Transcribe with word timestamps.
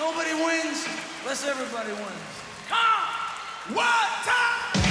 Nobody 0.00 0.34
wins 0.34 0.88
unless 1.22 1.44
everybody 1.48 1.92
wins. 1.92 2.30
Come! 2.68 3.74
What 3.74 4.10
time? 4.24 4.82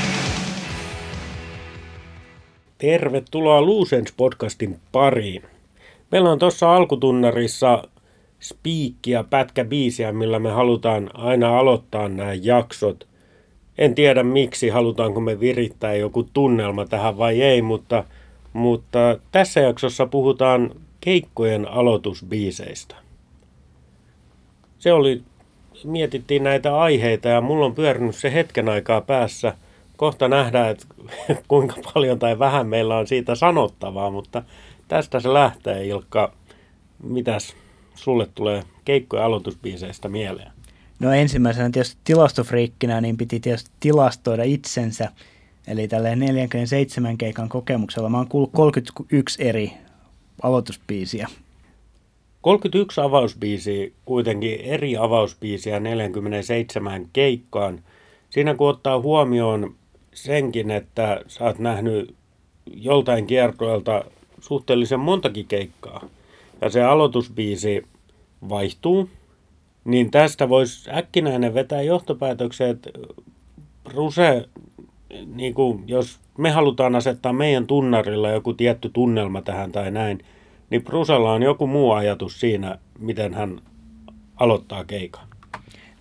Tervetuloa 2.77 3.61
Luusens 3.61 4.13
podcastin 4.17 4.79
pariin. 4.91 5.43
Meillä 6.11 6.31
on 6.31 6.39
tuossa 6.39 6.75
alkutunnarissa 6.75 7.83
spiikkiä, 8.39 9.23
pätkäbiisiä, 9.23 10.11
millä 10.11 10.39
me 10.39 10.51
halutaan 10.51 11.09
aina 11.13 11.59
aloittaa 11.59 12.09
nämä 12.09 12.33
jaksot. 12.33 13.07
En 13.77 13.95
tiedä 13.95 14.23
miksi, 14.23 14.69
halutaanko 14.69 15.19
me 15.19 15.39
virittää 15.39 15.95
joku 15.95 16.23
tunnelma 16.23 16.85
tähän 16.85 17.17
vai 17.17 17.41
ei, 17.41 17.61
mutta, 17.61 18.03
mutta 18.53 19.19
tässä 19.31 19.59
jaksossa 19.59 20.05
puhutaan 20.05 20.71
keikkojen 21.01 21.67
aloitusbiiseistä. 21.67 23.08
Se 24.79 24.93
oli, 24.93 25.23
mietittiin 25.83 26.43
näitä 26.43 26.77
aiheita 26.77 27.27
ja 27.27 27.41
mulla 27.41 27.65
on 27.65 27.75
pyörinyt 27.75 28.15
se 28.15 28.33
hetken 28.33 28.69
aikaa 28.69 29.01
päässä. 29.01 29.53
Kohta 29.97 30.27
nähdään, 30.27 30.69
että 30.69 30.85
kuinka 31.47 31.75
paljon 31.93 32.19
tai 32.19 32.39
vähän 32.39 32.67
meillä 32.67 32.97
on 32.97 33.07
siitä 33.07 33.35
sanottavaa, 33.35 34.11
mutta 34.11 34.43
tästä 34.87 35.19
se 35.19 35.33
lähtee 35.33 35.85
Ilkka. 35.85 36.33
Mitäs 37.03 37.55
sulle 37.95 38.27
tulee 38.35 38.63
keikkojen 38.85 39.25
aloitusbiiseistä 39.25 40.09
mieleen? 40.09 40.51
No 40.99 41.13
ensimmäisenä 41.13 41.69
tietysti 41.69 42.01
tilastofriikkinä, 42.03 43.01
niin 43.01 43.17
piti 43.17 43.39
tietysti 43.39 43.71
tilastoida 43.79 44.43
itsensä. 44.43 45.11
Eli 45.67 45.87
tällä 45.87 46.15
47 46.15 47.17
keikan 47.17 47.49
kokemuksella 47.49 48.09
mä 48.09 48.17
oon 48.17 48.27
kuullut 48.27 48.51
31 48.53 49.43
eri 49.43 49.73
aloitusbiisiä. 50.43 51.27
31 52.41 53.01
avausbiisiä, 53.01 53.91
kuitenkin 54.05 54.61
eri 54.61 54.97
avausbiisiä 54.97 55.79
47 55.79 57.07
keikkaan. 57.13 57.83
Siinä 58.29 58.55
kun 58.55 58.69
ottaa 58.69 58.99
huomioon 58.99 59.75
senkin, 60.13 60.71
että 60.71 61.21
sä 61.27 61.43
oot 61.43 61.59
nähnyt 61.59 62.15
joltain 62.73 63.27
kiertoelta 63.27 64.03
suhteellisen 64.41 64.99
montakin 64.99 65.47
keikkaa, 65.47 66.05
ja 66.61 66.69
se 66.69 66.83
aloitusbiisi 66.83 67.83
vaihtuu, 68.49 69.09
niin 69.85 70.11
tästä 70.11 70.49
voisi 70.49 70.89
äkkinäinen 70.91 71.53
vetää 71.53 71.81
johtopäätöksen, 71.81 72.69
että 72.69 72.89
Ruse, 73.93 74.45
niin 75.25 75.53
kuin, 75.53 75.83
jos 75.87 76.19
me 76.37 76.51
halutaan 76.51 76.95
asettaa 76.95 77.33
meidän 77.33 77.67
tunnarilla 77.67 78.29
joku 78.29 78.53
tietty 78.53 78.89
tunnelma 78.93 79.41
tähän 79.41 79.71
tai 79.71 79.91
näin, 79.91 80.19
niin 80.69 80.83
Brusella 80.83 81.33
on 81.33 81.43
joku 81.43 81.67
muu 81.67 81.91
ajatus 81.91 82.39
siinä, 82.39 82.77
miten 82.99 83.33
hän 83.33 83.61
aloittaa 84.35 84.85
keikan. 84.85 85.29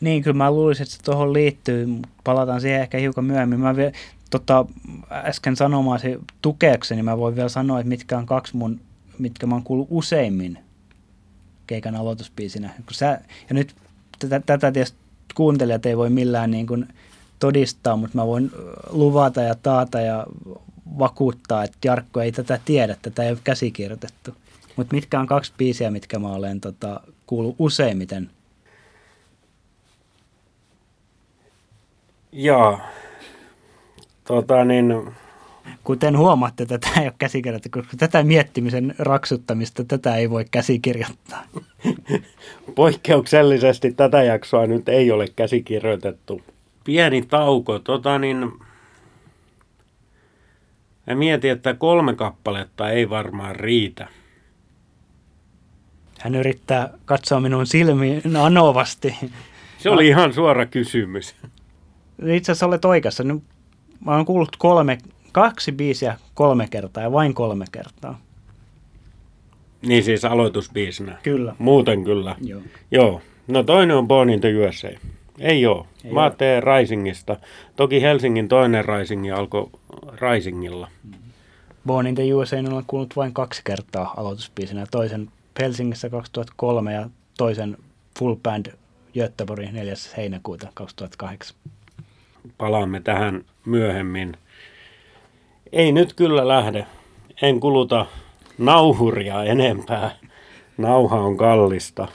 Niin, 0.00 0.22
kyllä 0.22 0.36
mä 0.36 0.50
luulisin, 0.50 0.82
että 0.82 0.96
se 0.96 1.02
tuohon 1.02 1.32
liittyy. 1.32 1.88
Palataan 2.24 2.60
siihen 2.60 2.80
ehkä 2.80 2.98
hiukan 2.98 3.24
myöhemmin. 3.24 3.60
Mä 3.60 3.76
vielä, 3.76 3.92
tota, 4.30 4.66
äsken 5.10 5.56
sanomaasi 5.56 6.18
tukeakseni 6.42 7.02
mä 7.02 7.18
voin 7.18 7.36
vielä 7.36 7.48
sanoa, 7.48 7.80
että 7.80 7.88
mitkä 7.88 8.18
on 8.18 8.26
kaksi 8.26 8.56
mun, 8.56 8.80
mitkä 9.18 9.46
mä 9.46 9.54
oon 9.54 9.64
kuullut 9.64 9.88
useimmin 9.90 10.58
keikan 11.66 11.96
aloituspiisinä. 11.96 12.68
Kun 12.68 12.94
sä, 12.94 13.20
ja 13.48 13.54
nyt 13.54 13.74
tätä, 14.18 14.40
tätä 14.46 14.72
tietysti 14.72 14.98
kuuntelijat 15.34 15.86
ei 15.86 15.96
voi 15.96 16.10
millään 16.10 16.50
niin 16.50 16.66
kuin 16.66 16.88
todistaa, 17.38 17.96
mutta 17.96 18.18
mä 18.18 18.26
voin 18.26 18.50
luvata 18.90 19.42
ja 19.42 19.54
taata 19.54 20.00
ja 20.00 20.26
vakuuttaa, 20.98 21.64
että 21.64 21.78
Jarkko 21.84 22.20
ei 22.20 22.32
tätä 22.32 22.60
tiedä, 22.64 22.96
tätä 23.02 23.22
ei 23.22 23.30
ole 23.30 23.38
käsikirjoitettu. 23.44 24.34
Mutta 24.78 24.94
mitkä 24.94 25.20
on 25.20 25.26
kaksi 25.26 25.52
biisiä, 25.58 25.90
mitkä 25.90 26.18
mä 26.18 26.28
olen 26.28 26.60
tota, 26.60 27.00
kuullut 27.26 27.56
useimmiten? 27.58 28.30
Joo. 32.32 32.80
Tota 34.24 34.64
niin, 34.64 34.94
Kuten 35.84 36.18
huomaatte, 36.18 36.66
tätä 36.66 36.88
ei 37.00 37.06
ole 37.06 37.14
käsikirjoitettu, 37.18 37.80
koska 37.80 37.96
tätä 37.96 38.22
miettimisen 38.22 38.94
raksuttamista, 38.98 39.84
tätä 39.84 40.16
ei 40.16 40.30
voi 40.30 40.44
käsikirjoittaa. 40.50 41.44
poikkeuksellisesti 42.74 43.92
tätä 43.92 44.22
jaksoa 44.22 44.66
nyt 44.66 44.88
ei 44.88 45.10
ole 45.10 45.26
käsikirjoitettu. 45.36 46.42
Pieni 46.84 47.22
tauko. 47.22 47.78
Tota 47.78 48.18
niin, 48.18 48.52
mä 51.06 51.14
mietin, 51.14 51.50
että 51.50 51.74
kolme 51.74 52.14
kappaletta 52.14 52.90
ei 52.90 53.10
varmaan 53.10 53.56
riitä. 53.56 54.08
Hän 56.18 56.34
yrittää 56.34 56.90
katsoa 57.04 57.40
minun 57.40 57.66
silmiin 57.66 58.36
anovasti. 58.36 59.16
Se 59.78 59.90
oli 59.90 60.08
ihan 60.08 60.32
suora 60.32 60.66
kysymys. 60.66 61.34
Itse 62.26 62.52
asiassa 62.52 62.66
olet 62.66 62.84
oikeassa. 62.84 63.24
Nyt 63.24 63.42
Mä 64.04 64.16
oon 64.16 64.24
kuullut 64.24 64.56
kolme, 64.56 64.98
kaksi 65.32 65.72
biisiä 65.72 66.16
kolme 66.34 66.68
kertaa 66.70 67.02
ja 67.02 67.12
vain 67.12 67.34
kolme 67.34 67.64
kertaa. 67.72 68.20
Niin 69.86 70.04
siis 70.04 70.24
aloitusbiisinä. 70.24 71.18
Kyllä. 71.22 71.54
Muuten 71.58 72.04
kyllä. 72.04 72.36
Joo. 72.40 72.62
Joo. 72.90 73.20
No 73.48 73.62
toinen 73.62 73.96
on 73.96 74.08
Born 74.08 74.30
in 74.30 74.40
the 74.40 74.48
USA. 74.56 74.88
Ei 75.38 75.66
oo. 75.66 75.86
Ei 76.04 76.12
Mä 76.12 76.30
teen 76.30 76.62
Risingista. 76.62 77.36
Toki 77.76 78.02
Helsingin 78.02 78.48
toinen 78.48 78.84
Rising 78.84 79.34
alkoi 79.34 79.70
Risingilla. 80.20 80.88
Born 81.86 82.06
in 82.06 82.14
the 82.14 82.34
USA 82.34 82.56
olen 82.56 82.84
kuullut 82.86 83.16
vain 83.16 83.32
kaksi 83.32 83.62
kertaa 83.64 84.14
aloitusbiisinä. 84.16 84.86
Toisen 84.90 85.28
Helsingissä 85.58 86.10
2003 86.10 86.92
ja 86.92 87.10
toisen 87.38 87.76
Full 88.18 88.36
Band 88.36 88.66
Göteborg 89.14 89.72
4. 89.72 89.94
heinäkuuta 90.16 90.68
2008. 90.74 91.56
Palaamme 92.58 93.00
tähän 93.00 93.44
myöhemmin. 93.64 94.36
Ei 95.72 95.92
nyt 95.92 96.14
kyllä 96.14 96.48
lähde. 96.48 96.86
En 97.42 97.60
kuluta 97.60 98.06
nauhuria 98.58 99.44
enempää. 99.44 100.10
Nauha 100.78 101.20
on 101.20 101.36
kallista. 101.36 102.08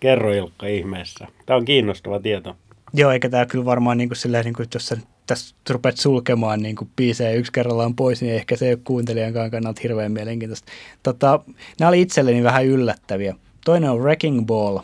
Kerro 0.00 0.32
Ilkka 0.32 0.66
ihmeessä. 0.66 1.26
Tämä 1.46 1.56
on 1.56 1.64
kiinnostava 1.64 2.20
tieto. 2.20 2.56
Joo, 2.94 3.10
eikä 3.10 3.28
tämä 3.28 3.46
kyllä 3.46 3.64
varmaan 3.64 3.98
niin 3.98 4.08
kuin 4.08 4.16
silleen, 4.16 4.44
niin 4.44 4.54
kuin, 4.54 4.68
jos 4.74 4.86
sä 4.86 4.96
tässä 5.28 5.54
rupeat 5.70 5.96
sulkemaan 5.96 6.60
niin 6.62 6.76
kuin 6.76 6.90
biisejä 6.96 7.30
yksi 7.30 7.52
kerrallaan 7.52 7.94
pois, 7.94 8.22
niin 8.22 8.34
ehkä 8.34 8.56
se 8.56 8.66
ei 8.66 8.72
ole 8.72 8.80
kuuntelijankaan 8.84 9.50
kannalta 9.50 9.80
hirveän 9.82 10.12
mielenkiintoista. 10.12 10.72
Tota, 11.02 11.40
nämä 11.80 11.88
oli 11.88 12.00
itselleni 12.00 12.42
vähän 12.42 12.66
yllättäviä. 12.66 13.34
Toinen 13.64 13.90
on 13.90 14.00
Wrecking 14.00 14.46
Ball 14.46 14.78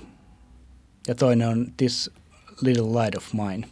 ja 1.09 1.15
toinen 1.15 1.49
on 1.49 1.67
This 1.77 2.11
Little 2.61 3.03
Light 3.03 3.17
of 3.17 3.33
Mine. 3.33 3.69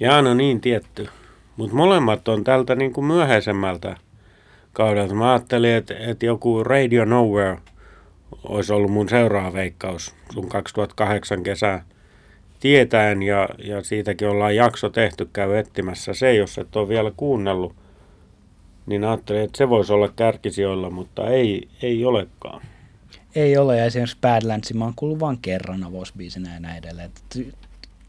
Jaa, 0.00 0.22
no 0.22 0.34
niin 0.34 0.60
tietty. 0.60 1.08
Mutta 1.56 1.76
molemmat 1.76 2.28
on 2.28 2.44
tältä 2.44 2.74
niin 2.74 2.92
kuin 2.92 3.04
myöhäisemmältä 3.04 3.96
kaudelta. 4.72 5.14
Mä 5.14 5.32
ajattelin, 5.32 5.70
että, 5.70 5.94
että 5.98 6.26
joku 6.26 6.64
Radio 6.64 7.04
Nowhere 7.04 7.58
olisi 8.44 8.72
ollut 8.72 8.90
mun 8.90 9.08
seuraava 9.08 9.52
veikkaus 9.52 10.14
sun 10.32 10.48
2008 10.48 11.42
kesää 11.42 11.84
tietäen 12.60 13.22
ja, 13.22 13.48
ja 13.64 13.82
siitäkin 13.84 14.28
ollaan 14.28 14.56
jakso 14.56 14.90
tehty, 14.90 15.28
käy 15.32 15.56
etsimässä 15.56 16.14
se, 16.14 16.34
jos 16.34 16.58
et 16.58 16.76
ole 16.76 16.88
vielä 16.88 17.12
kuunnellut. 17.16 17.74
Niin 18.86 19.04
ajattelin, 19.04 19.42
että 19.42 19.58
se 19.58 19.68
voisi 19.68 19.92
olla 19.92 20.08
kärkisijoilla, 20.08 20.90
mutta 20.90 21.28
ei, 21.28 21.68
ei 21.82 22.04
olekaan. 22.04 22.62
Ei 23.34 23.56
ole, 23.56 23.76
ja 23.78 23.84
esimerkiksi 23.84 24.18
Badlands, 24.20 24.74
mä 24.74 24.84
oon 24.84 24.92
kuullut 24.96 25.20
vain 25.20 25.38
kerran 25.42 25.84
avausbiisinä 25.84 26.54
ja 26.54 26.60
näin 26.60 26.84
edelleen. 26.84 27.10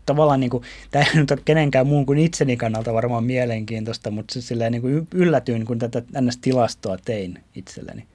Tavallaan 0.06 0.40
niin 0.40 0.50
kuin, 0.50 0.64
tämä 0.92 1.06
ei 1.06 1.16
nyt 1.16 1.32
ole 1.32 1.40
kenenkään 1.46 1.88
muun 1.88 2.06
kuin 2.06 2.20
itseni 2.20 2.58
kannalta 2.58 2.94
varmaan 2.94 3.24
mielenkiintoista, 3.24 4.12
mutta 4.12 4.34
se 4.34 4.42
silleen 4.42 4.72
niin 4.72 4.82
kuin 4.82 5.08
yllätyin, 5.14 5.66
kun 5.66 5.80
tätä 5.80 6.04
NS-tilastoa 6.22 6.98
tein 7.06 7.40
itselleni. 7.56 8.06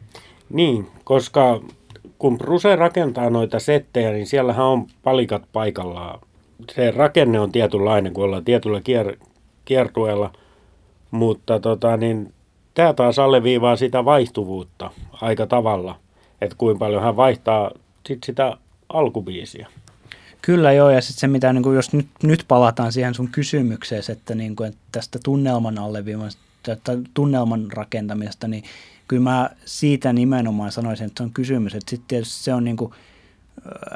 Niin, 0.51 0.87
koska 1.05 1.61
kun 2.19 2.39
Bruse 2.39 2.77
rakentaa 2.77 3.31
noita 3.31 3.59
settejä, 3.59 4.13
niin 4.13 4.27
siellähän 4.27 4.67
on 4.67 4.87
palikat 5.03 5.43
paikallaan. 5.53 6.21
Se 6.75 6.91
rakenne 6.91 7.41
on 7.41 7.53
tietynlainen, 7.53 8.13
kun 8.13 8.25
ollaan 8.25 8.45
tietyllä 8.45 8.79
kier- 8.79 9.27
kiertueella, 9.65 10.33
mutta 11.11 11.61
tota, 11.61 11.97
niin, 11.97 12.35
tämä 12.75 12.93
taas 12.93 13.19
alleviivaa 13.19 13.77
sitä 13.77 14.05
vaihtuvuutta 14.05 14.91
aika 15.13 15.47
tavalla, 15.47 15.99
että 16.41 16.57
kuinka 16.59 16.79
paljon 16.79 17.03
hän 17.03 17.17
vaihtaa 17.17 17.71
sit 18.07 18.25
sitä 18.25 18.57
alkubiisiä. 18.89 19.67
Kyllä 20.43 20.73
joo, 20.73 20.91
ja 20.91 21.01
sitten 21.01 21.21
se 21.21 21.27
mitä, 21.27 21.53
niin 21.53 21.63
kuin 21.63 21.77
jos 21.77 21.93
nyt, 21.93 22.07
nyt 22.23 22.45
palataan 22.49 22.93
siihen 22.93 23.15
sun 23.15 23.29
kysymykseen, 23.29 24.03
että, 24.09 24.35
niin 24.35 24.57
kuin, 24.57 24.69
että 24.69 24.81
tästä 24.93 25.19
tunnelman 25.25 25.79
alleviivasta, 25.79 26.41
tunnelman 27.15 27.73
rakentamisesta, 27.73 28.49
niin 28.49 28.65
kyllä 29.09 29.23
mä 29.23 29.51
siitä 29.65 30.13
nimenomaan 30.13 30.73
sanoisin, 30.73 31.07
että 31.07 31.21
se 31.21 31.23
on 31.23 31.33
kysymys, 31.33 31.75
että 31.75 31.91
sitten 31.91 32.25
se 32.25 32.55
on 32.55 32.65
niin 32.65 32.77
kuin, 32.77 32.93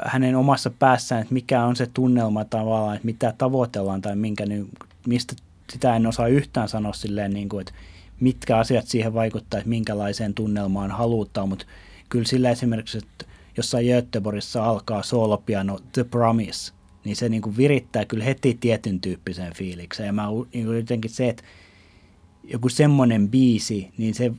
hänen 0.05 0.35
omassa 0.35 0.69
päässään, 0.69 1.21
että 1.21 1.33
mikä 1.33 1.63
on 1.65 1.75
se 1.75 1.87
tunnelma 1.93 2.45
tavallaan, 2.45 2.95
että 2.95 3.05
mitä 3.05 3.33
tavoitellaan 3.37 4.01
tai 4.01 4.15
minkä, 4.15 4.45
niin, 4.45 4.69
mistä 5.07 5.35
sitä 5.69 5.95
en 5.95 6.07
osaa 6.07 6.27
yhtään 6.27 6.69
sanoa 6.69 6.93
silleen, 6.93 7.33
niin 7.33 7.49
kuin, 7.49 7.61
että 7.61 7.73
mitkä 8.19 8.57
asiat 8.57 8.87
siihen 8.87 9.13
vaikuttaa, 9.13 9.57
että 9.57 9.69
minkälaiseen 9.69 10.33
tunnelmaan 10.33 10.91
halutaan, 10.91 11.49
mutta 11.49 11.65
kyllä 12.09 12.25
sillä 12.25 12.49
esimerkiksi, 12.49 12.97
että 12.97 13.25
jossain 13.57 13.85
Göteborgissa 13.87 14.65
alkaa 14.65 15.03
soolopiano 15.03 15.79
The 15.91 16.03
Promise, 16.03 16.73
niin 17.03 17.15
se 17.15 17.29
niin 17.29 17.41
kuin 17.41 17.57
virittää 17.57 18.05
kyllä 18.05 18.23
heti 18.23 18.57
tietyn 18.59 18.99
tyyppisen 18.99 19.53
fiiliksen. 19.53 20.05
Ja 20.05 20.13
mä 20.13 20.27
niin 20.53 20.65
kuin 20.65 20.77
jotenkin 20.77 21.11
se, 21.11 21.29
että 21.29 21.43
joku 22.43 22.69
semmoinen 22.69 23.29
biisi, 23.29 23.91
niin 23.97 24.13
se 24.13 24.31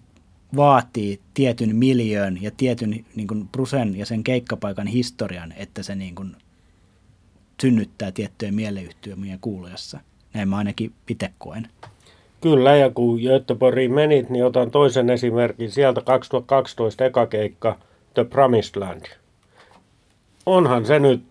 vaatii 0.57 1.21
tietyn 1.35 1.77
miljöön 1.77 2.39
ja 2.43 2.51
tietyn 2.57 3.05
niin 3.15 3.29
kuin 3.29 3.49
Brusen 3.49 3.97
ja 3.97 4.07
sen 4.07 4.25
keikkapaikan 4.25 4.87
historian, 4.87 5.53
että 5.57 5.83
se 5.83 5.95
niin 5.95 6.15
kuin 6.15 6.37
synnyttää 7.63 8.13
tiettyjä 8.13 8.53
mieleyhtyömiä 8.53 9.39
kuulujassa. 9.41 10.01
Näin 10.35 10.49
mä 10.49 10.57
ainakin 10.57 10.93
itse 11.11 11.31
koen. 11.39 11.69
Kyllä, 12.41 12.77
ja 12.77 12.91
kun 12.91 13.21
Göteborgiin 13.21 13.95
menit, 13.95 14.31
niin 14.31 14.45
otan 14.45 14.71
toisen 14.71 15.11
esimerkin. 15.11 15.71
Sieltä 15.71 16.01
2012 16.01 17.05
eka 17.05 17.27
keikka 17.27 17.79
The 18.15 18.25
Promised 18.25 18.81
Land. 18.81 19.05
Onhan 20.47 20.87
se 20.87 20.99
nyt, 20.99 21.23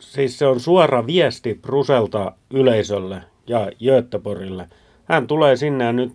siis 0.00 0.38
se 0.38 0.46
on 0.46 0.60
suora 0.60 1.06
viesti 1.06 1.54
Bruselta 1.54 2.32
yleisölle 2.50 3.22
ja 3.46 3.70
Göteborgille. 3.84 4.68
Hän 5.04 5.26
tulee 5.26 5.56
sinne 5.56 5.84
ja 5.84 5.92
nyt 5.92 6.12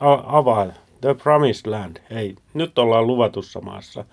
avaa 0.00 0.66
The 1.06 1.14
Promised 1.14 1.70
Land. 1.70 1.96
Hei, 2.10 2.36
nyt 2.54 2.78
ollaan 2.78 3.06
luvatussa 3.06 3.60
maassa. 3.60 4.04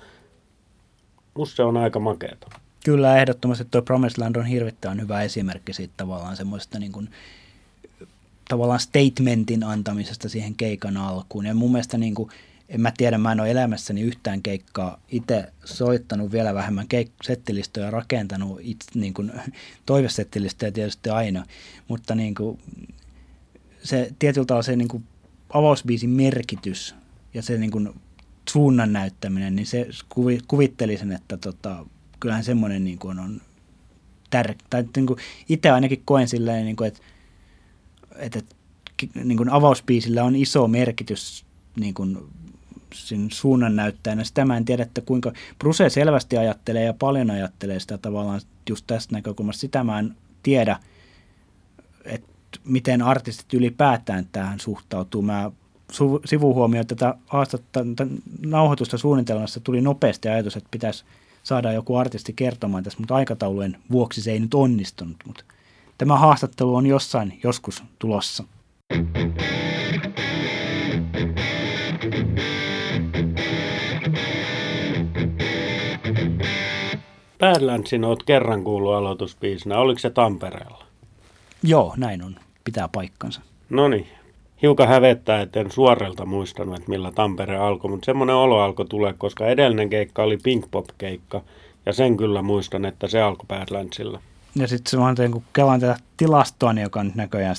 Musta 1.33 1.55
se 1.55 1.63
on 1.63 1.77
aika 1.77 1.99
makeeta. 1.99 2.47
Kyllä, 2.85 3.17
ehdottomasti 3.17 3.65
tuo 3.71 3.81
Promised 3.81 4.21
Land 4.21 4.35
on 4.35 4.45
hirvittävän 4.45 5.01
hyvä 5.01 5.21
esimerkki 5.21 5.73
siitä 5.73 5.93
tavallaan 5.97 6.35
semmoista 6.35 6.79
niin 6.79 6.91
kuin, 6.91 7.09
tavallaan 8.49 8.79
statementin 8.79 9.63
antamisesta 9.63 10.29
siihen 10.29 10.55
keikan 10.55 10.97
alkuun. 10.97 11.45
Ja 11.45 11.53
mun 11.53 11.71
mielestä 11.71 11.97
niin 11.97 12.15
kuin, 12.15 12.29
en 12.69 12.81
mä 12.81 12.91
tiedä, 12.97 13.17
mä 13.17 13.31
en 13.31 13.39
ole 13.39 13.51
elämässäni 13.51 14.01
yhtään 14.01 14.41
keikkaa 14.41 14.99
itse 15.09 15.53
soittanut 15.65 16.31
vielä 16.31 16.53
vähemmän 16.53 16.87
keik- 16.93 17.23
settilistoja 17.23 17.91
rakentanut 17.91 18.59
itse, 18.61 18.99
niin 18.99 19.13
kuin, 19.13 19.31
toivesettilistoja 19.85 20.71
tietysti 20.71 21.09
aina, 21.09 21.45
mutta 21.87 22.15
niin 22.15 22.35
kuin, 22.35 22.59
se 23.83 24.11
tietyllä 24.19 24.45
tavalla 24.45 24.63
se 24.63 24.75
niin 24.75 24.87
kuin, 24.87 25.03
avausbiisin 25.53 26.09
merkitys 26.09 26.95
ja 27.33 27.41
se 27.41 27.57
niin 27.57 27.71
kuin, 27.71 27.89
suunnan 28.49 28.93
näyttäminen, 28.93 29.55
niin 29.55 29.65
se 29.65 29.87
kuvi, 30.09 30.39
kuvitteli 30.47 30.97
sen, 30.97 31.11
että 31.11 31.37
tota, 31.37 31.85
kyllähän 32.19 32.43
semmoinen 32.43 32.83
niin 32.83 32.99
kuin 32.99 33.19
on 33.19 33.41
tärkeä. 34.29 34.67
Tai 34.69 34.85
niin 34.95 35.07
kuin 35.07 35.19
itse 35.49 35.69
ainakin 35.69 36.01
koen 36.05 36.27
silleen, 36.27 36.65
niin 36.65 36.75
kuin, 36.75 36.87
että, 36.87 37.01
että, 38.15 38.39
niin 39.23 39.37
kuin 39.37 39.49
avausbiisillä 39.49 40.23
on 40.23 40.35
iso 40.35 40.67
merkitys 40.67 41.45
niin 41.79 41.93
kuin 41.93 42.17
sen 42.93 43.27
suunnan 43.31 43.75
näyttäjänä. 43.75 44.23
Sitä 44.23 44.45
mä 44.45 44.57
en 44.57 44.65
tiedä, 44.65 44.83
että 44.83 45.01
kuinka 45.01 45.33
Bruse 45.59 45.89
selvästi 45.89 46.37
ajattelee 46.37 46.83
ja 46.83 46.93
paljon 46.93 47.31
ajattelee 47.31 47.79
sitä 47.79 47.97
tavallaan 47.97 48.41
just 48.69 48.87
tästä 48.87 49.15
näkökulmasta. 49.15 49.61
Sitä 49.61 49.83
mä 49.83 49.99
en 49.99 50.15
tiedä, 50.43 50.79
että 52.05 52.32
miten 52.65 53.01
artistit 53.01 53.53
ylipäätään 53.53 54.27
tähän 54.31 54.59
suhtautuu. 54.59 55.21
Mä 55.21 55.51
sivuhuomioon 56.25 56.87
tätä 56.87 57.15
nauhoitusta 58.45 58.97
suunnitelmassa 58.97 59.59
tuli 59.59 59.81
nopeasti 59.81 60.29
ajatus, 60.29 60.55
että 60.55 60.69
pitäisi– 60.71 61.05
saada 61.43 61.71
joku 61.71 61.95
artisti 61.95 62.33
kertomaan 62.33 62.83
tässä, 62.83 62.99
mutta 62.99 63.15
aikataulujen 63.15 63.77
vuoksi 63.91 64.21
se 64.21 64.31
ei 64.31 64.39
nyt 64.39 64.53
onnistunut. 64.53 65.17
Mutta 65.27 65.43
tämä 65.97 66.17
haastattelu 66.17 66.75
on 66.75 66.85
jossain 66.85 67.39
joskus 67.43 67.83
tulossa. 67.99 68.43
Badlandsin 77.39 78.03
olet 78.03 78.23
kerran 78.25 78.63
kuullut 78.63 78.93
aloituspiisinä. 78.93 79.77
Oliko 79.77 79.99
se 79.99 80.09
Tampereella? 80.09 80.92
Joo, 81.63 81.93
näin 81.97 82.23
on. 82.23 82.35
Pitää 82.63 82.87
paikkansa. 82.87 83.41
No 83.69 83.87
niin, 83.87 84.07
hiukan 84.61 84.87
hävettää, 84.87 85.41
että 85.41 85.59
en 85.59 85.71
suorelta 85.71 86.25
muistanut, 86.25 86.75
että 86.75 86.89
millä 86.89 87.11
Tampere 87.11 87.57
alkoi, 87.57 87.91
mutta 87.91 88.05
semmoinen 88.05 88.35
olo 88.35 88.61
alkoi 88.61 88.85
tulla, 88.85 89.13
koska 89.13 89.47
edellinen 89.47 89.89
keikka 89.89 90.23
oli 90.23 90.37
Pink 90.37 90.71
Pop-keikka, 90.71 91.41
ja 91.85 91.93
sen 91.93 92.17
kyllä 92.17 92.41
muistan, 92.41 92.85
että 92.85 93.07
se 93.07 93.21
alkoi 93.21 93.45
Badlandsilla. 93.47 94.21
Ja 94.55 94.67
sitten 94.67 94.91
se 94.91 94.97
on 94.97 95.31
kun 95.31 95.43
kelaan 95.53 95.79
tätä 95.79 95.97
tilastoa, 96.17 96.73
niin 96.73 96.83
joka 96.83 96.99
on 96.99 97.11
näköjään 97.15 97.55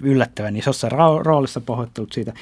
yllättävän 0.00 0.56
isossa 0.56 0.88
roolissa 1.22 1.60
pahoittelut 1.60 2.12
siitä. 2.12 2.32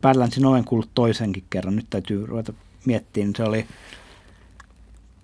Badlandsin 0.00 0.46
olen 0.46 0.64
kuullut 0.64 0.90
toisenkin 0.94 1.44
kerran, 1.50 1.76
nyt 1.76 1.86
täytyy 1.90 2.26
ruveta 2.26 2.52
miettimään. 2.84 3.32
Se 3.36 3.44
oli 3.44 3.66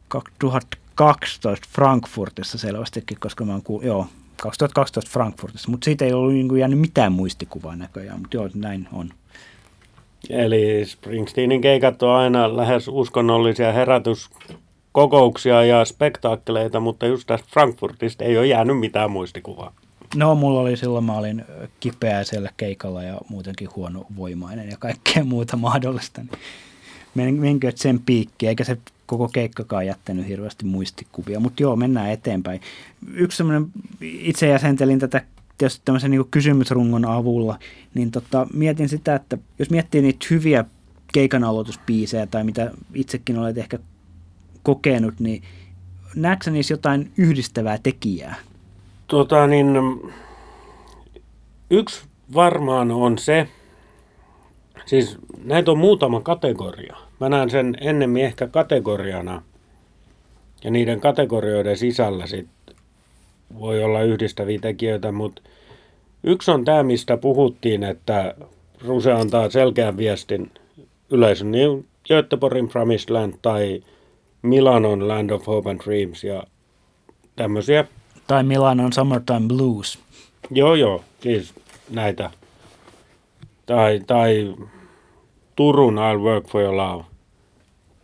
2012 0.09 1.69
Frankfurtissa 1.73 2.59
selvästikin, 2.59 3.21
koska 3.21 3.45
mä 3.45 3.53
oon 3.53 3.63
kuullut, 3.63 3.87
joo, 3.87 4.07
2012 4.43 5.11
Frankfurtissa, 5.11 5.71
mutta 5.71 5.85
siitä 5.85 6.05
ei 6.05 6.13
ollut 6.13 6.33
niin 6.33 6.59
jäänyt 6.59 6.79
mitään 6.79 7.13
muistikuvaa 7.13 7.77
näköjään, 7.77 8.21
mutta 8.21 8.37
joo, 8.37 8.49
näin 8.55 8.89
on. 8.93 9.11
Eli 10.31 10.85
Springsteenin 10.87 11.61
keikat 11.61 12.03
on 12.03 12.11
aina 12.11 12.57
lähes 12.57 12.89
uskonnollisia 12.89 13.73
herätyskokouksia 13.73 15.65
ja 15.65 15.85
spektaakkeleita, 15.85 16.81
mutta 16.81 17.07
just 17.07 17.27
tästä 17.27 17.49
Frankfurtista 17.53 18.25
ei 18.25 18.39
ole 18.39 18.47
jäänyt 18.47 18.79
mitään 18.79 19.11
muistikuvaa. 19.11 19.73
No, 20.17 20.35
mulla 20.35 20.61
oli 20.61 20.77
silloin, 20.77 21.05
mä 21.05 21.17
olin 21.17 21.45
kipeä 21.81 22.25
siellä 22.25 22.51
keikalla 22.57 23.03
ja 23.03 23.19
muutenkin 23.29 23.69
huono 23.77 24.07
voimainen 24.17 24.71
ja 24.71 24.77
kaikkea 24.79 25.25
muuta 25.25 25.57
mahdollista. 25.57 26.21
Niin 26.21 26.39
menkö 27.15 27.73
sen 27.75 28.01
piikki, 28.07 28.47
eikä 28.47 28.65
se 28.65 28.79
koko 29.07 29.29
keikkakaan 29.29 29.87
jättänyt 29.87 30.29
hirveästi 30.29 30.65
muistikuvia, 30.65 31.41
mutta 31.41 31.63
joo, 31.63 31.77
mennään 31.77 32.11
eteenpäin. 32.11 32.61
Yksi 33.15 33.37
semmoinen, 33.37 33.67
itse 34.01 34.49
jäsentelin 34.49 34.99
tätä 34.99 35.23
tietysti 35.59 35.83
tämmöisen 35.85 36.11
niin 36.11 36.31
kysymysrungon 36.31 37.05
avulla, 37.05 37.59
niin 37.95 38.11
tota, 38.11 38.47
mietin 38.55 38.89
sitä, 38.89 39.15
että 39.15 39.39
jos 39.59 39.71
miettii 39.71 40.03
niitä 40.03 40.27
hyviä 40.31 40.65
keikan 41.13 41.45
aloituspiisejä 41.45 42.27
tai 42.27 42.45
mitä 42.45 42.71
itsekin 42.95 43.39
olet 43.39 43.59
ehkä 43.59 43.79
kokenut, 44.63 45.21
niin 45.21 45.43
näetkö 46.17 46.51
niissä 46.51 46.75
jotain 46.75 47.13
yhdistävää 47.17 47.79
tekijää? 47.83 48.35
Tota 49.07 49.47
niin, 49.47 49.67
yksi 51.71 52.03
varmaan 52.35 52.91
on 52.91 53.19
se, 53.19 53.49
siis 54.87 55.19
näitä 55.45 55.71
on 55.71 55.79
muutama 55.79 56.21
kategoria. 56.21 56.97
Mä 57.21 57.29
näen 57.29 57.51
sen 57.51 57.77
ennemmin 57.81 58.25
ehkä 58.25 58.47
kategoriana. 58.47 59.43
Ja 60.65 60.71
niiden 60.71 61.01
kategorioiden 61.01 61.77
sisällä 61.77 62.27
sit 62.27 62.49
voi 63.59 63.85
olla 63.85 64.03
yhdistäviä 64.03 64.59
tekijöitä, 64.59 65.13
mutta 65.13 65.43
yksi 66.25 66.51
on 66.51 66.65
tämä, 66.65 66.83
mistä 66.83 67.17
puhuttiin, 67.17 67.83
että 67.83 68.35
Ruse 68.85 69.13
antaa 69.13 69.51
selkeän 69.51 69.97
viestin 69.97 70.51
yleisön, 71.11 71.53
niin 71.53 71.87
Göteborgin 72.09 72.69
Promised 72.69 73.11
Land 73.11 73.35
tai 73.43 73.83
Milanon 74.43 75.09
Land 75.09 75.31
of 75.31 75.47
Hope 75.47 75.71
and 75.71 75.81
Dreams 75.85 76.25
ja 76.25 76.43
tämmöisiä. 77.37 77.85
Tai 78.27 78.43
Milanon 78.43 78.93
Summertime 78.93 79.49
Blues. 79.49 79.99
Joo, 80.51 80.75
joo, 80.75 81.05
siis 81.21 81.55
näitä. 81.91 82.31
Tai, 83.67 84.01
tai 84.07 84.55
Turun 85.57 85.95
I'll 85.95 86.23
Work 86.23 86.47
for 86.49 86.63
Your 86.63 86.77
Love. 86.77 87.05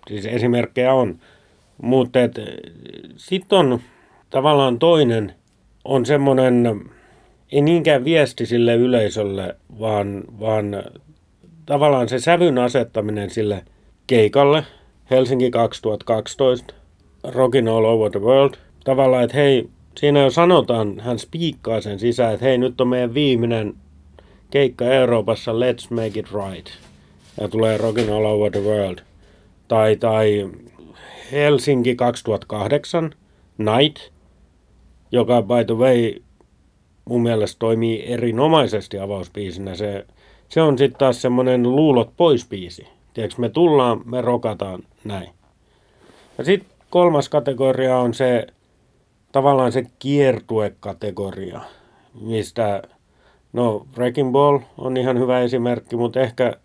Siis 0.09 0.27
esimerkkejä 0.27 0.95
on. 0.95 1.19
Mutta 1.83 2.19
sitten 3.17 3.59
on 3.59 3.81
tavallaan 4.31 4.79
toinen, 4.79 5.35
on 5.85 6.07
semmoinen, 6.07 6.85
ei 7.53 7.61
niinkään 7.61 8.05
viesti 8.05 8.47
sille 8.47 8.75
yleisölle, 8.75 9.57
vaan, 9.81 10.25
vaan 10.41 10.83
tavallaan 11.67 12.09
se 12.09 12.19
sävyn 12.19 12.59
asettaminen 12.59 13.31
sille 13.31 13.65
keikalle. 14.07 14.65
Helsinki 15.11 15.51
2012, 15.51 16.75
Rockin 17.25 17.69
All 17.69 17.85
Over 17.85 18.11
the 18.11 18.21
World. 18.21 18.55
Tavallaan, 18.85 19.25
että 19.25 19.37
hei, 19.37 19.69
siinä 19.99 20.21
jo 20.21 20.31
sanotaan, 20.31 21.01
hän 21.01 21.19
spiikkaa 21.19 21.81
sen 21.81 21.99
sisään, 21.99 22.35
että 22.35 22.47
hei, 22.47 22.59
nyt 22.59 22.81
on 22.81 22.89
meidän 22.89 23.15
viimeinen 23.15 23.75
keikka 24.51 24.85
Euroopassa, 24.85 25.53
let's 25.53 25.95
make 25.95 26.21
it 26.21 26.27
right. 26.33 26.88
Ja 27.41 27.49
tulee 27.49 27.79
Rockin 27.79 28.13
All 28.13 28.25
Over 28.25 28.53
the 28.53 28.61
World 28.61 28.99
tai, 29.69 29.97
tai 29.97 30.51
Helsinki 31.33 31.95
2008, 31.95 33.11
Night, 33.59 34.13
joka 35.13 35.43
by 35.43 35.65
the 35.67 35.75
way 35.75 36.15
mun 37.05 37.23
mielestä 37.23 37.59
toimii 37.59 38.05
erinomaisesti 38.07 38.99
avauspiisinä. 38.99 39.75
Se, 39.75 40.07
se 40.49 40.63
on 40.63 40.79
sitten 40.79 40.99
taas 40.99 41.23
semmoinen 41.23 41.63
luulot 41.63 42.11
pois 42.17 42.49
biisi. 42.49 42.87
Tiedätkö, 43.15 43.41
me 43.41 43.49
tullaan, 43.49 44.01
me 44.05 44.21
rokataan 44.21 44.83
näin. 45.05 45.29
Ja 46.39 46.45
sitten 46.45 46.71
kolmas 46.91 47.29
kategoria 47.29 47.99
on 47.99 48.15
se 48.15 48.47
tavallaan 49.33 49.73
se 49.73 49.87
kiertuekategoria, 49.99 51.61
mistä 52.21 52.83
no 53.53 53.87
Wrecking 53.97 54.33
Ball 54.33 54.59
on 54.79 54.97
ihan 54.97 55.19
hyvä 55.19 55.41
esimerkki, 55.41 55.97
mutta 55.97 56.21
ehkä 56.21 56.57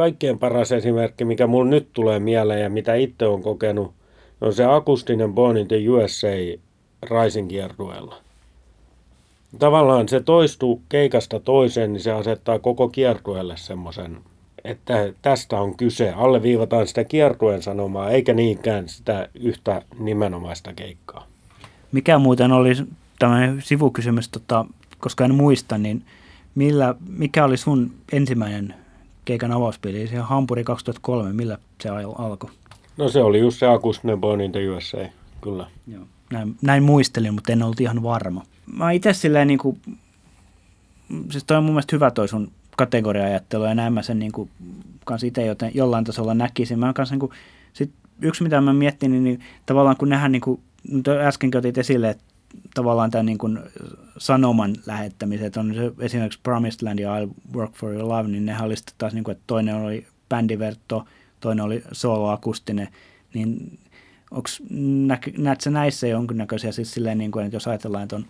kaikkein 0.00 0.38
paras 0.38 0.72
esimerkki, 0.72 1.24
mikä 1.24 1.46
mulla 1.46 1.70
nyt 1.70 1.88
tulee 1.92 2.18
mieleen 2.18 2.62
ja 2.62 2.70
mitä 2.70 2.94
itse 2.94 3.26
on 3.26 3.42
kokenut, 3.42 3.92
on 4.40 4.54
se 4.54 4.64
akustinen 4.64 5.32
Born 5.32 5.56
in 5.56 5.68
the 5.68 5.76
USA 5.88 6.28
Raisin. 7.10 7.48
Tavallaan 9.58 10.08
se 10.08 10.20
toistuu 10.20 10.82
keikasta 10.88 11.40
toiseen, 11.40 11.92
niin 11.92 12.00
se 12.00 12.12
asettaa 12.12 12.58
koko 12.58 12.88
kiertueelle 12.88 13.56
semmoisen, 13.56 14.18
että 14.64 15.12
tästä 15.22 15.60
on 15.60 15.76
kyse. 15.76 16.10
Alleviivataan 16.10 16.86
sitä 16.86 17.04
kiertueen 17.04 17.62
sanomaa, 17.62 18.10
eikä 18.10 18.34
niinkään 18.34 18.88
sitä 18.88 19.28
yhtä 19.34 19.82
nimenomaista 19.98 20.72
keikkaa. 20.72 21.26
Mikä 21.92 22.18
muuten 22.18 22.52
oli 22.52 22.72
tämmöinen 23.18 23.62
sivukysymys, 23.62 24.28
tota, 24.28 24.66
koska 24.98 25.24
en 25.24 25.34
muista, 25.34 25.78
niin 25.78 26.04
millä, 26.54 26.94
mikä 27.08 27.44
oli 27.44 27.56
sun 27.56 27.90
ensimmäinen 28.12 28.79
keikan 29.24 29.52
avauspeli, 29.52 30.06
se 30.06 30.16
Hampuri 30.16 30.64
2003, 30.64 31.32
millä 31.32 31.58
se 31.82 31.88
alkoi? 32.18 32.50
No 32.96 33.08
se 33.08 33.22
oli 33.22 33.38
just 33.40 33.58
se 33.58 33.66
akustinen 33.66 34.20
Born 34.20 34.40
in 34.40 34.52
the 34.52 34.68
USA, 34.68 34.98
kyllä. 35.40 35.66
Joo. 35.86 36.04
Näin, 36.32 36.56
näin 36.62 36.82
muistelin, 36.82 37.34
mutta 37.34 37.52
en 37.52 37.62
ollut 37.62 37.80
ihan 37.80 38.02
varma. 38.02 38.42
Mä 38.76 38.90
itse 38.90 39.12
silleen 39.12 39.48
niin 39.48 39.58
kuin, 39.58 39.80
siis 41.30 41.44
toi 41.44 41.56
on 41.56 41.64
mun 41.64 41.72
mielestä 41.72 41.96
hyvä 41.96 42.10
toi 42.10 42.28
sun 42.28 42.50
kategoria-ajattelu 42.76 43.64
ja 43.64 43.74
näin 43.74 43.92
mä 43.92 44.02
sen 44.02 44.18
niin 44.18 44.32
kuin, 44.32 44.50
kans 45.04 45.24
itse 45.24 45.46
joten, 45.46 45.70
jollain 45.74 46.04
tasolla 46.04 46.34
näkisin. 46.34 46.78
Mä 46.78 46.92
kans 46.92 47.10
niin 47.10 47.20
kuin, 47.20 47.32
sit 47.72 47.90
yksi 48.22 48.42
mitä 48.42 48.60
mä 48.60 48.72
miettin, 48.72 49.10
niin, 49.10 49.24
niin 49.24 49.40
tavallaan 49.66 49.96
kun 49.96 50.08
nähdään, 50.08 50.32
niin 50.32 50.42
kuin, 50.42 50.60
äskenkin 51.26 51.58
otit 51.58 51.78
esille, 51.78 52.10
että 52.10 52.24
tavallaan 52.74 53.10
tämän 53.10 53.26
niin 53.26 53.38
kuin 53.38 53.58
sanoman 54.18 54.76
lähettämiset, 54.86 55.56
on 55.56 55.74
se 55.74 55.92
esimerkiksi 55.98 56.40
Promised 56.42 56.86
Land 56.86 56.98
ja 56.98 57.20
I'll 57.20 57.30
Work 57.54 57.72
for 57.74 57.92
Your 57.92 58.08
Love, 58.08 58.28
niin 58.28 58.46
nehän 58.46 58.66
oli 58.66 58.74
taas 58.98 59.12
niin 59.12 59.24
kuin, 59.24 59.32
että 59.32 59.44
toinen 59.46 59.74
oli 59.74 60.06
bändiverto, 60.28 61.04
toinen 61.40 61.64
oli 61.64 61.82
soloakustinen, 61.92 62.88
niin 63.34 63.78
onks, 64.30 64.62
nä, 64.70 65.18
näetkö 65.38 65.70
näissä 65.70 66.06
jonkinnäköisiä 66.06 66.72
siis 66.72 66.92
silleen, 66.92 67.18
niin 67.18 67.30
kuin, 67.30 67.44
että 67.44 67.56
jos 67.56 67.68
ajatellaan, 67.68 68.02
että 68.02 68.16
on 68.16 68.26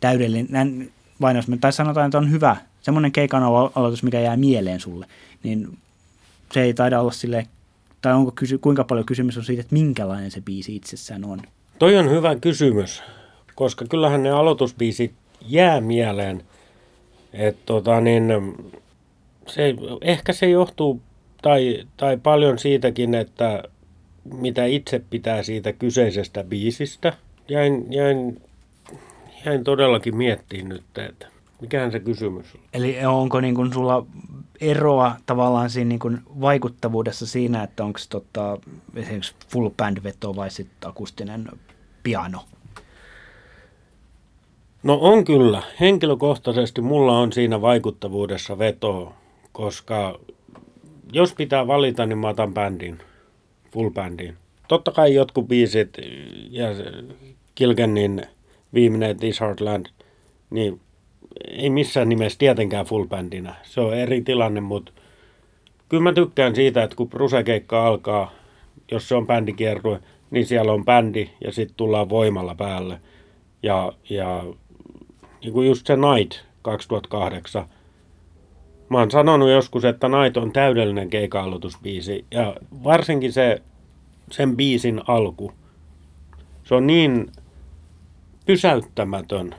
täydellinen, 0.00 0.90
vain 1.20 1.36
me, 1.46 1.56
tai 1.56 1.72
sanotaan, 1.72 2.06
että 2.06 2.18
on 2.18 2.30
hyvä, 2.30 2.56
semmoinen 2.80 3.12
keikan 3.12 3.42
aloitus, 3.42 4.02
mikä 4.02 4.20
jää 4.20 4.36
mieleen 4.36 4.80
sulle, 4.80 5.06
niin 5.42 5.78
se 6.52 6.62
ei 6.62 6.74
taida 6.74 7.00
olla 7.00 7.12
sille 7.12 7.46
tai 8.02 8.12
onko 8.12 8.32
kysy, 8.34 8.58
kuinka 8.58 8.84
paljon 8.84 9.06
kysymys 9.06 9.36
on 9.36 9.44
siitä, 9.44 9.60
että 9.60 9.74
minkälainen 9.74 10.30
se 10.30 10.40
biisi 10.40 10.76
itsessään 10.76 11.24
on? 11.24 11.42
Toi 11.78 11.96
on 11.96 12.10
hyvä 12.10 12.36
kysymys, 12.36 13.02
koska 13.54 13.84
kyllähän 13.90 14.22
ne 14.22 14.30
aloitusbiisit 14.30 15.12
jää 15.46 15.80
mieleen. 15.80 16.42
Et 17.32 17.56
tota 17.66 18.00
niin, 18.00 18.24
se, 19.46 19.74
ehkä 20.00 20.32
se 20.32 20.50
johtuu 20.50 21.00
tai, 21.42 21.84
tai 21.96 22.16
paljon 22.16 22.58
siitäkin, 22.58 23.14
että 23.14 23.62
mitä 24.34 24.64
itse 24.64 25.02
pitää 25.10 25.42
siitä 25.42 25.72
kyseisestä 25.72 26.44
biisistä. 26.44 27.12
Jäin, 27.48 27.92
jäin, 27.92 28.42
jäin 29.46 29.64
todellakin 29.64 30.16
miettimään 30.16 30.68
nyt, 30.68 30.98
että 30.98 31.26
mikähän 31.60 31.92
se 31.92 32.00
kysymys 32.00 32.54
on. 32.54 32.60
Eli 32.72 33.06
onko 33.06 33.40
niin 33.40 33.54
kuin 33.54 33.72
sulla 33.72 34.06
eroa 34.60 35.16
tavallaan 35.26 35.70
siinä 35.70 35.88
niin 35.88 35.98
kuin 35.98 36.18
vaikuttavuudessa 36.40 37.26
siinä, 37.26 37.62
että 37.62 37.84
onko 37.84 38.00
tota, 38.08 38.58
esimerkiksi 38.96 39.34
full 39.48 39.70
band 39.70 39.98
veto 40.04 40.36
vai 40.36 40.50
sitten 40.50 40.90
akustinen 40.90 41.48
piano? 42.02 42.44
No 44.82 44.98
on 45.00 45.24
kyllä. 45.24 45.62
Henkilökohtaisesti 45.80 46.80
mulla 46.80 47.18
on 47.18 47.32
siinä 47.32 47.60
vaikuttavuudessa 47.60 48.58
veto, 48.58 49.12
koska 49.52 50.20
jos 51.12 51.34
pitää 51.34 51.66
valita, 51.66 52.06
niin 52.06 52.18
mä 52.18 52.28
otan 52.28 52.54
bändin, 52.54 52.98
full 53.72 53.90
bändin. 53.90 54.36
Totta 54.68 54.90
kai 54.90 55.14
jotkut 55.14 55.48
biisit 55.48 55.98
ja 56.50 56.66
Kilkenin 57.54 58.22
viimeinen 58.74 59.16
This 59.16 59.40
Heartland, 59.40 59.86
niin 60.50 60.80
ei 61.50 61.70
missään 61.70 62.08
nimessä 62.08 62.38
tietenkään 62.38 62.86
full 62.86 63.06
bändinä. 63.06 63.54
Se 63.62 63.80
on 63.80 63.94
eri 63.94 64.22
tilanne, 64.22 64.60
mutta 64.60 64.92
kyllä 65.88 66.02
mä 66.02 66.12
tykkään 66.12 66.54
siitä, 66.54 66.82
että 66.82 66.96
kun 66.96 67.08
Bruce-keikka 67.08 67.86
alkaa, 67.86 68.32
jos 68.90 69.08
se 69.08 69.14
on 69.14 69.26
bändikiertue, 69.26 70.00
niin 70.30 70.46
siellä 70.46 70.72
on 70.72 70.84
bändi 70.84 71.30
ja 71.44 71.52
sitten 71.52 71.76
tullaan 71.76 72.08
voimalla 72.08 72.54
päälle. 72.54 73.00
Ja, 73.62 73.92
ja 74.10 74.44
niin 75.42 75.52
kuin 75.52 75.68
just 75.68 75.86
se 75.86 75.96
Night 75.96 76.40
2008. 76.62 77.64
Mä 78.88 78.98
oon 78.98 79.10
sanonut 79.10 79.50
joskus, 79.50 79.84
että 79.84 80.08
Night 80.08 80.36
on 80.36 80.52
täydellinen 80.52 81.10
keika 81.10 81.44
Ja 82.30 82.56
varsinkin 82.84 83.32
se, 83.32 83.62
sen 84.30 84.56
biisin 84.56 85.00
alku. 85.06 85.52
Se 86.64 86.74
on 86.74 86.86
niin 86.86 87.32
pysäyttämätön. 88.46 89.54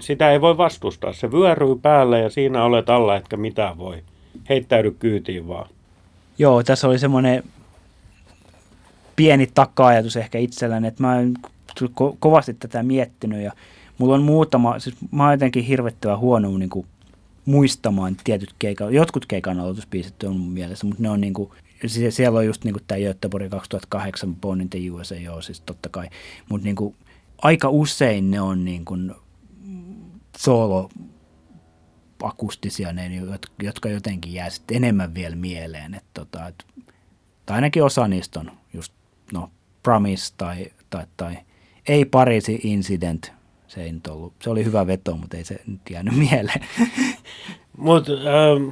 Sitä 0.00 0.30
ei 0.30 0.40
voi 0.40 0.56
vastustaa. 0.56 1.12
Se 1.12 1.32
vyöryy 1.32 1.76
päälle 1.82 2.20
ja 2.20 2.30
siinä 2.30 2.64
olet 2.64 2.90
alla, 2.90 3.16
etkä 3.16 3.36
mitään 3.36 3.78
voi. 3.78 4.02
Heittäydy 4.48 4.90
kyytiin 4.90 5.48
vaan. 5.48 5.68
Joo, 6.38 6.62
tässä 6.62 6.88
oli 6.88 6.98
semmoinen 6.98 7.42
pieni 9.16 9.50
taka-ajatus 9.54 10.16
ehkä 10.16 10.38
itselläni, 10.38 10.88
että 10.88 11.02
mä 11.02 11.14
oon 11.14 11.34
ko- 11.82 12.16
kovasti 12.18 12.54
tätä 12.54 12.82
miettinyt 12.82 13.42
ja 13.42 13.52
mulla 14.00 14.14
on 14.14 14.22
muutama, 14.22 14.78
siis 14.78 14.96
mä 15.10 15.22
oon 15.22 15.32
jotenkin 15.32 15.64
hirvettävän 15.64 16.18
huono 16.18 16.58
niin 16.58 16.70
kuin, 16.70 16.86
muistamaan 17.44 18.16
tietyt 18.24 18.54
keikan, 18.58 18.94
jotkut 18.94 19.26
keikan 19.26 19.60
aloitusbiisit 19.60 20.22
on 20.22 20.36
mun 20.36 20.52
mielessä, 20.52 20.86
mutta 20.86 21.02
ne 21.02 21.10
on 21.10 21.20
niin 21.20 21.34
kuin, 21.34 21.50
siellä 22.10 22.38
on 22.38 22.46
just 22.46 22.64
niin 22.64 22.72
kuin 22.74 22.84
tämä 22.86 22.98
Göteborg 22.98 23.50
2008 23.50 24.36
Born 24.36 24.60
in 24.60 24.70
the 24.70 24.90
USA, 24.90 25.14
joo 25.14 25.42
siis 25.42 25.60
totta 25.60 25.88
kai, 25.88 26.08
mutta 26.48 26.64
niin 26.64 26.76
kuin, 26.76 26.94
aika 27.42 27.68
usein 27.68 28.30
ne 28.30 28.40
on 28.40 28.64
niin 28.64 28.84
kuin 28.84 29.14
solo 30.38 30.90
akustisia, 32.22 32.92
ne, 32.92 33.10
jotka 33.62 33.88
jotenkin 33.88 34.32
jää 34.32 34.50
sitten 34.50 34.76
enemmän 34.76 35.14
vielä 35.14 35.36
mieleen. 35.36 35.94
Että 35.94 36.10
tota, 36.14 36.46
et, 36.46 36.64
tai 37.46 37.54
ainakin 37.54 37.84
osa 37.84 38.08
niistä 38.08 38.40
on 38.40 38.50
just 38.72 38.92
no, 39.32 39.50
Promise 39.82 40.34
tai, 40.36 40.66
tai, 40.90 41.06
tai 41.16 41.38
ei 41.88 42.04
Pariisi 42.04 42.60
Incident. 42.62 43.32
Se 43.70 43.82
ei 43.82 43.92
nyt 43.92 44.06
ollut, 44.06 44.32
se 44.42 44.50
oli 44.50 44.64
hyvä 44.64 44.86
veto, 44.86 45.16
mutta 45.16 45.36
ei 45.36 45.44
se 45.44 45.60
nyt 45.66 45.80
jäänyt 45.90 46.16
mieleen. 46.30 46.60
Mutta 47.76 48.12
ähm, 48.12 48.68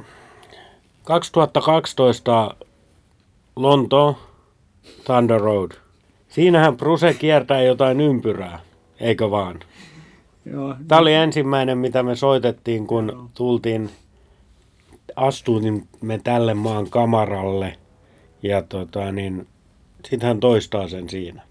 2012 1.03 2.55
Lonto 3.55 4.19
Thunder 5.05 5.41
Road. 5.41 5.71
Siinähän 6.29 6.77
Bruse 6.77 7.13
kiertää 7.13 7.61
jotain 7.61 8.01
ympyrää, 8.01 8.59
eikö 8.99 9.31
vaan? 9.31 9.59
Joo. 10.45 10.75
Tämä 10.87 11.01
oli 11.01 11.13
ensimmäinen, 11.13 11.77
mitä 11.77 12.03
me 12.03 12.15
soitettiin, 12.15 12.87
kun 12.87 13.09
Joo. 13.13 13.29
tultiin, 13.33 13.89
astuimme 15.15 16.19
tälle 16.23 16.53
maan 16.53 16.89
kamaralle. 16.89 17.77
Ja 18.43 18.61
tota, 18.61 19.11
niin, 19.11 19.47
sitten 20.09 20.27
hän 20.27 20.39
toistaa 20.39 20.87
sen 20.87 21.09
siinä. 21.09 21.48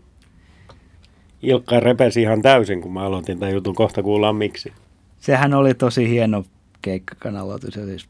Ilkka 1.43 1.81
repesi 1.81 2.23
ihan 2.23 2.43
täysin, 2.43 2.81
kun 2.81 2.93
mä 2.93 3.03
aloitin 3.03 3.39
tämän 3.39 3.55
jutun. 3.55 3.75
Kohta 3.75 4.03
kuullaan 4.03 4.37
miksi. 4.37 4.73
Sehän 5.19 5.55
oli 5.55 5.75
tosi 5.75 6.09
hieno 6.09 6.45
keikkan 6.83 7.37
aloitus. 7.37 7.75
Siis 7.75 8.09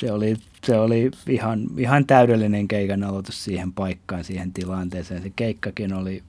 se 0.00 0.12
oli, 0.12 0.36
se 0.64 0.78
oli 0.78 1.10
ihan, 1.28 1.66
ihan 1.76 2.06
täydellinen 2.06 2.68
keikan 2.68 3.04
aloitus 3.04 3.44
siihen 3.44 3.72
paikkaan, 3.72 4.24
siihen 4.24 4.52
tilanteeseen. 4.52 5.22
Se 5.22 5.32
keikkakin 5.36 5.94
oli 5.94 6.22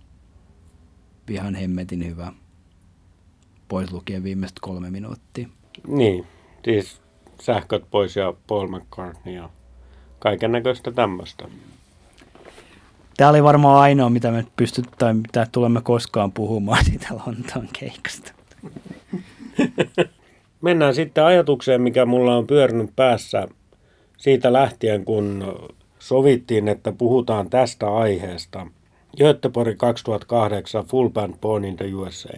ihan 1.29 1.55
hemmetin 1.55 2.05
hyvä 2.05 2.33
pois 3.67 3.91
lukien 3.91 4.23
viimeiset 4.23 4.59
kolme 4.59 4.89
minuuttia. 4.89 5.47
Niin, 5.87 6.25
siis 6.65 7.01
sähköt 7.41 7.83
pois 7.91 8.15
ja 8.15 8.33
Paul 8.47 8.67
McCartney 8.67 9.35
ja 9.35 9.49
kaiken 10.19 10.51
näköistä 10.51 10.91
tämmöistä. 10.91 11.47
Tämä 13.21 13.29
oli 13.29 13.43
varmaan 13.43 13.81
ainoa, 13.81 14.09
mitä 14.09 14.31
me 14.31 14.45
pystyt, 14.55 14.85
tai 14.97 15.13
mitä 15.13 15.47
tulemme 15.51 15.81
koskaan 15.81 16.31
puhumaan 16.31 16.85
siitä 16.89 17.07
Lontoon 17.13 17.67
keikasta. 17.79 18.33
Mennään 20.61 20.95
sitten 20.95 21.23
ajatukseen, 21.23 21.81
mikä 21.81 22.05
mulla 22.05 22.37
on 22.37 22.47
pyörinyt 22.47 22.89
päässä 22.95 23.47
siitä 24.17 24.53
lähtien, 24.53 25.05
kun 25.05 25.57
sovittiin, 25.99 26.67
että 26.67 26.91
puhutaan 26.91 27.49
tästä 27.49 27.95
aiheesta. 27.95 28.67
Göteborg 29.17 29.77
2008 29.77 30.85
Full 30.85 31.09
Band 31.09 31.33
Born 31.41 31.65
in 31.65 31.77
the 31.77 31.93
USA. 31.93 32.37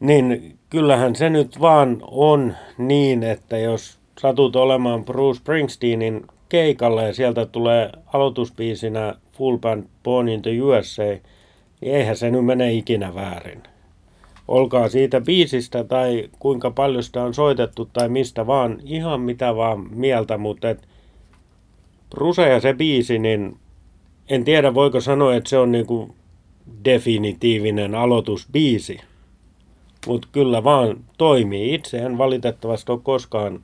Niin 0.00 0.58
kyllähän 0.70 1.16
se 1.16 1.30
nyt 1.30 1.60
vaan 1.60 1.98
on 2.02 2.54
niin, 2.78 3.22
että 3.22 3.58
jos 3.58 3.98
satut 4.20 4.56
olemaan 4.56 5.04
Bruce 5.04 5.38
Springsteenin 5.38 6.26
keikalla 6.48 7.02
ja 7.02 7.14
sieltä 7.14 7.46
tulee 7.46 7.90
aloituspiisinä 8.12 9.14
Full 9.36 9.56
Band 9.56 9.84
Born 10.02 10.28
in 10.28 10.42
the 10.42 10.62
USA, 10.62 11.02
niin 11.80 11.94
eihän 11.94 12.16
se 12.16 12.30
nyt 12.30 12.44
mene 12.44 12.72
ikinä 12.72 13.14
väärin. 13.14 13.62
Olkaa 14.48 14.88
siitä 14.88 15.20
biisistä 15.20 15.84
tai 15.84 16.28
kuinka 16.38 16.70
paljon 16.70 17.02
sitä 17.02 17.22
on 17.22 17.34
soitettu 17.34 17.88
tai 17.92 18.08
mistä 18.08 18.46
vaan, 18.46 18.80
ihan 18.84 19.20
mitä 19.20 19.56
vaan 19.56 19.86
mieltä, 19.96 20.38
mutta 20.38 20.70
et 20.70 20.88
Bruce 22.10 22.48
ja 22.48 22.60
se 22.60 22.74
biisi, 22.74 23.18
niin 23.18 23.56
en 24.28 24.44
tiedä 24.44 24.74
voiko 24.74 25.00
sanoa, 25.00 25.34
että 25.34 25.50
se 25.50 25.58
on 25.58 25.72
niinku 25.72 26.14
definitiivinen 26.84 27.94
aloitusbiisi 27.94 29.00
Mutta 30.06 30.28
kyllä 30.32 30.64
vaan 30.64 30.96
toimii. 31.18 31.74
Itse 31.74 31.98
en 31.98 32.18
valitettavasti 32.18 32.92
ole 32.92 33.00
koskaan 33.02 33.60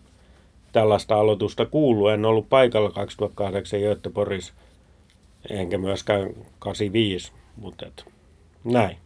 tällaista 0.73 1.17
aloitusta 1.17 1.67
kuullut. 1.67 2.11
En 2.11 2.25
ollut 2.25 2.49
paikalla 2.49 2.91
2008 2.91 3.81
Göteborgissa, 3.81 4.55
enkä 5.50 5.78
myöskään 5.78 6.30
85, 6.59 7.32
mutta 7.56 7.87
et, 7.87 8.04
näin. 8.64 8.97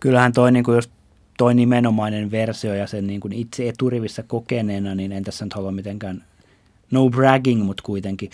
Kyllähän 0.00 0.32
toi, 0.32 0.52
niin 0.52 0.64
kuin 0.64 0.74
jos 0.74 0.90
toi 1.38 1.54
nimenomainen 1.54 2.30
versio 2.30 2.74
ja 2.74 2.86
sen 2.86 3.06
niin 3.06 3.20
kuin 3.20 3.32
itse 3.32 3.68
eturivissä 3.68 4.22
kokeneena, 4.22 4.94
niin 4.94 5.12
en 5.12 5.24
tässä 5.24 5.44
nyt 5.44 5.54
halua 5.54 5.72
mitenkään 5.72 6.24
no 6.90 7.10
bragging, 7.10 7.64
mutta 7.64 7.82
kuitenkin, 7.82 8.30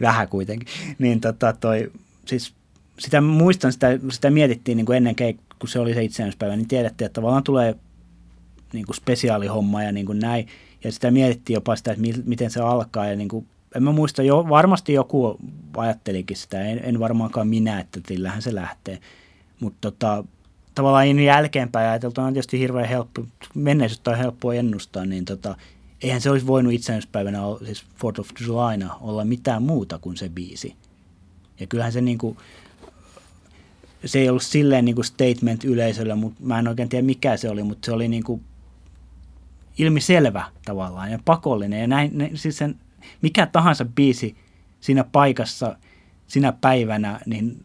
vähän 0.00 0.28
kuitenkin, 0.28 0.68
niin 0.98 1.20
tota 1.20 1.52
toi, 1.52 1.92
siis 2.26 2.54
sitä 2.98 3.20
muistan, 3.20 3.72
sitä, 3.72 3.98
sitä 4.08 4.30
mietittiin 4.30 4.76
niin 4.76 4.86
kuin 4.86 4.96
ennen 4.96 5.14
keik- 5.16 5.46
kun 5.58 5.68
se 5.68 5.78
oli 5.78 5.94
se 5.94 6.04
itsenäispäivä, 6.04 6.56
niin 6.56 6.68
tiedettiin, 6.68 7.06
että 7.06 7.14
tavallaan 7.14 7.42
tulee 7.42 7.74
niin 8.72 8.86
kuin 8.86 8.96
spesiaalihomma 8.96 9.82
ja 9.82 9.92
niin 9.92 10.06
kuin 10.06 10.18
näin, 10.18 10.46
ja 10.84 10.92
sitä 10.92 11.10
mietittiin 11.10 11.54
jopa 11.54 11.76
sitä, 11.76 11.90
että 11.90 12.00
mi- 12.00 12.22
miten 12.24 12.50
se 12.50 12.60
alkaa, 12.60 13.06
ja 13.06 13.16
niin 13.16 13.28
kuin, 13.28 13.46
en 13.76 13.82
mä 13.82 13.92
muista, 13.92 14.22
jo, 14.22 14.46
varmasti 14.48 14.92
joku 14.92 15.36
ajattelikin 15.80 16.36
sitä, 16.36 16.60
en, 16.60 16.80
en 16.84 17.00
varmaankaan 17.00 17.48
minä, 17.48 17.80
että 17.80 18.00
tillähän 18.06 18.42
se 18.42 18.54
lähtee, 18.54 18.98
mutta 19.60 19.78
tota, 19.80 20.24
tavallaan 20.74 21.18
jälkeenpäin 21.18 21.88
ajateltuna 21.88 22.26
on 22.26 22.32
tietysti 22.32 22.58
hirveän 22.58 22.88
helppo, 22.88 23.24
menneisyyttä 23.54 24.10
on 24.10 24.18
helppoa 24.18 24.54
ennustaa, 24.54 25.06
niin 25.06 25.24
tota, 25.24 25.56
eihän 26.02 26.20
se 26.20 26.30
olisi 26.30 26.46
voinut 26.46 26.72
itsenäispäivänä, 26.72 27.38
siis 27.64 27.84
4th 28.04 28.20
of 28.20 28.28
Julyna, 28.40 28.96
olla 29.00 29.24
mitään 29.24 29.62
muuta 29.62 29.98
kuin 29.98 30.16
se 30.16 30.28
biisi. 30.28 30.76
Ja 31.60 31.66
kyllähän 31.66 31.92
se 31.92 32.00
niin 32.00 32.18
kuin, 32.18 32.36
se 34.04 34.18
ei 34.18 34.28
ollut 34.28 34.42
silleen 34.42 34.84
niin 34.84 34.94
kuin 34.94 35.04
statement 35.04 35.64
yleisölle, 35.64 36.14
mutta 36.14 36.42
mä 36.42 36.58
en 36.58 36.68
oikein 36.68 36.88
tiedä 36.88 37.06
mikä 37.06 37.36
se 37.36 37.50
oli, 37.50 37.62
mutta 37.62 37.86
se 37.86 37.92
oli 37.92 38.08
niin 38.08 38.24
kuin 38.24 38.42
ilmiselvä 39.78 40.44
tavallaan 40.64 41.12
ja 41.12 41.18
pakollinen. 41.24 41.80
Ja 41.80 41.86
näin, 41.86 42.18
ne, 42.18 42.30
siis 42.34 42.58
sen, 42.58 42.74
mikä 43.22 43.46
tahansa 43.46 43.84
biisi 43.84 44.36
siinä 44.86 45.04
paikassa, 45.12 45.76
sinä 46.26 46.52
päivänä, 46.60 47.20
niin 47.26 47.64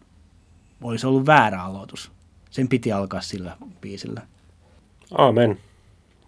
olisi 0.83 1.07
ollut 1.07 1.25
väärä 1.25 1.63
aloitus. 1.63 2.11
Sen 2.49 2.67
piti 2.67 2.91
alkaa 2.91 3.21
sillä 3.21 3.57
biisillä. 3.81 4.21
Aamen. 5.17 5.57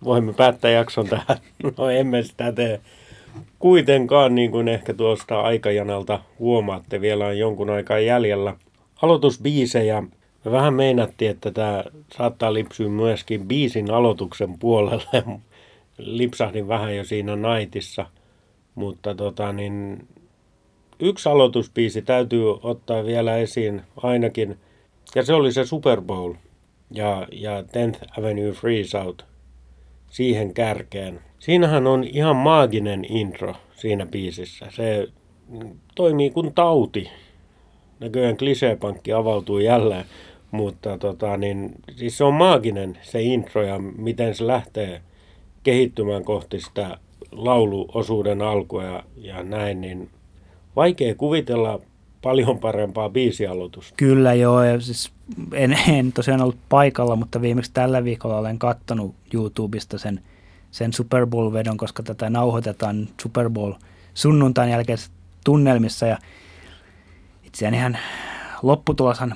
Voimme 0.03 0.33
päättää 0.33 0.71
jakson 0.71 1.07
tähän. 1.07 1.37
No 1.77 1.89
emme 1.89 2.23
sitä 2.23 2.51
tee. 2.51 2.81
Kuitenkaan, 3.59 4.35
niin 4.35 4.51
kuin 4.51 4.67
ehkä 4.67 4.93
tuosta 4.93 5.41
aikajanalta 5.41 6.19
huomaatte, 6.39 7.01
vielä 7.01 7.25
on 7.25 7.37
jonkun 7.37 7.69
aikaa 7.69 7.99
jäljellä. 7.99 8.55
Aloitusbiisejä. 9.01 10.01
Me 10.45 10.51
vähän 10.51 10.73
meinattiin, 10.73 11.31
että 11.31 11.51
tämä 11.51 11.83
saattaa 12.17 12.53
lipsyä 12.53 12.89
myöskin 12.89 13.47
biisin 13.47 13.91
aloituksen 13.91 14.59
puolelle. 14.59 15.23
Lipsahdin 15.97 16.67
vähän 16.67 16.95
jo 16.95 17.03
siinä 17.03 17.35
naitissa. 17.35 18.05
Mutta 18.75 19.15
tota, 19.15 19.53
niin, 19.53 20.07
yksi 21.03 21.29
aloitusbiisi 21.29 22.01
täytyy 22.01 22.43
ottaa 22.63 23.05
vielä 23.05 23.37
esiin 23.37 23.81
ainakin. 23.97 24.57
Ja 25.15 25.23
se 25.23 25.33
oli 25.33 25.51
se 25.51 25.65
Super 25.65 26.01
Bowl 26.01 26.33
ja, 26.91 27.27
ja 27.31 27.61
10th 27.61 28.19
Avenue 28.19 28.51
Freeze 28.51 28.97
Out 28.97 29.25
siihen 30.09 30.53
kärkeen. 30.53 31.19
Siinähän 31.39 31.87
on 31.87 32.03
ihan 32.03 32.35
maaginen 32.35 33.05
intro 33.09 33.55
siinä 33.75 34.05
biisissä. 34.05 34.65
Se 34.69 35.07
toimii 35.95 36.29
kuin 36.29 36.53
tauti. 36.53 37.09
Näköjään 37.99 38.37
kliseepankki 38.37 39.13
avautuu 39.13 39.59
jälleen, 39.59 40.05
mutta 40.51 40.97
tota, 40.97 41.37
niin, 41.37 41.71
siis 41.95 42.17
se 42.17 42.23
on 42.23 42.33
maaginen 42.33 42.97
se 43.01 43.21
intro 43.21 43.63
ja 43.63 43.79
miten 43.79 44.35
se 44.35 44.47
lähtee 44.47 45.01
kehittymään 45.63 46.23
kohti 46.23 46.59
sitä 46.59 46.97
lauluosuuden 47.31 48.41
alkua 48.41 48.83
ja, 48.83 49.03
ja 49.15 49.43
näin, 49.43 49.81
niin 49.81 50.09
vaikea 50.75 51.15
kuvitella 51.15 51.79
paljon 52.21 52.59
parempaa 52.59 53.09
biisialoitusta. 53.09 53.93
Kyllä 53.97 54.33
joo, 54.33 54.63
ja 54.63 54.81
siis 54.81 55.11
en, 55.53 55.77
en 55.87 56.13
tosiaan 56.13 56.41
ollut 56.41 56.57
paikalla, 56.69 57.15
mutta 57.15 57.41
viimeksi 57.41 57.71
tällä 57.73 58.03
viikolla 58.03 58.37
olen 58.37 58.59
kattonut 58.59 59.15
YouTubesta 59.33 59.97
sen, 59.97 60.21
sen 60.71 60.93
Super 60.93 61.27
Bowl-vedon, 61.27 61.77
koska 61.77 62.03
tätä 62.03 62.29
nauhoitetaan 62.29 63.07
Super 63.21 63.49
Bowl 63.49 63.73
sunnuntain 64.13 64.69
jälkeisessä 64.69 65.11
tunnelmissa, 65.45 66.05
ja 66.05 66.17
itseäni 67.43 67.77
ihan 67.77 67.97
lopputuloshan 68.61 69.35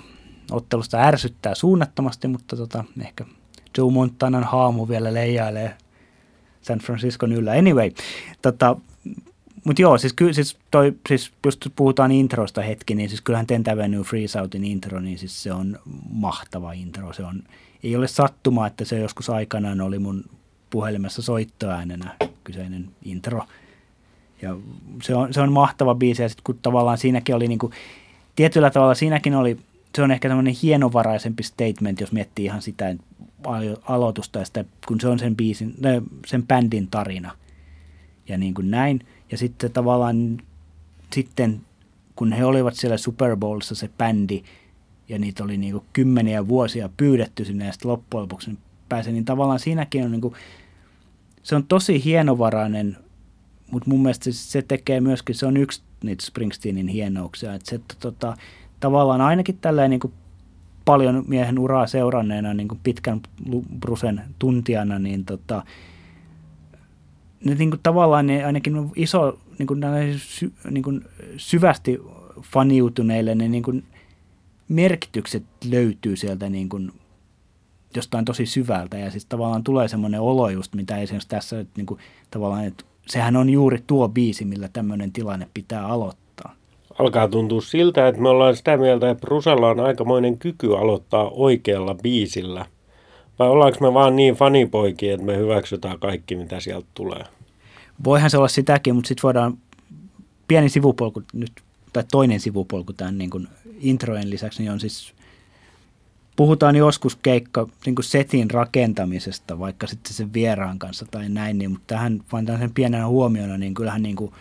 ottelusta 0.52 0.98
ärsyttää 0.98 1.56
suunnattomasti, 1.56 2.28
mutta 2.28 2.56
tota, 2.56 2.84
ehkä 3.02 3.26
Joe 3.78 3.92
Montanan 3.92 4.44
haamu 4.44 4.88
vielä 4.88 5.14
leijailee 5.14 5.78
San 6.62 6.80
Franciscon 6.80 7.34
yllä. 7.34 7.52
Anyway, 7.52 7.92
tota, 8.42 8.76
mutta 9.64 9.82
joo, 9.82 9.98
siis, 9.98 10.14
ky, 10.14 10.34
siis, 10.34 10.58
toi, 10.72 10.94
siis 11.10 11.32
just 11.46 11.68
puhutaan 11.76 12.12
introsta 12.12 12.62
hetki, 12.62 12.96
niin 12.96 13.10
siis 13.10 13.22
kyllähän 13.22 13.48
Ten 13.48 13.64
Avenue 13.74 14.04
Freeze 14.04 14.42
Outin 14.42 14.64
intro, 14.64 15.00
niin 15.00 15.18
siis 15.18 15.44
se 15.44 15.54
on 15.54 15.80
mahtava 16.10 16.74
intro. 16.74 17.14
Se 17.14 17.24
on, 17.24 17.44
ei 17.84 17.96
ole 17.96 18.08
sattuma, 18.08 18.68
että 18.68 18.86
se 18.86 19.00
joskus 19.00 19.30
aikanaan 19.30 19.82
oli 19.82 20.00
mun 20.00 20.24
puhelimessa 20.70 21.22
soittoäänenä 21.22 22.16
kyseinen 22.44 22.90
intro. 23.06 23.42
Ja 24.42 24.56
se 25.04 25.16
on, 25.16 25.34
se 25.34 25.42
on 25.42 25.52
mahtava 25.52 25.96
biisi, 25.96 26.22
ja 26.22 26.30
sitten 26.30 26.44
kun 26.44 26.60
tavallaan 26.62 26.98
siinäkin 26.98 27.36
oli 27.36 27.48
niin 27.48 27.60
kuin, 27.60 27.74
tietyllä 28.36 28.70
tavalla 28.70 28.96
siinäkin 28.96 29.36
oli, 29.36 29.58
se 29.96 30.02
on 30.02 30.12
ehkä 30.12 30.28
tämmöinen 30.28 30.56
hienovaraisempi 30.64 31.44
statement, 31.44 32.02
jos 32.02 32.12
miettii 32.12 32.46
ihan 32.46 32.62
sitä 32.62 32.96
aloitusta, 33.88 34.40
ja 34.40 34.46
sitä, 34.46 34.66
kun 34.88 35.02
se 35.02 35.08
on 35.08 35.20
sen 35.20 35.36
biisin, 35.36 35.76
sen 36.26 36.48
bändin 36.48 36.88
tarina. 36.88 37.32
Ja 38.28 38.38
niin 38.38 38.54
kuin 38.54 38.72
näin. 38.72 39.06
Ja 39.32 39.38
sitten 39.38 39.72
tavallaan 39.72 40.38
sitten, 41.14 41.62
kun 42.16 42.34
he 42.34 42.46
olivat 42.46 42.76
siellä 42.76 42.98
Super 42.98 43.38
Bowlissa 43.38 43.76
se 43.76 43.90
bändi, 43.98 44.44
ja 45.10 45.20
niitä 45.20 45.44
oli 45.44 45.58
niin 45.58 45.82
kymmeniä 45.94 46.48
vuosia 46.48 46.90
pyydetty 46.98 47.46
sinne, 47.46 47.66
ja 47.66 47.72
sitten 47.72 47.92
loppujen 47.92 48.22
lopuksi 48.22 48.58
pääsee, 48.90 49.14
niin 49.14 49.26
tavallaan 49.26 49.60
siinäkin 49.60 50.04
on 50.04 50.12
niin 50.12 50.22
kuin, 50.22 50.34
se 51.44 51.56
on 51.56 51.64
tosi 51.64 52.04
hienovarainen, 52.04 52.98
mutta 53.72 53.90
mun 53.90 54.02
mielestä 54.02 54.24
se, 54.24 54.32
se 54.32 54.62
tekee 54.62 55.02
myöskin, 55.02 55.36
se 55.36 55.46
on 55.46 55.58
yksi 55.58 55.82
niitä 56.04 56.26
Springsteenin 56.26 56.88
hienouksia, 56.88 57.54
että 57.54 57.70
se 57.70 57.80
tota, 58.00 58.38
tavallaan 58.80 59.22
ainakin 59.22 59.58
tällä 59.62 59.88
niin 59.88 60.00
kuin 60.00 60.14
paljon 60.86 61.24
miehen 61.28 61.60
uraa 61.60 61.88
seuranneena, 61.88 62.54
niin 62.54 62.68
kuin 62.68 62.80
pitkän 62.84 63.22
brusen 63.80 64.22
tuntijana, 64.40 65.00
niin 65.00 65.26
tota, 65.26 65.64
ne 67.46 67.56
niin 67.56 67.70
kuin 67.70 67.80
tavallaan 67.84 68.28
ne 68.28 68.46
ainakin 68.46 68.92
iso, 68.96 69.40
niin 69.60 69.68
kuin, 69.68 69.84
niin 70.70 70.84
kuin 70.84 71.06
syvästi 71.38 72.00
faniutuneille 72.42 73.36
ne 73.36 73.48
niin 73.48 73.64
kuin 73.64 73.84
merkitykset 74.68 75.44
löytyy 75.70 76.16
sieltä 76.16 76.50
niin 76.50 76.70
kuin 76.70 76.92
jostain 77.96 78.26
tosi 78.26 78.46
syvältä 78.46 78.98
ja 78.98 79.12
siis 79.12 79.26
tavallaan 79.26 79.64
tulee 79.64 79.88
semmoinen 79.88 80.22
olo 80.22 80.50
just, 80.50 80.76
mitä 80.76 80.98
esimerkiksi 80.98 81.30
tässä 81.30 81.60
että 81.60 81.74
niin 81.78 81.86
kuin, 81.86 82.00
tavallaan, 82.32 82.66
että 82.66 82.84
sehän 83.08 83.36
on 83.36 83.50
juuri 83.50 83.84
tuo 83.88 84.10
biisi, 84.10 84.46
millä 84.46 84.68
tämmöinen 84.74 85.12
tilanne 85.12 85.48
pitää 85.54 85.88
aloittaa. 85.88 86.56
Alkaa 87.00 87.28
tuntua 87.28 87.62
siltä, 87.62 88.08
että 88.08 88.22
me 88.22 88.30
ollaan 88.30 88.56
sitä 88.56 88.78
mieltä, 88.78 89.10
että 89.10 89.22
Brusella 89.22 89.70
on 89.70 89.80
aikamoinen 89.80 90.38
kyky 90.38 90.78
aloittaa 90.78 91.30
oikealla 91.30 91.96
biisillä– 91.96 92.66
vai 93.40 93.50
ollaanko 93.50 93.78
me 93.82 93.94
vaan 93.94 94.16
niin 94.16 94.36
fanipoikia, 94.36 95.14
että 95.14 95.26
me 95.26 95.38
hyväksytään 95.38 96.00
kaikki, 96.00 96.36
mitä 96.36 96.60
sieltä 96.60 96.88
tulee? 96.94 97.24
Voihan 98.04 98.30
se 98.30 98.38
olla 98.38 98.48
sitäkin, 98.48 98.96
mutta 98.96 99.08
sitten 99.08 99.24
voidaan 99.24 99.58
pieni 100.48 100.70
sivupolku 100.70 101.24
nyt, 101.34 101.52
tai 101.94 102.04
toinen 102.12 102.40
sivupolku 102.40 102.94
tämän 102.94 103.18
niin 103.18 103.30
kuin 103.30 103.48
introjen 103.80 104.30
lisäksi, 104.30 104.64
niin 104.64 104.72
on 104.72 104.80
siis, 104.80 105.14
puhutaan 106.36 106.76
joskus 106.76 107.16
keikka 107.16 107.68
niin 107.86 107.96
kuin 107.96 108.06
setin 108.06 108.52
rakentamisesta, 108.52 109.60
vaikka 109.60 109.88
sitten 109.88 110.14
sen 110.14 110.34
vieraan 110.34 110.80
kanssa 110.80 111.06
tai 111.12 111.30
näin, 111.30 111.58
niin, 111.58 111.72
mutta 111.72 111.88
tähän 111.88 112.22
vain 112.32 112.46
tämmöisen 112.46 112.74
pienenä 112.74 113.08
huomiona, 113.08 113.58
niin 113.58 113.74
kyllähän 113.74 114.04
niin 114.04 114.16
kuin, 114.16 114.32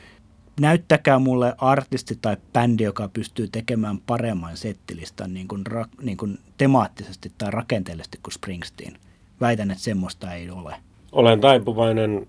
näyttäkää 0.61 1.19
mulle 1.19 1.55
artisti 1.59 2.19
tai 2.23 2.37
bändi, 2.53 2.85
joka 2.85 3.09
pystyy 3.09 3.49
tekemään 3.49 3.99
paremman 3.99 4.57
settilistan 4.57 5.35
niin 5.35 5.49
kuin, 5.49 5.67
ra, 5.67 5.85
niin 6.03 6.17
kuin 6.17 6.39
temaattisesti 6.59 7.33
tai 7.39 7.51
rakenteellisesti 7.51 8.19
kuin 8.23 8.33
Springsteen. 8.33 8.99
Väitän, 9.41 9.71
että 9.71 9.85
semmoista 9.85 10.33
ei 10.33 10.51
ole. 10.51 10.75
Olen 11.13 11.41
taipuvainen 11.41 12.27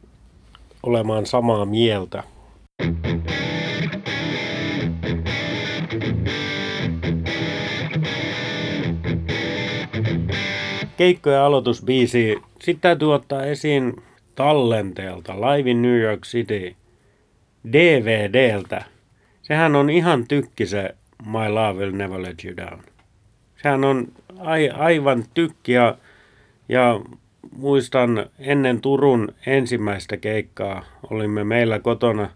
olemaan 0.83 1.25
samaa 1.25 1.65
mieltä. 1.65 2.23
Keikkojen 10.97 11.41
aloitusbiisi. 11.41 12.37
Sitten 12.61 12.81
täytyy 12.81 13.13
ottaa 13.13 13.43
esiin 13.43 14.03
tallenteelta 14.35 15.33
Live 15.41 15.71
in 15.71 15.81
New 15.81 15.99
York 15.99 16.21
City 16.21 16.75
DVDltä. 17.73 18.85
Sehän 19.41 19.75
on 19.75 19.89
ihan 19.89 20.27
tykki 20.27 20.65
se 20.65 20.95
My 21.25 21.49
Love 21.49 21.79
Will 21.79 21.95
Never 21.95 22.21
Let 22.21 22.45
You 22.45 22.57
Down. 22.57 22.83
Sehän 23.61 23.83
on 23.83 24.07
ai, 24.39 24.69
aivan 24.69 25.23
tykki 25.33 25.71
ja, 25.71 25.97
ja 26.69 26.99
muistan 27.57 28.25
ennen 28.39 28.81
Turun 28.81 29.29
ensimmäistä 29.45 30.17
keikkaa 30.17 30.85
olimme 31.09 31.43
meillä 31.43 31.79
kotona 31.79 32.29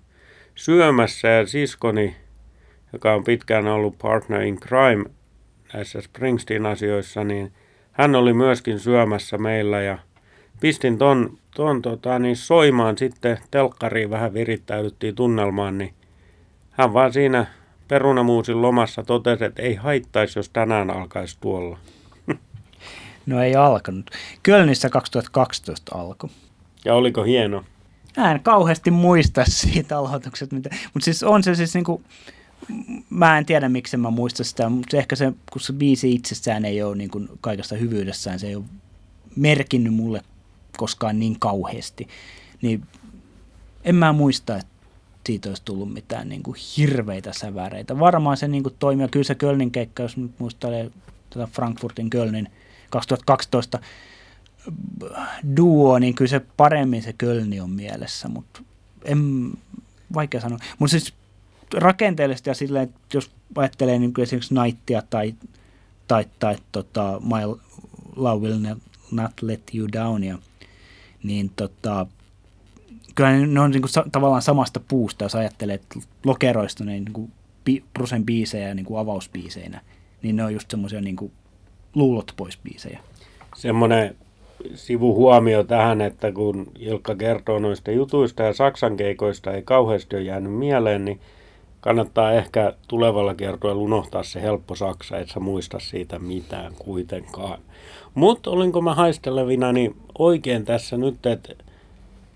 syömässä 0.55 1.27
ja 1.27 1.47
siskoni, 1.47 2.15
joka 2.93 3.13
on 3.13 3.23
pitkään 3.23 3.67
ollut 3.67 3.97
partner 3.97 4.41
in 4.41 4.59
crime 4.59 5.05
näissä 5.73 6.01
Springsteen-asioissa, 6.01 7.23
niin 7.23 7.51
hän 7.91 8.15
oli 8.15 8.33
myöskin 8.33 8.79
syömässä 8.79 9.37
meillä 9.37 9.81
ja 9.81 9.97
pistin 10.61 10.97
ton, 10.97 11.37
ton 11.55 11.81
tota, 11.81 12.19
niin 12.19 12.35
soimaan 12.35 12.97
sitten 12.97 13.37
telkkariin 13.51 14.09
vähän 14.09 14.33
virittäydyttiin 14.33 15.15
tunnelmaan, 15.15 15.77
niin 15.77 15.93
hän 16.71 16.93
vaan 16.93 17.13
siinä 17.13 17.45
perunamuusin 17.87 18.61
lomassa 18.61 19.03
totesi, 19.03 19.45
että 19.45 19.61
ei 19.61 19.75
haittaisi, 19.75 20.39
jos 20.39 20.49
tänään 20.49 20.89
alkaisi 20.89 21.37
tuolla. 21.41 21.77
No 23.25 23.41
ei 23.43 23.55
alkanut. 23.55 24.11
Kölnissä 24.43 24.89
2012 24.89 25.95
alkoi. 25.95 26.29
Ja 26.85 26.95
oliko 26.95 27.23
hieno? 27.23 27.63
Mä 28.17 28.31
en 28.31 28.43
kauheasti 28.43 28.91
muista 28.91 29.43
siitä 29.47 29.97
aloitukset, 29.97 30.51
mitä, 30.51 30.69
mutta 30.93 31.05
siis 31.05 31.23
on 31.23 31.43
se 31.43 31.55
siis 31.55 31.73
niinku, 31.73 32.01
mä 33.09 33.37
en 33.37 33.45
tiedä 33.45 33.69
miksi 33.69 33.97
mä 33.97 34.09
muista 34.09 34.43
sitä, 34.43 34.69
mutta 34.69 34.97
ehkä 34.97 35.15
se, 35.15 35.33
kun 35.51 35.61
se 35.61 35.73
biisi 35.73 36.13
itsessään 36.13 36.65
ei 36.65 36.83
ole 36.83 36.95
niinku 36.95 37.21
kaikesta 37.41 37.75
hyvyydessään, 37.75 38.39
se 38.39 38.47
ei 38.47 38.55
ole 38.55 38.65
merkinnyt 39.35 39.93
mulle 39.93 40.21
koskaan 40.81 41.19
niin 41.19 41.39
kauheasti, 41.39 42.07
niin 42.61 42.83
en 43.83 43.95
mä 43.95 44.13
muista, 44.13 44.57
että 44.57 44.71
siitä 45.25 45.49
olisi 45.49 45.61
tullut 45.65 45.93
mitään 45.93 46.29
niin 46.29 46.43
kuin 46.43 46.57
hirveitä 46.77 47.33
säväreitä. 47.33 47.99
Varmaan 47.99 48.37
se 48.37 48.47
niin 48.47 48.63
kuin 48.63 48.75
toimii, 48.79 49.07
kyllä 49.07 49.23
se 49.23 49.35
Kölnin 49.35 49.71
keikka, 49.71 50.03
jos 50.03 50.17
nyt 50.17 50.39
muistelee 50.39 50.91
tätä 51.29 51.47
Frankfurtin 51.47 52.09
Kölnin 52.09 52.51
2012 52.89 53.79
duo, 55.57 55.99
niin 55.99 56.15
kyllä 56.15 56.29
se 56.29 56.41
paremmin 56.57 57.01
se 57.01 57.13
Kölni 57.13 57.59
on 57.59 57.69
mielessä, 57.69 58.27
mutta 58.27 58.61
en, 59.05 59.51
vaikea 60.13 60.41
sanoa. 60.41 60.59
Mutta 60.79 60.91
siis 60.91 61.13
rakenteellisesti 61.73 62.49
ja 62.49 62.53
silleen, 62.53 62.83
että 62.83 62.99
jos 63.13 63.31
ajattelee 63.55 63.99
niin 63.99 64.13
kuin 64.13 64.23
esimerkiksi 64.23 64.53
Nightia 64.53 65.03
tai, 65.09 65.35
tai, 66.07 66.25
tai 66.39 66.55
tota, 66.71 67.21
My 67.23 67.59
Love 68.15 68.47
Will 68.47 68.59
Not 69.11 69.31
Let 69.41 69.61
You 69.75 69.87
Downia, 69.93 70.37
niin 71.23 71.51
tota, 71.55 72.05
kyllä 73.15 73.31
ne 73.31 73.59
on 73.59 73.71
niin 73.71 73.81
kuin 73.81 74.11
tavallaan 74.11 74.41
samasta 74.41 74.79
puusta, 74.87 75.25
jos 75.25 75.35
ajattelee, 75.35 75.75
että 75.75 75.99
lokeroista 76.25 76.83
niin 76.83 77.05
kuin 77.13 77.31
Brusen 77.93 78.25
biisejä 78.25 78.73
niin 78.73 78.85
kuin 78.85 78.99
avausbiiseinä, 78.99 79.81
niin 80.21 80.35
ne 80.35 80.43
on 80.43 80.53
just 80.53 80.71
semmoisia 80.71 81.01
niin 81.01 81.15
kuin 81.15 81.31
luulot 81.95 82.33
pois 82.37 82.57
biisejä. 82.63 82.99
Semmoinen 83.55 84.15
sivuhuomio 84.75 85.63
tähän, 85.63 86.01
että 86.01 86.31
kun 86.31 86.71
Ilkka 86.79 87.15
kertoo 87.15 87.59
noista 87.59 87.91
jutuista 87.91 88.43
ja 88.43 88.53
Saksan 88.53 88.97
keikoista 88.97 89.51
ei 89.51 89.61
kauheasti 89.61 90.15
ole 90.15 90.23
jäänyt 90.23 90.53
mieleen, 90.53 91.05
niin 91.05 91.19
kannattaa 91.81 92.33
ehkä 92.33 92.73
tulevalla 92.87 93.35
kertoilla 93.35 93.81
unohtaa 93.81 94.23
se 94.23 94.41
helppo 94.41 94.75
Saksa, 94.75 95.17
et 95.17 95.29
sä 95.29 95.39
muista 95.39 95.79
siitä 95.79 96.19
mitään 96.19 96.73
kuitenkaan. 96.79 97.59
Mutta 98.15 98.49
olinko 98.49 98.81
mä 98.81 98.95
haistelevina 98.95 99.71
niin 99.71 99.95
oikein 100.17 100.65
tässä 100.65 100.97
nyt, 100.97 101.25
että 101.25 101.53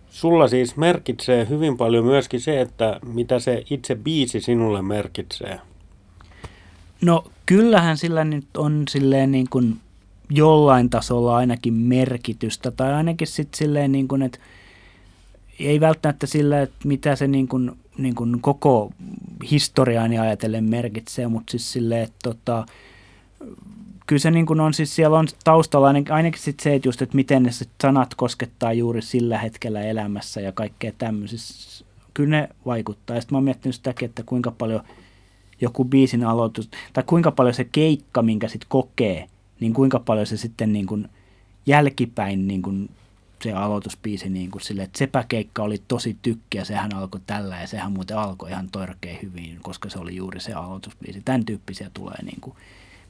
sulla 0.10 0.48
siis 0.48 0.78
merkitsee 0.78 1.50
hyvin 1.50 1.78
paljon 1.78 2.06
myöskin 2.06 2.42
se, 2.42 2.62
että 2.62 3.00
mitä 3.06 3.40
se 3.40 3.64
itse 3.70 3.96
biisi 3.96 4.42
sinulle 4.42 4.82
merkitsee. 4.82 5.60
No 7.02 7.26
kyllähän 7.46 7.98
sillä 7.98 8.24
nyt 8.24 8.58
on 8.58 8.84
silleen 8.90 9.32
niin 9.32 9.48
kuin 9.50 9.76
jollain 10.30 10.90
tasolla 10.90 11.36
ainakin 11.36 11.74
merkitystä, 11.74 12.72
tai 12.72 12.94
ainakin 12.94 13.28
sitten 13.28 13.58
silleen 13.58 13.92
niin 13.92 14.08
kuin, 14.08 14.22
että 14.22 14.40
ei 15.60 15.80
välttämättä 15.80 16.28
sillä, 16.28 16.62
että 16.62 16.88
mitä 16.88 17.16
se 17.16 17.28
niin 17.28 17.48
kuin, 17.48 17.72
niin 17.98 18.16
kuin 18.16 18.42
koko 18.42 18.92
historiaani 19.52 20.20
ajatellen 20.20 20.64
merkitsee, 20.64 21.28
mutta 21.28 21.52
siis 21.52 21.74
silleen, 21.74 22.02
että 22.02 22.20
tota, 22.24 22.66
kyllä 24.06 24.20
se 24.20 24.32
niin 24.32 24.46
kuin 24.46 24.60
on 24.60 24.74
siis 24.74 24.96
siellä 24.96 25.20
on 25.20 25.28
taustalla 25.44 25.88
ainakin, 26.10 26.42
sit 26.42 26.60
se, 26.60 26.74
että 26.74 26.88
just, 26.88 27.02
että 27.02 27.16
miten 27.16 27.44
ne 27.44 27.52
sit 27.52 27.70
sanat 27.82 28.16
koskettaa 28.16 28.74
juuri 28.74 29.02
sillä 29.02 29.38
hetkellä 29.38 29.82
elämässä 29.82 30.42
ja 30.42 30.52
kaikkea 30.52 30.92
tämmöisissä. 30.98 31.86
Kyllä 32.14 32.30
ne 32.30 32.50
vaikuttaa. 32.66 33.22
Sitten 33.22 33.36
mä 33.36 33.38
oon 33.38 33.44
miettinyt 33.44 33.76
sitäkin, 33.76 34.06
että 34.06 34.24
kuinka 34.26 34.52
paljon 34.52 34.84
joku 35.62 35.86
biisin 35.86 36.24
aloitus, 36.24 36.70
tai 36.94 37.04
kuinka 37.08 37.32
paljon 37.32 37.54
se 37.54 37.64
keikka, 37.64 38.22
minkä 38.22 38.48
sitten 38.48 38.70
kokee, 38.70 39.28
niin 39.60 39.74
kuinka 39.74 40.00
paljon 40.00 40.28
se 40.28 40.38
sitten 40.38 40.74
niin 40.74 40.86
kuin 40.86 41.10
jälkipäin 41.66 42.48
niin 42.48 42.62
kuin 42.62 42.90
se 43.44 43.54
aloitusbiisi 43.54 44.30
niin 44.30 44.52
kuin 44.52 44.62
sille, 44.62 44.84
että 44.84 44.98
sepäkeikka 44.98 45.64
oli 45.64 45.82
tosi 45.88 46.18
tykkiä, 46.22 46.66
sehän 46.66 46.96
alkoi 46.96 47.22
tällä 47.28 47.62
ja 47.62 47.68
sehän 47.68 47.92
muuten 47.92 48.18
alkoi 48.18 48.50
ihan 48.50 48.70
torkeen 48.72 49.20
hyvin, 49.22 49.60
koska 49.62 49.90
se 49.90 50.00
oli 50.00 50.16
juuri 50.16 50.40
se 50.40 50.54
aloitusbiisi. 50.54 51.22
Tämän 51.26 51.46
tyyppisiä 51.46 51.92
tulee 51.94 52.24
niin 52.24 52.42
kuin 52.42 52.58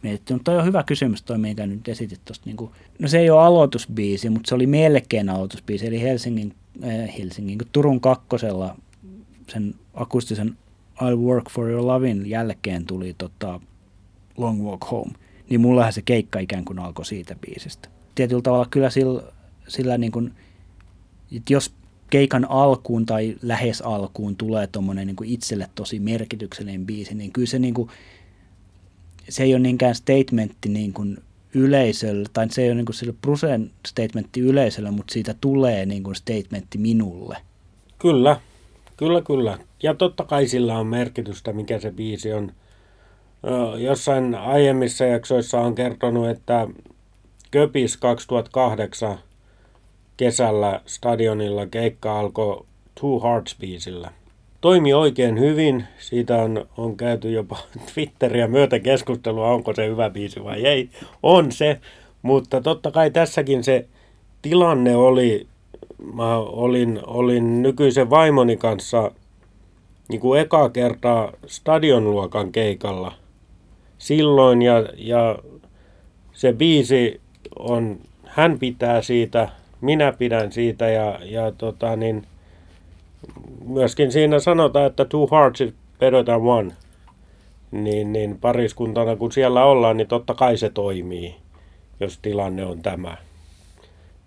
mietitty. 0.01 0.33
Mutta 0.33 0.51
toi 0.51 0.59
on 0.59 0.65
hyvä 0.65 0.83
kysymys 0.83 1.23
toi, 1.23 1.37
minkä 1.37 1.67
nyt 1.67 1.87
esitit 1.87 2.25
tuosta. 2.25 2.45
Niin 2.45 2.57
kuin, 2.57 2.71
no 2.99 3.07
se 3.07 3.19
ei 3.19 3.29
ole 3.29 3.41
aloitusbiisi, 3.41 4.29
mutta 4.29 4.49
se 4.49 4.55
oli 4.55 4.67
melkein 4.67 5.29
aloitusbiisi, 5.29 5.87
eli 5.87 6.01
Helsingin, 6.01 6.53
äh, 6.83 7.17
Helsingin 7.17 7.59
Turun 7.71 8.01
kakkosella 8.01 8.77
sen 9.49 9.75
akustisen 9.93 10.57
I'll 10.95 11.19
Work 11.19 11.49
for 11.49 11.69
Your 11.69 11.87
Lovin 11.87 12.29
jälkeen 12.29 12.85
tuli 12.85 13.15
tota 13.17 13.59
Long 14.37 14.63
Walk 14.63 14.91
Home. 14.91 15.11
Niin 15.49 15.61
mullahan 15.61 15.93
se 15.93 16.01
keikka 16.01 16.39
ikään 16.39 16.65
kuin 16.65 16.79
alkoi 16.79 17.05
siitä 17.05 17.35
biisistä. 17.35 17.89
Tietyllä 18.15 18.41
tavalla 18.41 18.67
kyllä 18.71 18.89
sillä, 18.89 19.23
sillä 19.67 19.97
niin 19.97 20.11
kuin, 20.11 20.33
että 21.35 21.53
jos 21.53 21.73
keikan 22.09 22.45
alkuun 22.49 23.05
tai 23.05 23.35
lähes 23.41 23.81
alkuun 23.81 24.35
tulee 24.35 24.67
tuommoinen 24.67 25.07
niin 25.07 25.17
itselle 25.23 25.69
tosi 25.75 25.99
merkityksellinen 25.99 26.85
biisi, 26.85 27.15
niin 27.15 27.31
kyllä 27.31 27.47
se 27.47 27.59
niin 27.59 27.73
kuin, 27.73 27.89
se 29.29 29.43
ei 29.43 29.53
ole 29.53 29.59
niinkään 29.59 29.95
statementti 29.95 30.69
niin 30.69 30.93
kuin 30.93 31.17
yleisölle, 31.53 32.25
tai 32.33 32.49
se 32.49 32.61
ei 32.61 32.67
ole 32.67 32.75
niin 32.75 32.85
kuin 32.85 32.95
sille 32.95 33.13
Brusen 33.21 33.71
statementti 33.87 34.39
yleisölle, 34.39 34.91
mutta 34.91 35.13
siitä 35.13 35.35
tulee 35.41 35.85
niin 35.85 36.03
kuin 36.03 36.15
statementti 36.15 36.77
minulle. 36.77 37.37
Kyllä, 37.99 38.39
kyllä, 38.97 39.21
kyllä. 39.21 39.57
Ja 39.83 39.93
totta 39.93 40.23
kai 40.23 40.47
sillä 40.47 40.77
on 40.77 40.87
merkitystä, 40.87 41.53
mikä 41.53 41.79
se 41.79 41.91
biisi 41.91 42.33
on. 42.33 42.51
Jossain 43.77 44.35
aiemmissa 44.35 45.05
jaksoissa 45.05 45.61
on 45.61 45.75
kertonut, 45.75 46.29
että 46.29 46.67
Köpis 47.51 47.97
2008 47.97 49.17
kesällä 50.17 50.81
stadionilla 50.85 51.65
keikka 51.65 52.19
alkoi 52.19 52.65
Two 52.99 53.19
Hearts-biisillä– 53.19 54.09
toimi 54.65 54.93
oikein 54.93 55.39
hyvin. 55.39 55.83
Siitä 55.97 56.37
on, 56.37 56.65
on 56.77 56.97
käyty 56.97 57.31
jopa 57.31 57.57
Twitteriä 57.93 58.47
myötä 58.47 58.79
keskustelua, 58.79 59.47
onko 59.51 59.73
se 59.73 59.87
hyvä 59.87 60.09
biisi 60.09 60.43
vai 60.43 60.65
ei. 60.65 60.89
On 61.23 61.51
se, 61.51 61.79
mutta 62.21 62.61
totta 62.61 62.91
kai 62.91 63.11
tässäkin 63.11 63.63
se 63.63 63.87
tilanne 64.41 64.95
oli, 64.95 65.47
mä 66.13 66.37
olin, 66.37 66.99
olin 67.07 67.61
nykyisen 67.61 68.09
vaimoni 68.09 68.57
kanssa 68.57 69.11
niin 70.09 70.21
kuin 70.21 70.41
eka 70.41 70.69
kertaa 70.69 71.31
stadionluokan 71.47 72.51
keikalla 72.51 73.13
silloin 73.97 74.61
ja, 74.61 74.85
ja 74.97 75.39
se 76.33 76.53
biisi 76.53 77.21
on, 77.59 77.99
hän 78.25 78.59
pitää 78.59 79.01
siitä, 79.01 79.49
minä 79.81 80.11
pidän 80.11 80.51
siitä 80.51 80.89
ja, 80.89 81.19
ja 81.23 81.51
tota 81.51 81.95
niin– 81.95 82.23
myöskin 83.65 84.11
siinä 84.11 84.39
sanotaan, 84.39 84.85
että 84.85 85.05
two 85.05 85.27
hearts 85.31 85.61
is 85.61 85.73
better 85.99 86.23
than 86.23 86.41
one. 86.41 86.71
Niin, 87.71 88.13
niin 88.13 88.37
pariskuntana 88.41 89.15
kun 89.15 89.31
siellä 89.31 89.65
ollaan, 89.65 89.97
niin 89.97 90.07
totta 90.07 90.33
kai 90.33 90.57
se 90.57 90.69
toimii, 90.69 91.35
jos 91.99 92.19
tilanne 92.21 92.65
on 92.65 92.81
tämä. 92.81 93.17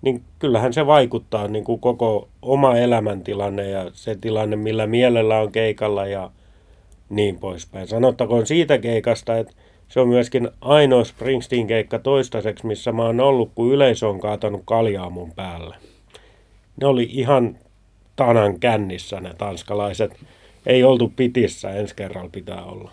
Niin 0.02 0.22
kyllähän 0.38 0.72
se 0.72 0.86
vaikuttaa 0.86 1.48
niin 1.48 1.64
kuin 1.64 1.80
koko 1.80 2.28
oma 2.42 2.76
elämäntilanne 2.76 3.68
ja 3.68 3.90
se 3.92 4.16
tilanne, 4.20 4.56
millä 4.56 4.86
mielellä 4.86 5.40
on 5.40 5.52
keikalla 5.52 6.06
ja 6.06 6.30
niin 7.10 7.38
poispäin. 7.38 7.88
Sanottakoon 7.88 8.46
siitä 8.46 8.78
keikasta, 8.78 9.36
että 9.36 9.52
se 9.88 10.00
on 10.00 10.08
myöskin 10.08 10.48
ainoa 10.60 11.04
Springsteen-keikka 11.04 11.98
toistaiseksi, 11.98 12.66
missä 12.66 12.92
mä 12.92 13.02
oon 13.02 13.20
ollut, 13.20 13.50
kun 13.54 13.72
yleisö 13.72 14.08
on 14.08 14.20
kaatanut 14.20 14.62
kaljaa 14.64 15.10
mun 15.10 15.32
päälle. 15.32 15.76
Ne 16.80 16.86
oli 16.86 17.08
ihan 17.10 17.56
tanan 18.18 18.60
kännissä 18.60 19.20
ne 19.20 19.34
tanskalaiset. 19.34 20.20
Ei 20.66 20.84
oltu 20.84 21.12
pitissä, 21.16 21.70
ensi 21.70 21.94
kerralla 21.94 22.30
pitää 22.30 22.64
olla. 22.64 22.92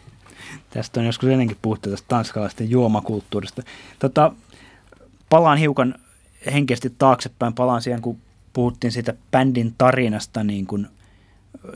Tästä 0.69 0.99
on 0.99 1.05
joskus 1.05 1.29
ennenkin 1.29 1.57
puhuttu 1.61 1.89
tästä 1.89 2.05
tanskalaisten 2.07 2.69
juomakulttuurista. 2.69 3.63
Tota, 3.99 4.31
palaan 5.29 5.57
hiukan 5.57 5.95
henkisesti 6.53 6.93
taaksepäin, 6.97 7.53
palaan 7.53 7.81
siihen, 7.81 8.01
kun 8.01 8.17
puhuttiin 8.53 8.91
siitä 8.91 9.13
bändin 9.31 9.73
tarinasta 9.77 10.43
niin 10.43 10.67
kuin 10.67 10.87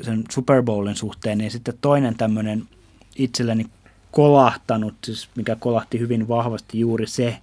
sen 0.01 0.23
Super 0.31 0.63
Bowlin 0.63 0.95
suhteen, 0.95 1.37
niin 1.37 1.51
sitten 1.51 1.77
toinen 1.81 2.15
tämmöinen 2.15 2.63
itselleni 3.15 3.65
kolahtanut, 4.11 4.93
siis 5.05 5.29
mikä 5.35 5.55
kolahti 5.55 5.99
hyvin 5.99 6.27
vahvasti 6.27 6.79
juuri 6.79 7.07
se, 7.07 7.37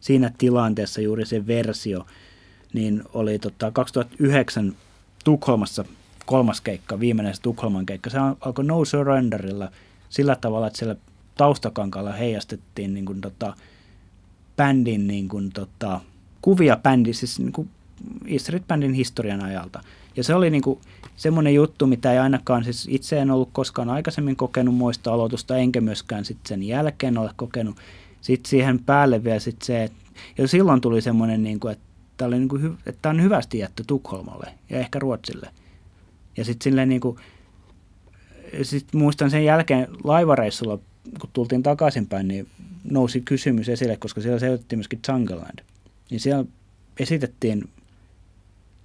siinä 0.00 0.32
tilanteessa 0.38 1.00
juuri 1.00 1.26
se 1.26 1.46
versio, 1.46 2.06
niin 2.72 3.02
oli 3.14 3.38
tota 3.38 3.70
2009 3.70 4.76
Tukholmassa 5.24 5.84
kolmas 6.26 6.60
keikka, 6.60 7.00
viimeinen 7.00 7.34
se 7.34 7.42
Tukholman 7.42 7.86
keikka. 7.86 8.10
Se 8.10 8.18
alkoi 8.40 8.64
No 8.64 8.84
Surrenderilla 8.84 9.70
sillä 10.08 10.36
tavalla, 10.36 10.66
että 10.66 10.78
siellä 10.78 10.96
taustakankalla 11.36 12.12
heijastettiin 12.12 12.94
niin 12.94 13.06
kuin, 13.06 13.20
tota, 13.20 13.54
bändin 14.56 15.06
niin 15.06 15.28
kuin, 15.28 15.50
tota, 15.52 16.00
kuvia 16.42 16.76
bändin, 16.76 17.14
siis 17.14 17.38
niin 17.38 17.52
kuin 17.52 17.70
Easter 18.26 18.60
bändin 18.68 18.92
historian 18.92 19.44
ajalta. 19.44 19.80
Ja 20.16 20.24
se 20.24 20.34
oli 20.34 20.50
niin 20.50 20.62
kuin, 20.62 20.80
semmoinen 21.16 21.54
juttu, 21.54 21.86
mitä 21.86 22.12
ei 22.12 22.18
ainakaan, 22.18 22.64
siis 22.64 22.88
itse 22.90 23.18
en 23.18 23.30
ollut 23.30 23.48
koskaan 23.52 23.90
aikaisemmin 23.90 24.36
kokenut 24.36 24.74
muista 24.74 25.12
aloitusta, 25.12 25.56
enkä 25.56 25.80
myöskään 25.80 26.24
sitten 26.24 26.48
sen 26.48 26.62
jälkeen 26.62 27.18
ole 27.18 27.30
kokenut. 27.36 27.76
Sitten 28.20 28.50
siihen 28.50 28.78
päälle 28.78 29.24
vielä 29.24 29.38
sitten 29.38 29.66
se, 29.66 29.84
että 29.84 30.00
ja 30.38 30.48
silloin 30.48 30.80
tuli 30.80 31.00
semmoinen, 31.00 31.42
niin 31.42 31.60
kuin, 31.60 31.72
että 31.72 31.84
niin 32.28 32.78
että 32.86 32.98
tämä 33.02 33.10
on 33.10 33.22
hyvästi 33.22 33.58
jätty 33.58 33.84
Tukholmalle 33.86 34.54
ja 34.70 34.78
ehkä 34.78 34.98
Ruotsille. 34.98 35.50
Ja 36.36 36.44
sitten 36.44 36.88
niin 36.88 37.00
sit 38.62 38.86
muistan 38.94 39.30
sen 39.30 39.44
jälkeen 39.44 39.88
laivareissulla, 40.04 40.78
kun 41.20 41.30
tultiin 41.32 41.62
takaisinpäin, 41.62 42.28
niin 42.28 42.48
nousi 42.84 43.20
kysymys 43.20 43.68
esille, 43.68 43.96
koska 43.96 44.20
siellä 44.20 44.38
seurattiin 44.38 44.78
myöskin 44.78 45.00
Jungleland. 45.08 45.58
Niin 46.10 46.20
siellä 46.20 46.44
esitettiin 46.98 47.68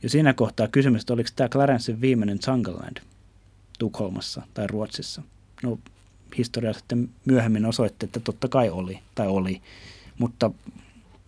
jo 0.03 0.09
siinä 0.09 0.33
kohtaa 0.33 0.67
kysymys, 0.67 1.01
että 1.01 1.13
oliko 1.13 1.29
tämä 1.35 1.49
Clarencein 1.49 2.01
viimeinen 2.01 2.39
Jungleland 2.47 2.97
Tukholmassa 3.79 4.41
tai 4.53 4.67
Ruotsissa. 4.67 5.21
No 5.63 5.79
historia 6.37 6.73
sitten 6.73 7.09
myöhemmin 7.25 7.65
osoitti, 7.65 8.05
että 8.05 8.19
totta 8.19 8.47
kai 8.47 8.69
oli, 8.69 8.99
tai 9.15 9.27
oli. 9.27 9.61
Mutta 10.17 10.51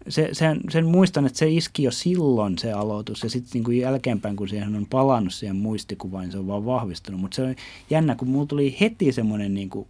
se, 0.09 0.29
sen, 0.31 0.59
sen 0.69 0.85
muistan, 0.85 1.25
että 1.25 1.37
se 1.37 1.49
iski 1.49 1.83
jo 1.83 1.91
silloin 1.91 2.57
se 2.57 2.71
aloitus 2.71 3.23
ja 3.23 3.29
sitten 3.29 3.63
niin 3.63 3.79
jälkeenpäin, 3.81 4.35
kun 4.35 4.47
siihen 4.47 4.75
on 4.75 4.85
palannut 4.85 5.33
siihen 5.33 5.55
muistikuvaan, 5.55 6.23
niin 6.23 6.31
se 6.31 6.37
on 6.37 6.47
vaan 6.47 6.65
vahvistunut. 6.65 7.21
Mutta 7.21 7.35
se 7.35 7.41
on 7.41 7.55
jännä, 7.89 8.15
kun 8.15 8.27
mulla 8.27 8.45
tuli 8.45 8.77
heti 8.81 9.11
semmoinen, 9.11 9.53
niin 9.53 9.69
kuin, 9.69 9.87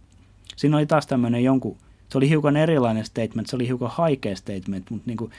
siinä 0.56 0.76
oli 0.76 0.86
taas 0.86 1.06
tämmöinen 1.06 1.44
jonkun, 1.44 1.76
se 2.08 2.18
oli 2.18 2.28
hiukan 2.28 2.56
erilainen 2.56 3.04
statement, 3.04 3.48
se 3.48 3.56
oli 3.56 3.66
hiukan 3.66 3.90
haikea 3.92 4.36
statement, 4.36 4.90
mutta 4.90 5.06
niin 5.06 5.16
kuin, 5.16 5.30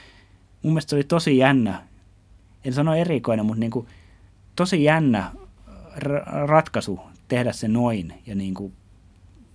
mun 0.62 0.72
mielestä 0.72 0.90
se 0.90 0.96
oli 0.96 1.04
tosi 1.04 1.36
jännä, 1.36 1.82
en 2.64 2.72
sano 2.72 2.94
erikoinen, 2.94 3.46
mutta 3.46 3.60
niin 3.60 3.70
kuin, 3.70 3.86
tosi 4.56 4.84
jännä 4.84 5.32
ratkaisu 6.46 7.00
tehdä 7.28 7.52
se 7.52 7.68
noin 7.68 8.14
ja, 8.26 8.34
niin 8.34 8.54
kuin, 8.54 8.72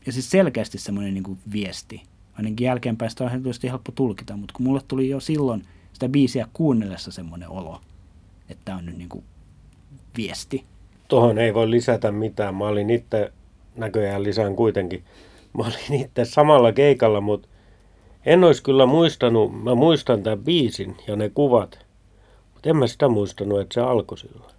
ja 0.05 0.11
siis 0.11 0.29
selkeästi 0.29 0.77
semmoinen 0.77 1.13
niin 1.13 1.23
kuin 1.23 1.39
viesti– 1.51 2.01
ainakin 2.37 2.65
jälkeenpäin 2.65 3.11
sitä 3.11 3.23
on 3.23 3.29
tietysti 3.29 3.69
helppo 3.69 3.91
tulkita, 3.91 4.37
mutta 4.37 4.53
kun 4.57 4.65
mulle 4.65 4.81
tuli 4.87 5.09
jo 5.09 5.19
silloin 5.19 5.63
sitä 5.93 6.09
biisiä 6.09 6.47
kuunnellessa 6.53 7.11
semmoinen 7.11 7.49
olo, 7.49 7.81
että 8.49 8.61
tämä 8.65 8.77
on 8.77 8.85
nyt 8.85 8.97
niin 8.97 9.09
kuin 9.09 9.23
viesti. 10.17 10.65
Tuohon 11.07 11.37
ei 11.37 11.53
voi 11.53 11.71
lisätä 11.71 12.11
mitään. 12.11 12.55
Mä 12.55 12.67
olin 12.67 12.89
itse, 12.89 13.31
näköjään 13.75 14.23
lisään 14.23 14.55
kuitenkin, 14.55 15.03
mä 15.57 15.63
olin 15.63 16.01
itse 16.01 16.25
samalla 16.25 16.71
keikalla, 16.71 17.21
mutta 17.21 17.47
en 18.25 18.43
olisi 18.43 18.63
kyllä 18.63 18.85
muistanut, 18.85 19.63
mä 19.63 19.75
muistan 19.75 20.23
tämän 20.23 20.39
biisin 20.39 20.97
ja 21.07 21.15
ne 21.15 21.29
kuvat, 21.29 21.85
mutta 22.53 22.69
en 22.69 22.77
mä 22.77 22.87
sitä 22.87 23.07
muistanut, 23.07 23.61
että 23.61 23.73
se 23.73 23.81
alkoi 23.81 24.17
silloin. 24.17 24.55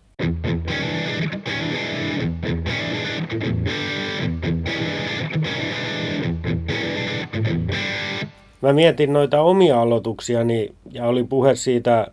Mä 8.67 8.73
mietin 8.73 9.13
noita 9.13 9.41
omia 9.41 9.81
aloituksiani 9.81 10.73
ja 10.93 11.07
oli 11.07 11.25
puhe 11.25 11.55
siitä, 11.55 12.07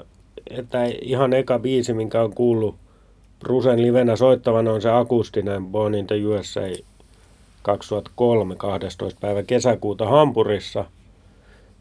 että 0.50 0.86
ihan 1.02 1.34
eka 1.34 1.60
biisi, 1.60 1.94
minkä 1.94 2.22
on 2.22 2.34
kuullut 2.34 2.76
Brusen 3.40 3.82
livenä 3.82 4.16
soittavan, 4.16 4.68
on 4.68 4.82
se 4.82 4.90
akustinen 4.90 5.66
Born 5.66 5.96
in 5.96 6.08
the 6.08 6.26
USA 6.26 6.62
2003 7.62 8.56
12. 8.56 9.20
päivä 9.20 9.44
kesäkuuta 9.44 10.06
Hampurissa. 10.06 10.86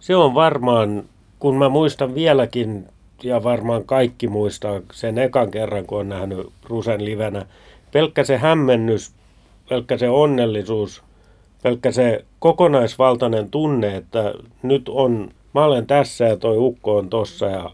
Se 0.00 0.16
on 0.16 0.35
varmaan, 0.35 1.04
kun 1.38 1.56
mä 1.56 1.68
muistan 1.68 2.14
vieläkin, 2.14 2.87
ja 3.22 3.42
varmaan 3.42 3.85
kaikki 3.85 4.28
muistaa 4.28 4.80
sen 4.92 5.18
ekan 5.18 5.50
kerran, 5.50 5.87
kun 5.87 6.00
on 6.00 6.08
nähnyt 6.08 6.48
Brusen 6.62 7.04
livenä, 7.04 7.46
pelkkä 7.92 8.24
se 8.24 8.37
hämmennys, 8.37 9.12
pelkkä 9.68 9.98
se 9.98 10.08
onnellisuus– 10.08 11.02
pelkkä 11.62 11.92
se 11.92 12.25
kokonaisvaltainen 12.38 13.51
tunne, 13.51 13.96
että 13.96 14.35
nyt 14.62 14.88
on, 14.88 15.31
mä 15.55 15.64
olen 15.64 15.87
tässä 15.87 16.25
ja 16.25 16.37
toi 16.37 16.59
ukko 16.59 16.96
on 16.96 17.11
tossa 17.11 17.46
ja 17.46 17.70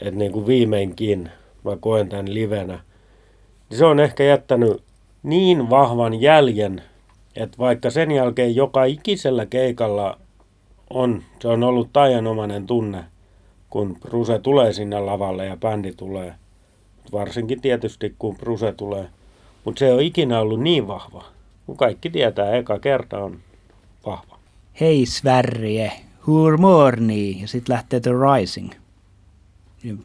että 0.00 0.18
niin 0.18 0.32
kuin 0.32 0.46
viimeinkin 0.46 1.30
mä 1.64 1.76
koen 1.80 2.08
tämän 2.08 2.34
livenä. 2.34 2.80
Se 3.70 3.84
on 3.84 4.00
ehkä 4.00 4.24
jättänyt 4.24 4.82
niin 5.22 5.70
vahvan 5.70 6.20
jäljen, 6.20 6.82
että 7.36 7.58
vaikka 7.58 7.90
sen 7.90 8.10
jälkeen 8.10 8.56
joka 8.56 8.84
ikisellä 8.84 9.46
keikalla 9.46 10.18
on, 10.90 11.22
se 11.40 11.48
on 11.48 11.62
ollut 11.62 11.92
taianomainen 11.92 12.66
tunne, 12.66 13.04
kun 13.70 13.96
Bruse 14.00 14.38
tulee 14.38 14.72
sinne 14.72 15.00
lavalle 15.00 15.46
ja 15.46 15.56
bändi 15.56 15.92
tulee. 15.92 16.34
Varsinkin 17.12 17.60
tietysti, 17.60 18.14
kun 18.18 18.36
Bruse 18.36 18.72
tulee. 18.72 19.08
Mutta 19.64 19.78
se 19.78 19.86
ei 19.86 19.92
ole 19.92 20.02
ikinä 20.02 20.40
ollut 20.40 20.60
niin 20.60 20.88
vahva 20.88 21.37
kun 21.68 21.76
kaikki 21.76 22.10
tietää, 22.10 22.54
eka 22.54 22.78
kerta 22.78 23.18
on 23.18 23.38
vahva. 24.06 24.38
Hei 24.80 25.06
Sverige, 25.06 25.92
hur 26.26 26.58
morni? 26.58 27.40
Ja 27.40 27.48
sitten 27.48 27.74
lähtee 27.74 28.00
The 28.00 28.10
Rising. 28.10 28.70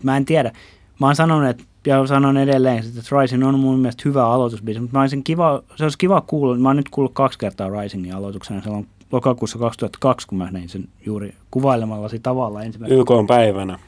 Mä 0.04 0.18
en 0.18 0.26
tiedä. 0.26 0.52
Mä 1.00 1.06
oon 1.06 1.16
sanonut, 1.16 1.50
että, 1.50 1.64
ja 1.88 2.08
sanon 2.08 2.38
edelleen, 2.38 2.78
että 2.78 3.20
Rising 3.22 3.48
on 3.48 3.60
mun 3.60 3.80
mielestä 3.80 4.02
hyvä 4.06 4.28
aloitusbiisi, 4.28 4.80
mutta 4.80 4.98
mä 4.98 5.02
olisin 5.02 5.24
kiva, 5.24 5.64
se 5.76 5.84
olisi 5.84 5.98
kiva 5.98 6.22
kuulla, 6.22 6.58
mä 6.58 6.70
oon 6.70 6.76
nyt 6.76 6.90
kuullut 6.90 7.14
kaksi 7.14 7.40
kertaa 7.40 7.82
Risingin 7.82 8.16
aloituksena, 8.16 8.62
se 8.62 8.70
on 8.70 8.88
lokakuussa 9.12 9.60
2002, 9.60 10.28
kun 10.28 10.38
mä 10.38 10.52
näin 10.52 10.70
sen 10.70 10.88
juuri 11.06 11.34
kuvailemallasi 11.52 12.20
tavalla 12.20 12.64
ensimmäisenä. 12.64 13.02
YK 13.02 13.12
on 13.12 13.28
päivänä, 13.28 13.80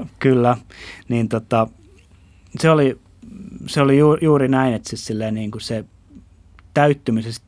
24.10. 0.00 0.06
Kyllä, 0.18 0.56
niin 1.08 1.28
tota, 1.28 1.68
se 2.58 2.70
oli 2.70 2.98
se 3.66 3.80
oli 3.80 3.98
ju, 3.98 4.16
juuri 4.20 4.48
näin, 4.48 4.74
että 4.74 4.88
siis 4.88 5.06
silleen 5.06 5.34
niin 5.34 5.50
kuin 5.50 5.62
se 5.62 5.84
täyttymisessä 6.74 7.42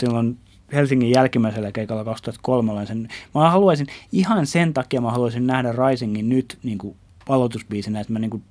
silloin 0.00 0.38
Helsingin 0.72 1.10
jälkimmäisellä 1.10 1.72
keikalla 1.72 2.04
2003 2.04 2.86
sen, 2.86 3.08
mä 3.34 3.50
haluaisin, 3.50 3.86
ihan 4.12 4.46
sen 4.46 4.74
takia 4.74 5.00
mä 5.00 5.10
haluaisin 5.10 5.46
nähdä 5.46 5.72
Risingin 5.72 6.28
nyt 6.28 6.58
niin 6.62 6.78
kuin 6.78 6.96
aloitusbiisinä, 7.28 8.00
että 8.00 8.12
mä 8.12 8.18
niin 8.18 8.30
kuin 8.30 8.42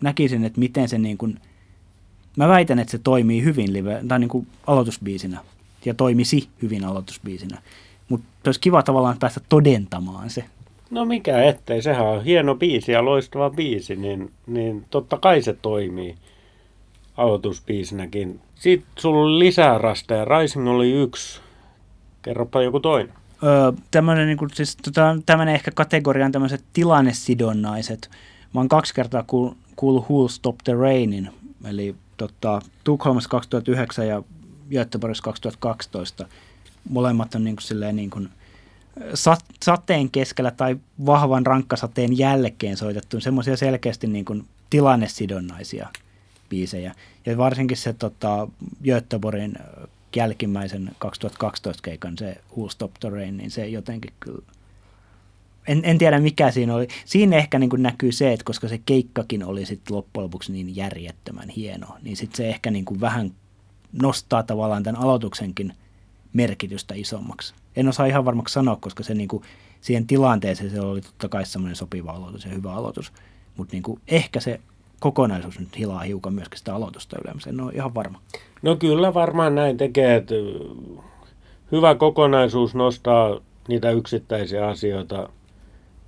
näkisin, 0.00 0.44
että 0.44 0.60
miten 0.60 0.88
se 0.88 0.98
niin 0.98 1.18
kuin, 1.18 1.40
mä 2.36 2.48
väitän, 2.48 2.78
että 2.78 2.90
se 2.90 2.98
toimii 2.98 3.44
hyvin 3.44 3.72
live, 3.72 4.02
tai 4.08 4.18
niin 4.18 4.28
kuin 4.28 4.46
aloitusbiisinä, 4.66 5.40
ja 5.84 5.94
toimisi 5.94 6.48
hyvin 6.62 6.84
aloitusbiisinä. 6.84 7.62
Mutta 8.08 8.26
olisi 8.44 8.60
kiva 8.60 8.82
tavallaan 8.82 9.18
päästä 9.18 9.40
todentamaan 9.48 10.30
se. 10.30 10.44
No 10.94 11.04
mikä 11.04 11.42
ettei, 11.42 11.82
sehän 11.82 12.06
on 12.06 12.24
hieno 12.24 12.54
biisi 12.54 12.92
ja 12.92 13.04
loistava 13.04 13.50
biisi, 13.50 13.96
niin, 13.96 14.32
niin 14.46 14.84
totta 14.90 15.18
kai 15.18 15.42
se 15.42 15.52
toimii 15.62 16.14
aloitusbiisinäkin. 17.16 18.40
Sitten 18.54 18.90
sulla 18.98 19.22
oli 19.22 19.38
lisää 19.38 19.78
rasteja, 19.78 20.24
Rising 20.24 20.68
oli 20.68 20.92
yksi. 20.92 21.40
Kerropa 22.22 22.62
joku 22.62 22.80
toinen. 22.80 23.14
Öö, 23.42 23.72
tämmöinen, 23.90 24.26
niin 24.26 24.38
kuin, 24.38 24.50
siis, 24.54 24.76
tota, 24.76 25.16
ehkä 25.52 25.70
kategoria 25.70 26.26
on 26.26 26.32
tämmöiset 26.32 26.64
tilannesidonnaiset. 26.72 28.10
Mä 28.54 28.60
oon 28.60 28.68
kaksi 28.68 28.94
kertaa 28.94 29.24
kuullut 29.26 29.56
cool 29.80 30.00
Who'll 30.00 30.30
Stop 30.30 30.56
the 30.64 30.74
Rainin, 30.74 31.30
eli 31.64 31.94
tota, 32.16 32.62
Tukholmassa 32.84 33.30
2009 33.30 34.08
ja 34.08 34.22
Göteborgissa 34.70 35.24
2012. 35.24 36.26
Molemmat 36.90 37.34
on 37.34 37.44
niin 37.44 37.56
kuin, 37.56 37.62
silleen, 37.62 37.96
niin 37.96 38.10
kuin, 38.10 38.28
sat, 39.14 39.44
sateen 39.62 40.10
keskellä 40.10 40.50
tai 40.50 40.76
vahvan 41.06 41.46
rankkasateen 41.46 42.18
jälkeen 42.18 42.76
soitettu 42.76 43.20
semmoisia 43.20 43.56
selkeästi 43.56 44.06
niin 44.06 44.24
kuin 44.24 44.44
tilannesidonnaisia 44.70 45.88
biisejä. 46.48 46.94
Ja 47.26 47.36
varsinkin 47.36 47.76
se 47.76 47.92
tota, 47.92 48.48
Göteborgin 48.84 49.54
jälkimmäisen 50.16 50.90
2012 50.98 51.82
keikan, 51.82 52.18
se 52.18 52.36
Who 52.56 52.68
Stop 52.68 52.92
the 53.00 53.10
Rain, 53.10 53.36
niin 53.36 53.50
se 53.50 53.66
jotenkin 53.66 54.12
kyllä 54.20 54.42
en, 55.68 55.80
en 55.84 55.98
tiedä 55.98 56.18
mikä 56.18 56.50
siinä 56.50 56.74
oli. 56.74 56.88
Siinä 57.04 57.36
ehkä 57.36 57.58
niin 57.58 57.70
näkyy 57.76 58.12
se, 58.12 58.32
että 58.32 58.44
koska 58.44 58.68
se 58.68 58.80
keikkakin 58.86 59.44
oli 59.44 59.66
sitten 59.66 59.96
loppujen 59.96 60.24
lopuksi 60.24 60.52
niin 60.52 60.76
järjettömän 60.76 61.48
hieno, 61.48 61.86
niin 62.02 62.16
sitten 62.16 62.36
se 62.36 62.48
ehkä 62.48 62.70
niin 62.70 63.00
vähän 63.00 63.32
nostaa 63.92 64.42
tavallaan 64.42 64.82
tämän 64.82 65.02
aloituksenkin 65.02 65.72
merkitystä 66.34 66.94
isommaksi 66.94 67.54
en 67.76 67.88
osaa 67.88 68.06
ihan 68.06 68.24
varmaksi 68.24 68.52
sanoa, 68.52 68.76
koska 68.80 69.02
se 69.02 69.14
niin 69.14 69.28
kuin, 69.28 69.42
siihen 69.80 70.06
tilanteeseen 70.06 70.70
se 70.70 70.80
oli 70.80 71.00
totta 71.00 71.28
kai 71.28 71.46
semmoinen 71.46 71.76
sopiva 71.76 72.12
aloitus 72.12 72.44
ja 72.44 72.50
hyvä 72.50 72.72
aloitus. 72.72 73.12
Mutta 73.56 73.72
niin 73.72 74.00
ehkä 74.08 74.40
se 74.40 74.60
kokonaisuus 75.00 75.58
nyt 75.58 75.78
hilaa 75.78 76.00
hiukan 76.00 76.34
myöskin 76.34 76.58
sitä 76.58 76.74
aloitusta 76.74 77.16
yleensä. 77.24 77.50
En 77.50 77.60
ole 77.60 77.72
ihan 77.72 77.94
varma. 77.94 78.20
No 78.62 78.76
kyllä 78.76 79.14
varmaan 79.14 79.54
näin 79.54 79.76
tekee, 79.76 80.16
että 80.16 80.34
hyvä 81.72 81.94
kokonaisuus 81.94 82.74
nostaa 82.74 83.40
niitä 83.68 83.90
yksittäisiä 83.90 84.66
asioita 84.66 85.28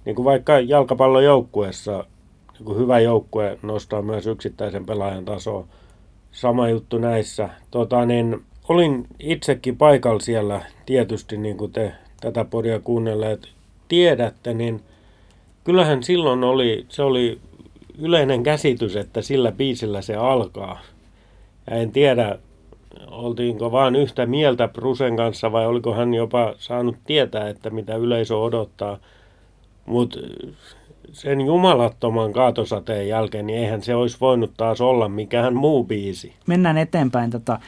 niin 0.05 0.17
kuin 0.17 0.25
vaikka 0.25 0.61
jalkapallojoukkueessa 0.61 2.05
niin 2.53 2.65
kuin 2.65 2.79
hyvä 2.79 2.99
joukkue 3.01 3.59
nostaa 3.63 4.03
myös 4.03 4.27
yksittäisen 4.27 4.87
pelaajan 4.87 5.25
tasoa. 5.25 5.67
Sama 6.33 6.69
juttu 6.69 6.99
näissä. 6.99 7.49
Tota, 7.71 8.07
niin, 8.07 8.45
olin 8.69 9.07
itsekin 9.19 9.77
paikalla 9.77 10.21
siellä 10.21 10.61
tietysti, 10.87 11.37
niin 11.37 11.57
kuin 11.57 11.73
te 11.73 11.93
tätä 12.21 12.45
podia 12.45 12.81
kuunnelleet 12.81 13.49
tiedätte, 13.89 14.55
niin 14.55 14.83
kyllähän 15.65 16.03
silloin 16.03 16.45
oli, 16.45 16.87
se 16.89 17.03
oli 17.03 17.39
yleinen 17.99 18.43
käsitys, 18.43 18.97
että 18.97 19.23
sillä 19.23 19.53
biisillä 19.53 20.03
se 20.03 20.15
alkaa. 20.15 20.81
Ja 21.71 21.77
en 21.77 21.93
tiedä, 21.93 22.39
oltiinko 23.11 23.73
vaan 23.73 23.97
yhtä 23.97 24.27
mieltä 24.27 24.69
Brusen 24.69 25.17
kanssa 25.17 25.53
vai 25.53 25.67
oliko 25.67 25.95
hän 25.95 26.15
jopa 26.15 26.55
saanut 26.59 26.97
tietää, 27.05 27.49
että 27.49 27.71
mitä 27.71 27.97
yleisö 27.97 28.39
odottaa. 28.39 28.99
Mutta 29.87 30.19
sen 31.13 31.41
jumalattoman 31.41 32.33
kaatosateen 32.33 33.09
jälkeen, 33.09 33.47
niin 33.47 33.59
eihän 33.59 33.83
se 33.83 33.95
olisi 33.95 34.17
voinut 34.21 34.53
taas 34.57 34.81
olla 34.81 35.09
mikään 35.09 35.57
muu 35.57 35.85
biisi. 35.85 36.33
Mennään 36.47 36.79
eteenpäin. 36.79 37.31
Tota, 37.31 37.61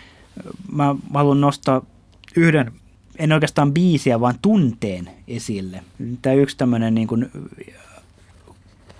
mä 0.73 0.97
haluan 1.15 1.41
nostaa 1.41 1.83
yhden, 2.37 2.73
en 3.19 3.33
oikeastaan 3.33 3.73
biisiä, 3.73 4.21
vaan 4.21 4.39
tunteen 4.43 5.11
esille. 5.29 5.85
Tämä 6.23 6.35
yksi 6.35 6.57
tämmöinen 6.57 6.95
niin 6.95 7.09
kuin 7.09 7.31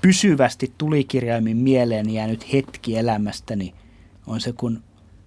pysyvästi 0.01 0.73
tulikirjaimin 0.79 1.57
mieleen 1.57 2.11
jäänyt 2.11 2.53
hetki 2.53 2.97
elämästäni 2.97 3.75
on 4.27 4.41
se, 4.41 4.53
kun 4.53 4.83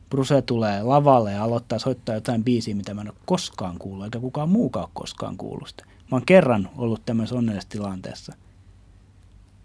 Bruse 0.10 0.42
tulee 0.42 0.84
lavalle 0.84 1.32
ja 1.32 1.44
aloittaa 1.44 1.80
soittaa 1.80 2.16
jotain 2.16 2.44
biisiä, 2.44 2.76
mitä 2.76 2.94
mä 2.94 3.02
en 3.02 3.08
ole 3.08 3.18
koskaan 3.26 3.78
kuullut, 3.80 4.06
eikä 4.06 4.20
kukaan 4.20 4.50
muukaan 4.50 4.86
ole 4.86 4.92
koskaan 4.94 5.38
kuullut 5.38 5.68
sitä. 5.68 5.86
Mä 5.86 6.16
oon 6.16 6.26
kerran 6.26 6.70
ollut 6.78 7.02
tämmöisessä 7.06 7.36
onnellisessa 7.36 7.70
tilanteessa. 7.70 8.34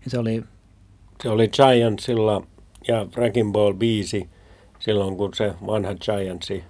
Ja 0.04 0.10
se 0.10 0.18
oli... 0.18 0.44
Se 1.22 1.28
oli 1.28 1.48
Giantsilla 1.48 2.46
ja 2.88 3.06
Wrecking 3.16 3.52
Ball 3.52 3.74
biisi 3.74 4.28
silloin, 4.86 5.16
kun 5.16 5.34
se 5.34 5.54
vanha 5.66 5.94
Giantsi 5.94 6.64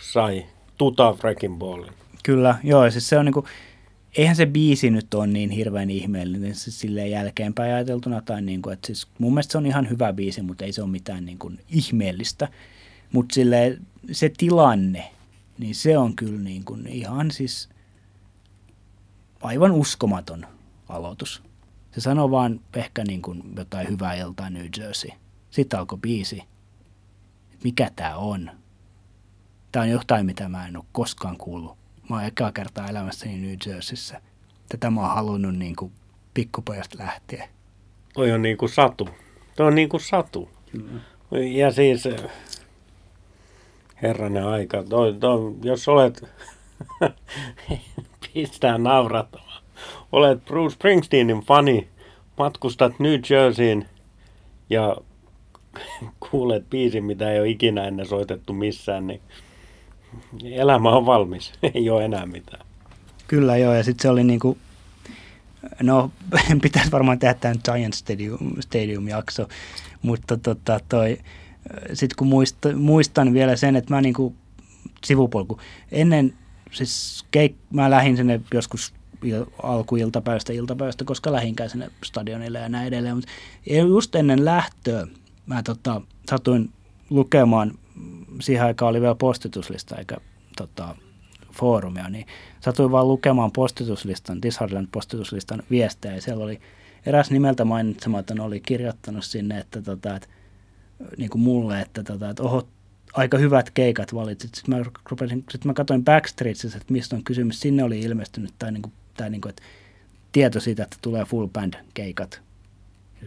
sai 0.00 0.46
tuta 0.78 1.12
Wrecking 1.12 1.58
Ballin. 1.58 1.92
Kyllä, 2.22 2.58
joo, 2.62 2.90
siis 2.90 3.08
se 3.08 3.18
on 3.18 3.24
niinku, 3.24 3.44
eihän 4.16 4.36
se 4.36 4.46
biisi 4.46 4.90
nyt 4.90 5.14
ole 5.14 5.26
niin 5.26 5.50
hirveän 5.50 5.90
ihmeellinen 5.90 6.54
siis 6.54 6.80
silleen 6.80 7.10
jälkeenpäin 7.10 7.74
ajateltuna. 7.74 8.20
Tai 8.20 8.42
niin 8.42 8.62
kuin, 8.62 8.72
että 8.72 8.86
siis 8.86 9.06
mun 9.18 9.32
mielestä 9.32 9.52
se 9.52 9.58
on 9.58 9.66
ihan 9.66 9.90
hyvä 9.90 10.12
biisi, 10.12 10.42
mutta 10.42 10.64
ei 10.64 10.72
se 10.72 10.82
ole 10.82 10.90
mitään 10.90 11.24
niin 11.24 11.38
kuin 11.38 11.60
ihmeellistä. 11.68 12.48
Mutta 13.12 13.34
se 14.12 14.30
tilanne, 14.36 15.10
niin 15.58 15.74
se 15.74 15.98
on 15.98 16.16
kyllä 16.16 16.40
kuin 16.64 16.86
ihan 16.86 17.30
siis 17.30 17.68
aivan 19.42 19.72
uskomaton 19.72 20.46
aloitus. 20.88 21.42
Se 21.94 22.00
sanoo 22.00 22.30
vaan 22.30 22.60
ehkä 22.74 23.04
niin 23.04 23.22
kuin 23.22 23.42
jotain 23.56 23.88
hyvää 23.88 24.14
iltaa 24.14 24.50
New 24.50 24.66
Jersey. 24.78 25.10
Sitten 25.50 25.78
alkoi 25.78 25.98
biisi. 25.98 26.42
Mikä 27.64 27.90
tämä 27.96 28.16
on? 28.16 28.50
Tämä 29.72 29.82
on 29.82 29.90
jotain, 29.90 30.26
mitä 30.26 30.48
mä 30.48 30.68
en 30.68 30.76
ole 30.76 30.84
koskaan 30.92 31.36
kuullut 31.36 31.84
Mä 32.10 32.16
oon 32.16 32.24
ekaa 32.24 32.52
kertaa 32.52 32.88
elämässäni 32.88 33.38
New 33.38 33.56
Jerseyssä. 33.66 34.20
Tätä 34.68 34.90
mä 34.90 35.00
oon 35.00 35.10
halunnut 35.10 35.56
niin 35.56 35.76
kuin 35.76 35.92
pikkupojasta 36.34 36.98
lähtien. 36.98 37.48
Toi 38.14 38.32
on 38.32 38.42
niin 38.42 38.56
kuin 38.56 38.68
satu. 38.68 39.08
Toi 39.56 39.66
on 39.66 39.74
niin 39.74 39.88
kuin 39.88 40.00
satu. 40.00 40.48
Kyllä. 40.72 41.00
Ja 41.30 41.72
siis 41.72 42.08
herranen 44.02 44.46
aika. 44.46 44.82
Toi, 44.82 45.14
toi, 45.20 45.54
jos 45.62 45.88
olet, 45.88 46.24
pistää 48.34 48.78
naurattamaan. 48.78 49.62
Olet 50.12 50.44
Bruce 50.44 50.74
Springsteenin 50.74 51.40
fani, 51.40 51.88
matkustat 52.38 52.98
New 52.98 53.20
Jerseyin 53.30 53.88
ja 54.70 54.96
kuulet 56.30 56.70
biisin, 56.70 57.04
mitä 57.04 57.32
ei 57.32 57.40
ole 57.40 57.48
ikinä 57.48 57.84
ennen 57.84 58.06
soitettu 58.06 58.52
missään, 58.52 59.06
niin 59.06 59.20
elämä 60.44 60.90
on 60.90 61.06
valmis, 61.06 61.52
ei 61.74 61.90
ole 61.90 62.04
enää 62.04 62.26
mitään. 62.26 62.66
Kyllä 63.26 63.56
joo, 63.56 63.74
ja 63.74 63.84
sitten 63.84 64.02
se 64.02 64.08
oli 64.08 64.24
niinku, 64.24 64.58
no 65.82 66.10
pitäisi 66.62 66.92
varmaan 66.92 67.18
tehdä 67.18 67.34
tämän 67.34 67.58
Giant 67.64 67.94
Stadium, 67.94 68.38
Stadium-jakso, 68.60 69.48
mutta 70.02 70.36
tota 70.36 70.80
toi, 70.88 71.18
sitten 71.92 72.16
kun 72.16 72.26
muista, 72.26 72.76
muistan 72.76 73.32
vielä 73.32 73.56
sen, 73.56 73.76
että 73.76 73.94
mä 73.94 74.00
niinku 74.00 74.34
sivupolku, 75.04 75.60
ennen 75.92 76.34
siis 76.72 77.24
keik, 77.30 77.56
mä 77.70 77.90
lähdin 77.90 78.16
sinne 78.16 78.40
joskus 78.54 78.94
alkuiltapäivästä 79.62 80.52
iltapäivästä, 80.52 81.04
koska 81.04 81.32
lähinkään 81.32 81.70
sinne 81.70 81.90
stadionille 82.04 82.58
ja 82.58 82.68
näin 82.68 82.88
edelleen, 82.88 83.16
mutta 83.16 83.32
just 83.88 84.14
ennen 84.14 84.44
lähtöä 84.44 85.06
mä 85.46 85.62
tota, 85.62 86.00
satuin 86.30 86.72
lukemaan 87.10 87.78
siihen 88.40 88.66
aikaan 88.66 88.90
oli 88.90 89.00
vielä 89.00 89.14
postituslista 89.14 89.96
eikä 89.96 90.16
tota, 90.56 90.96
foorumia, 91.52 92.08
niin 92.08 92.26
satuin 92.60 92.90
vaan 92.90 93.08
lukemaan 93.08 93.52
postituslistan, 93.52 94.42
Disheartland 94.42 94.88
postituslistan 94.92 95.62
viestejä 95.70 96.14
ja 96.14 96.22
siellä 96.22 96.44
oli 96.44 96.60
eräs 97.06 97.30
nimeltä 97.30 97.64
mainitsematon 97.64 98.40
oli 98.40 98.60
kirjoittanut 98.60 99.24
sinne, 99.24 99.58
että, 99.58 99.82
tota, 99.82 100.16
että 100.16 100.28
niin 101.16 101.30
kuin 101.30 101.42
mulle, 101.42 101.80
että, 101.80 102.02
tota, 102.02 102.30
että 102.30 102.42
oho, 102.42 102.68
aika 103.14 103.38
hyvät 103.38 103.70
keikat 103.70 104.14
valitsit. 104.14 104.54
Sitten 104.54 104.78
mä, 104.78 104.84
rupesin, 105.10 105.44
sitten 105.50 105.70
mä 105.70 105.74
katsoin 105.74 106.04
Backstreetsissä, 106.04 106.78
että 106.78 106.92
mistä 106.92 107.16
on 107.16 107.24
kysymys. 107.24 107.60
Sinne 107.60 107.84
oli 107.84 108.00
ilmestynyt 108.00 108.54
tämä, 108.58 108.70
niin 108.70 108.82
kuin, 108.82 108.92
tämä 109.16 109.30
niin 109.30 109.40
kuin, 109.40 109.50
että 109.50 109.62
tieto 110.32 110.60
siitä, 110.60 110.82
että 110.82 110.96
tulee 111.02 111.24
full 111.24 111.46
band 111.46 111.74
keikat 111.94 112.42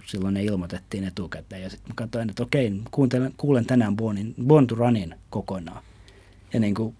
silloin 0.05 0.33
ne 0.33 0.43
ilmoitettiin 0.43 1.03
etukäteen. 1.03 1.61
Ja 1.61 1.69
sitten 1.69 1.89
mä 1.89 1.93
katsoin, 1.95 2.29
että 2.29 2.43
okei, 2.43 2.73
kuuntelen, 2.91 3.33
kuulen 3.37 3.65
tänään 3.65 3.95
Bonin, 3.95 4.35
Born 4.47 4.67
to 4.67 4.75
Runin 4.75 5.15
kokonaan. 5.29 5.83
Ja 6.53 6.59
niin 6.59 6.75
kuin, 6.75 6.95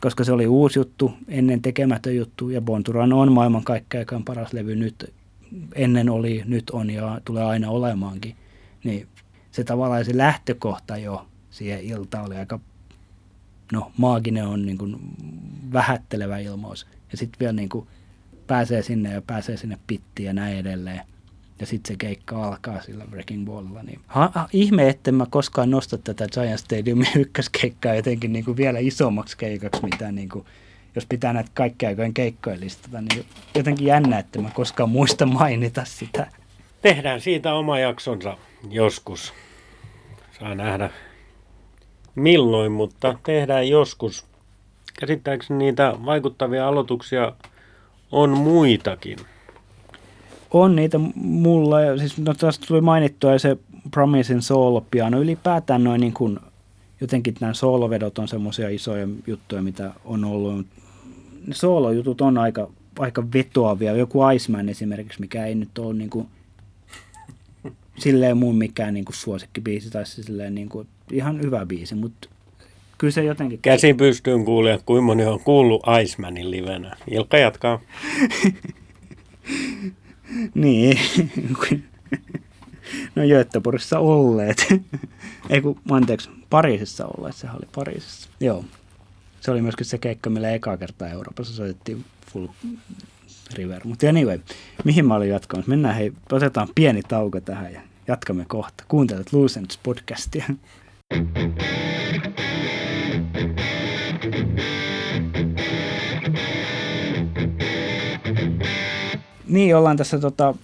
koska 0.00 0.24
se 0.24 0.32
oli 0.32 0.46
uusi 0.46 0.78
juttu, 0.78 1.12
ennen 1.28 1.62
tekemätön 1.62 2.16
juttu, 2.16 2.50
ja 2.50 2.60
Born 2.60 2.84
to 2.84 2.92
Run 2.92 3.12
on 3.12 3.32
maailman 3.32 3.64
kaikkein 3.64 4.24
paras 4.24 4.52
levy 4.52 4.76
nyt, 4.76 5.14
ennen 5.74 6.10
oli, 6.10 6.42
nyt 6.46 6.70
on 6.70 6.90
ja 6.90 7.20
tulee 7.24 7.44
aina 7.44 7.70
olemaankin, 7.70 8.36
niin 8.84 9.08
se 9.50 9.64
tavallaan 9.64 10.04
se 10.04 10.16
lähtökohta 10.16 10.96
jo 10.96 11.26
siihen 11.50 11.80
iltaan 11.80 12.26
oli 12.26 12.36
aika, 12.36 12.60
no 13.72 13.92
maaginen 13.96 14.46
on 14.46 14.66
niin 14.66 14.78
kuin 14.78 14.96
vähättelevä 15.72 16.38
ilmaus. 16.38 16.86
Ja 17.10 17.18
sitten 17.18 17.40
vielä 17.40 17.52
niin 17.52 17.68
kuin 17.68 17.86
pääsee 18.46 18.82
sinne 18.82 19.12
ja 19.12 19.22
pääsee 19.22 19.56
sinne 19.56 19.78
pittiin 19.86 20.26
ja 20.26 20.32
näin 20.32 20.58
edelleen 20.58 21.00
ja 21.60 21.66
sitten 21.66 21.94
se 21.94 21.96
keikka 21.98 22.44
alkaa 22.44 22.82
sillä 22.82 23.04
Breaking 23.10 23.46
Ballilla. 23.46 23.82
Niin. 23.82 24.00
Ha, 24.06 24.30
ha, 24.34 24.48
ihme, 24.52 24.88
että 24.88 25.12
mä 25.12 25.26
koskaan 25.30 25.70
nosta 25.70 25.98
tätä 25.98 26.26
Giant 26.32 26.60
Stadiumin 26.60 27.08
ykköskeikkaa 27.22 27.94
jotenkin 27.94 28.32
niin 28.32 28.44
kuin 28.44 28.56
vielä 28.56 28.78
isommaksi 28.78 29.36
keikaksi, 29.36 29.82
mitä 29.82 30.12
niin 30.12 30.28
kuin, 30.28 30.44
jos 30.94 31.06
pitää 31.06 31.32
näitä 31.32 31.50
kaikkia 31.54 31.88
aikojen 31.88 32.14
keikkoja 32.14 32.60
listata, 32.60 33.00
niin 33.00 33.24
jotenkin 33.54 33.86
jännä, 33.86 34.18
että 34.18 34.40
mä 34.40 34.50
koskaan 34.54 34.90
muista 34.90 35.26
mainita 35.26 35.84
sitä. 35.84 36.26
Tehdään 36.82 37.20
siitä 37.20 37.54
oma 37.54 37.78
jaksonsa 37.78 38.36
joskus. 38.70 39.32
Saa 40.40 40.54
nähdä 40.54 40.90
milloin, 42.14 42.72
mutta 42.72 43.18
tehdään 43.22 43.68
joskus. 43.68 44.26
Käsittääkseni 45.00 45.58
niitä 45.64 45.94
vaikuttavia 46.04 46.68
aloituksia 46.68 47.32
on 48.12 48.30
muitakin. 48.30 49.18
On 50.50 50.76
niitä 50.76 50.98
mulla, 51.14 51.76
siis 51.98 52.18
no, 52.18 52.34
tästä 52.34 52.66
tuli 52.68 52.80
mainittua 52.80 53.38
se 53.38 53.56
Promisin 53.90 54.42
soolo-piano. 54.42 55.20
Ylipäätään 55.20 55.84
noin 55.84 56.00
niin 56.00 56.12
kuin, 56.12 56.38
jotenkin 57.00 57.34
nämä 57.40 57.54
soolovedot 57.54 58.18
on 58.18 58.28
semmoisia 58.28 58.68
isoja 58.68 59.08
juttuja, 59.26 59.62
mitä 59.62 59.92
on 60.04 60.24
ollut. 60.24 60.66
Ne 61.46 61.54
soolojutut 61.54 62.20
on 62.20 62.38
aika, 62.38 62.70
aika 62.98 63.24
vetoavia. 63.34 63.96
Joku 63.96 64.18
Iceman 64.34 64.68
esimerkiksi, 64.68 65.20
mikä 65.20 65.46
ei 65.46 65.54
nyt 65.54 65.78
ole 65.78 65.94
niin 65.94 66.10
kuin, 66.10 66.26
silleen 67.98 68.36
mun 68.36 68.56
mikään 68.56 68.94
niin 68.94 69.04
kuin 69.04 69.16
suosikkibiisi, 69.16 69.90
tai 69.90 70.06
silleen 70.06 70.54
niin 70.54 70.68
kuin, 70.68 70.88
ihan 71.12 71.40
hyvä 71.40 71.66
biisi, 71.66 71.94
mutta 71.94 72.28
kyllä 72.98 73.10
se 73.10 73.24
jotenkin... 73.24 73.58
Käsin 73.58 73.96
pystyyn 73.96 74.44
kuulia, 74.44 74.78
kuinka 74.86 75.02
moni 75.02 75.24
on 75.24 75.40
kuullut 75.40 75.82
Icemanin 76.02 76.50
livenä. 76.50 76.96
Ilkka 77.10 77.38
jatkaa. 77.38 77.80
niin. 80.54 80.98
no 83.14 83.22
Göteborgissa 83.28 83.98
olleet. 83.98 84.66
Ei 85.50 85.60
kun, 85.60 85.80
anteeksi, 85.90 86.30
Pariisissa 86.50 87.06
olleet, 87.06 87.36
sehän 87.36 87.56
oli 87.56 87.68
Pariisissa. 87.74 88.28
Joo. 88.40 88.64
Se 89.40 89.50
oli 89.50 89.62
myöskin 89.62 89.86
se 89.86 89.98
keikka, 89.98 90.30
millä 90.30 90.50
eka 90.50 90.76
kertaa 90.76 91.08
Euroopassa 91.08 91.54
soitettiin 91.54 92.04
full 92.32 92.46
river. 93.54 93.80
Mutta 93.84 94.08
anyway, 94.08 94.40
mihin 94.84 95.06
mä 95.06 95.14
olin 95.14 95.28
jatkamassa? 95.28 95.70
Mennään 95.70 95.94
hei, 95.94 96.12
otetaan 96.32 96.68
pieni 96.74 97.02
tauko 97.02 97.40
tähän 97.40 97.72
ja 97.72 97.80
jatkamme 98.08 98.44
kohta. 98.48 98.84
Kuuntelet 98.88 99.32
Lucents 99.32 99.78
podcastia. 99.82 100.44
Niin, 109.48 109.76
ollaan 109.76 109.96
tässä 109.96 110.18
tota, 110.18 110.54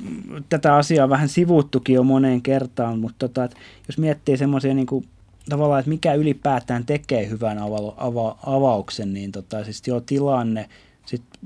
tätä 0.48 0.74
asiaa 0.74 1.08
vähän 1.08 1.28
sivuttukin 1.28 1.94
jo 1.94 2.02
moneen 2.02 2.42
kertaan, 2.42 2.98
mutta 2.98 3.28
tota, 3.28 3.56
jos 3.88 3.98
miettii 3.98 4.36
semmoisia 4.36 4.74
niin 4.74 4.86
tavallaan, 5.48 5.80
että 5.80 5.88
mikä 5.88 6.14
ylipäätään 6.14 6.86
tekee 6.86 7.28
hyvän 7.28 7.58
ava, 7.58 7.94
ava, 7.96 8.38
avauksen, 8.46 9.14
niin 9.14 9.32
tota, 9.32 9.64
siis 9.64 9.82
jo 9.86 10.00
tilanne, 10.00 10.68
sitten 11.06 11.38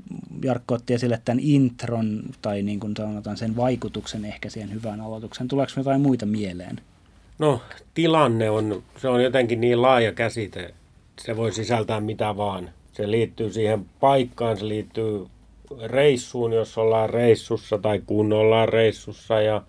Jarkko 0.43 0.75
otti 0.75 0.93
esille 0.93 1.21
tämän 1.25 1.39
intron 1.43 2.21
tai 2.41 2.61
niin 2.61 2.79
kuin 2.79 2.93
sanotaan 2.97 3.37
sen 3.37 3.55
vaikutuksen 3.55 4.25
ehkä 4.25 4.49
siihen 4.49 4.73
hyvään 4.73 5.01
aloitukseen. 5.01 5.47
Tuleeko 5.47 5.73
jotain 5.77 6.01
muita 6.01 6.25
mieleen? 6.25 6.81
No 7.39 7.61
tilanne 7.93 8.49
on, 8.49 8.83
se 8.97 9.07
on 9.07 9.23
jotenkin 9.23 9.61
niin 9.61 9.81
laaja 9.81 10.11
käsite, 10.11 10.73
se 11.21 11.37
voi 11.37 11.51
sisältää 11.51 11.99
mitä 11.99 12.37
vaan. 12.37 12.69
Se 12.93 13.11
liittyy 13.11 13.53
siihen 13.53 13.85
paikkaan, 13.99 14.57
se 14.57 14.67
liittyy 14.67 15.25
reissuun, 15.83 16.53
jos 16.53 16.77
ollaan 16.77 17.09
reissussa 17.09 17.77
tai 17.77 18.01
kun 18.05 18.33
ollaan 18.33 18.69
reissussa 18.69 19.41
ja 19.41 19.61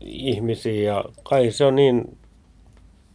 ihmisiä. 0.00 1.04
Kai 1.22 1.50
se 1.50 1.64
on 1.64 1.74
niin 1.74 2.18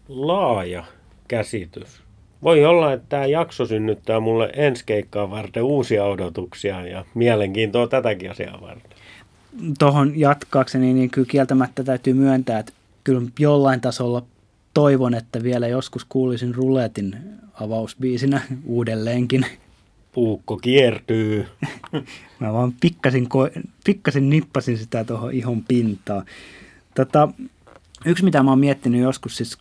laaja 0.09 0.83
käsitys. 1.27 2.01
Voi 2.43 2.65
olla, 2.65 2.93
että 2.93 3.05
tämä 3.09 3.25
jakso 3.25 3.65
synnyttää 3.65 4.19
mulle 4.19 4.49
ensi 4.55 4.83
keikkaa 4.85 5.31
varten 5.31 5.63
uusia 5.63 6.05
odotuksia 6.05 6.87
ja 6.87 7.05
mielenkiintoa 7.13 7.87
tätäkin 7.87 8.31
asiaa 8.31 8.61
varten. 8.61 8.91
Tuohon 9.79 10.19
jatkaakseni, 10.19 10.93
niin 10.93 11.09
kyllä 11.09 11.27
kieltämättä 11.27 11.83
täytyy 11.83 12.13
myöntää, 12.13 12.59
että 12.59 12.73
kyllä 13.03 13.21
jollain 13.39 13.81
tasolla 13.81 14.23
toivon, 14.73 15.13
että 15.13 15.43
vielä 15.43 15.67
joskus 15.67 16.05
kuulisin 16.05 16.55
ruletin 16.55 17.15
avausbiisinä 17.53 18.41
uudelleenkin. 18.65 19.45
Puukko 20.15 20.57
kiertyy. 20.57 21.45
Mä 22.39 22.53
vaan 22.53 22.73
pikkasin, 22.81 23.23
ko- 23.25 23.61
pikkasin 23.85 24.29
nippasin 24.29 24.77
sitä 24.77 25.03
tuohon 25.03 25.33
ihon 25.33 25.63
pintaan. 25.63 26.25
Tota, 26.95 27.29
yksi, 28.05 28.23
mitä 28.23 28.43
mä 28.43 28.51
oon 28.51 28.59
miettinyt 28.59 29.01
joskus, 29.01 29.37
siis, 29.37 29.57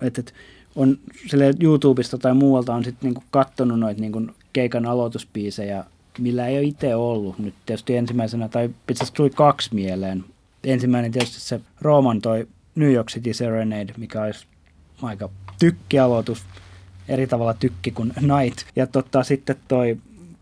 että, 0.00 0.20
että 0.20 0.32
on 0.76 0.98
sille 1.26 1.54
YouTubesta 1.60 2.18
tai 2.18 2.34
muualta 2.34 2.74
on 2.74 2.84
sitten 2.84 3.06
niinku 3.08 3.22
kattonut 3.30 3.80
noita 3.80 4.00
niinku 4.00 4.22
keikan 4.52 4.86
aloituspiisejä, 4.86 5.84
millä 6.18 6.46
ei 6.46 6.58
ole 6.58 6.64
itse 6.64 6.94
ollut. 6.94 7.38
Nyt 7.38 7.54
tietysti 7.66 7.96
ensimmäisenä, 7.96 8.48
tai 8.48 8.70
itse 8.90 9.12
tuli 9.12 9.30
kaksi 9.30 9.74
mieleen. 9.74 10.24
Ensimmäinen 10.64 11.12
tietysti 11.12 11.40
se 11.40 11.60
Rooman 11.80 12.20
toi 12.20 12.48
New 12.74 12.92
York 12.92 13.08
City 13.08 13.34
Serenade, 13.34 13.94
mikä 13.96 14.22
olisi 14.22 14.46
aika 15.02 15.28
tykkialoitus, 15.58 16.44
eri 17.08 17.26
tavalla 17.26 17.54
tykki 17.54 17.90
kuin 17.90 18.12
Night. 18.20 18.58
Ja 18.76 18.86
tota, 18.86 19.22
sitten 19.22 19.56
toi 19.68 19.96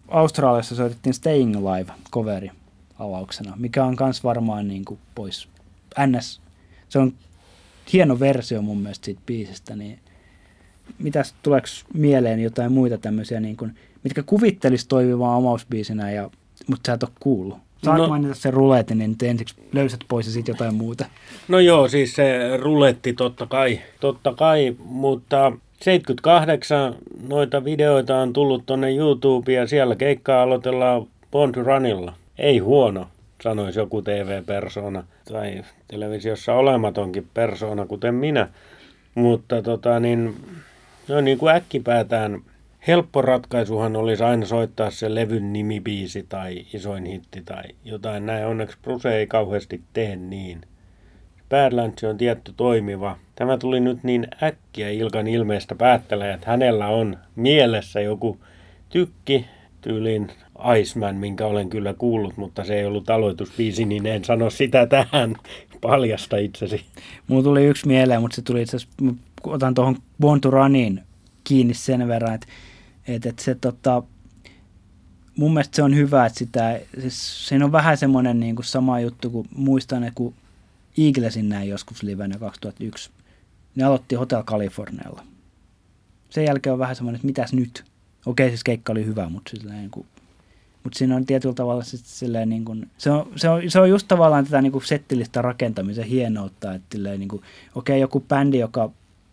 Australiassa 0.09 0.75
soitettiin 0.75 1.15
Staying 1.15 1.57
Alive 1.57 1.93
coveri 2.11 2.51
avauksena, 2.99 3.57
mikä 3.57 3.85
on 3.85 3.97
kans 3.97 4.25
varmaan 4.25 4.69
niin 4.69 4.85
kuin 4.85 5.01
pois 5.15 5.49
NS. 6.07 6.41
Se 6.89 6.99
on 6.99 7.13
hieno 7.93 8.21
versio 8.21 8.63
mun 8.63 8.79
mielestä 8.79 9.05
siitä 9.05 9.21
biisistä, 9.27 9.77
niin 9.77 9.99
mitäs 10.99 11.35
tuleeko 11.43 11.67
mieleen 11.95 12.41
jotain 12.41 12.73
muita 12.73 12.99
tämmöisiä, 12.99 13.41
niin 13.41 13.57
kuin, 13.57 13.77
mitkä 14.05 14.23
kuvittelisi 14.23 14.89
toimivaa 14.89 15.37
omausbiisinä, 15.37 16.11
ja, 16.11 16.31
mutta 16.67 16.89
sä 16.89 16.93
et 16.93 17.03
ole 17.03 17.11
kuullut? 17.21 17.59
Saat 17.85 17.99
no, 17.99 18.09
mainita 18.09 18.35
sen 18.35 18.53
ruletin, 18.53 18.99
niin 18.99 19.17
ensiksi 19.23 19.55
löysät 19.73 20.01
pois 20.09 20.27
ja 20.27 20.33
sitten 20.33 20.53
jotain 20.53 20.75
muuta. 20.75 21.05
No 21.49 21.59
joo, 21.59 21.89
siis 21.89 22.15
se 22.15 22.57
ruletti 22.57 23.13
totta 23.13 23.47
kai, 23.47 23.81
totta 24.01 24.35
kai, 24.35 24.77
mutta 24.85 25.53
78 25.83 26.95
noita 27.29 27.65
videoita 27.65 28.19
on 28.19 28.33
tullut 28.33 28.67
tonne 28.67 28.95
YouTubeen 28.95 29.57
ja 29.57 29.67
siellä 29.67 29.97
keikkaa 29.97 30.43
aloitellaan 30.43 31.07
Bond 31.31 31.55
Runilla. 31.55 32.15
Ei 32.39 32.59
huono, 32.59 33.09
sanoisi 33.43 33.79
joku 33.79 34.03
TV-persona 34.03 35.05
tai 35.33 35.65
televisiossa 35.89 36.55
olematonkin 36.55 37.27
persona, 37.35 37.87
kuten 37.87 38.15
minä. 38.15 38.49
Mutta 39.15 39.63
tota 39.63 40.01
niin, 40.01 40.37
no 41.09 41.21
niin 41.21 41.39
kuin 41.39 41.55
äkkipäätään 41.55 42.41
helppo 42.87 43.23
ratkaisuhan 43.23 43.97
olisi 43.97 44.23
aina 44.23 44.47
soittaa 44.47 44.91
se 44.91 45.15
levyn 45.15 45.53
nimibiisi 45.53 46.27
tai 46.29 46.67
isoin 46.75 47.05
hitti 47.05 47.43
tai 47.45 47.65
jotain 47.85 48.27
näin. 48.27 48.47
Onneksi 48.47 48.79
Bruce 48.83 49.17
ei 49.17 49.27
kauheasti 49.27 49.83
tee 49.93 50.17
niin. 50.17 50.61
Badlands 51.53 52.05
on 52.05 52.19
tietty 52.19 52.53
toimiva. 52.57 53.19
Tämä 53.35 53.59
tuli 53.59 53.81
nyt 53.81 54.05
niin 54.05 54.27
äkkiä 54.43 54.91
Ilkan 54.91 55.27
ilmeestä 55.27 55.75
päättelee, 55.75 56.35
että 56.35 56.51
hänellä 56.51 56.87
on 56.87 57.19
mielessä 57.37 58.01
joku 58.01 58.39
tykki 58.89 59.47
tyylin 59.81 60.31
Iceman, 60.79 61.17
minkä 61.17 61.47
olen 61.47 61.69
kyllä 61.69 61.95
kuullut, 61.95 62.37
mutta 62.37 62.65
se 62.65 62.75
ei 62.75 62.87
ollut 62.87 63.11
aloitusbiisi, 63.11 63.85
niin 63.85 64.07
en 64.07 64.25
sano 64.25 64.51
sitä 64.51 64.87
tähän. 64.87 65.35
Paljasta 65.81 66.37
itsesi. 66.37 66.85
Mulla 67.29 67.43
tuli 67.43 67.65
yksi 67.65 67.87
mieleen, 67.87 68.21
mutta 68.21 68.35
se 68.35 68.43
tuli 68.43 68.63
itse 68.63 68.77
asiassa, 68.77 69.15
otan 69.45 69.75
tuohon 69.75 69.97
Born 70.21 70.41
to 70.41 70.51
Runin 70.51 71.01
kiinni 71.45 71.75
sen 71.75 72.09
verran, 72.09 72.35
että, 72.35 72.47
että, 73.09 73.29
että 73.29 73.43
se 73.43 73.55
tota, 73.55 74.03
mun 75.37 75.53
mielestä 75.55 75.77
se 75.77 75.83
on 75.83 75.97
hyvä, 75.97 76.27
että 76.27 76.39
sitä, 76.39 76.81
siis 77.01 77.49
siinä 77.49 77.65
on 77.65 77.73
vähän 77.73 77.97
semmoinen 77.97 78.41
niin 78.41 78.57
kuin 78.57 78.67
sama 78.67 79.01
juttu, 79.01 79.31
kuin 79.31 79.49
muistan, 79.57 80.05
että 80.05 80.15
kun 80.15 80.35
Eaglesin 80.99 81.49
näin 81.49 81.69
joskus 81.69 82.03
livenä 82.03 82.39
2001, 82.39 83.11
ne 83.75 83.85
aloitti 83.85 84.15
Hotel 84.15 84.43
Californialla. 84.43 85.23
Sen 86.31 86.45
jälkeen 86.45 86.73
on 86.73 86.79
vähän 86.79 86.97
semmoinen, 86.97 87.17
että 87.17 87.27
mitäs 87.27 87.53
nyt? 87.53 87.85
Okei, 88.27 88.49
siis 88.49 88.65
keikka 88.65 88.93
oli 88.93 89.07
hyvä, 89.07 89.29
mutta 89.29 89.51
sillä 89.51 89.73
niin 89.73 89.91
kuin, 89.91 90.07
mutta 90.85 90.99
siinä 90.99 91.17
on 91.17 91.27
tietyllä 91.27 91.55
tavalla 91.55 91.83
sit 91.83 92.07
silleen 92.07 92.49
niin 92.49 92.65
kuin, 92.65 92.91
se, 92.99 93.11
on, 93.11 93.33
se, 93.37 93.49
on, 93.49 93.63
se 93.69 93.81
on 93.81 93.91
just 93.91 94.09
tavallaan 94.09 94.45
tätä 94.45 94.63
niin 94.63 94.73
kuin 94.73 94.87
settillistä 94.87 95.43
rakentamisen 95.43 96.05
hienoutta, 96.05 96.75
että 96.75 96.99
niin 96.99 97.29
kuin, 97.29 97.43
okei, 97.75 98.01
joku 98.01 98.21
bändi, 98.21 98.59
joka 98.59 98.91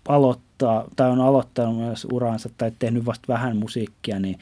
aloittaa 0.08 0.86
tai 0.96 1.10
on 1.10 1.22
aloittanut 1.22 1.78
myös 1.78 2.08
uransa 2.12 2.50
tai 2.58 2.72
tehnyt 2.80 3.06
vasta 3.06 3.28
vähän 3.28 3.58
musiikkia, 3.58 4.20
niin 4.20 4.40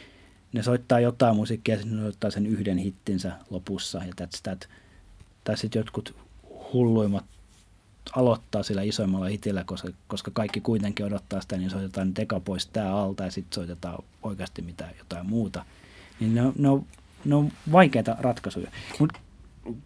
ne 0.53 0.63
soittaa 0.63 0.99
jotain 0.99 1.35
musiikkia 1.35 1.75
ja 1.75 1.79
sitten 1.79 1.97
ne 1.97 2.03
soittaa 2.03 2.31
sen 2.31 2.45
yhden 2.45 2.77
hittinsä 2.77 3.31
lopussa 3.49 3.97
ja 3.97 4.13
that's 4.21 4.39
that. 4.43 4.69
Tai 5.43 5.57
sitten 5.57 5.79
jotkut 5.79 6.15
hulluimmat 6.73 7.25
aloittaa 8.15 8.63
sillä 8.63 8.81
isoimmalla 8.81 9.25
hitillä, 9.25 9.63
koska, 9.63 9.89
koska 10.07 10.31
kaikki 10.33 10.61
kuitenkin 10.61 11.05
odottaa 11.05 11.41
sitä, 11.41 11.57
niin 11.57 11.69
soitetaan 11.69 12.13
teka 12.13 12.39
pois 12.39 12.67
tää 12.67 12.95
alta 12.95 13.23
ja 13.23 13.31
sitten 13.31 13.55
soitetaan 13.55 14.03
oikeasti 14.23 14.61
mitään 14.61 14.91
jotain 14.97 15.25
muuta. 15.25 15.65
Niin 16.19 16.35
ne, 16.35 16.41
on, 16.41 16.53
ne, 16.57 16.69
on, 16.69 16.85
ne 17.25 17.35
on 17.35 17.51
vaikeita 17.71 18.15
ratkaisuja. 18.19 18.71
Mut, 18.99 19.13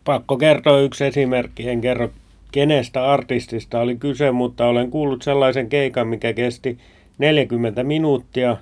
Pakko 0.04 0.38
kertoa 0.38 0.80
yksi 0.80 1.06
esimerkki. 1.06 1.70
En 1.70 1.82
kerro 1.82 2.10
kenestä 2.52 3.12
artistista 3.12 3.80
oli 3.80 3.96
kyse, 3.96 4.32
mutta 4.32 4.66
olen 4.66 4.92
kuullut 4.92 5.22
sellaisen 5.22 5.70
keikan, 5.70 6.08
mikä 6.08 6.34
kesti 6.34 6.78
40 7.18 7.84
minuuttia 7.84 8.58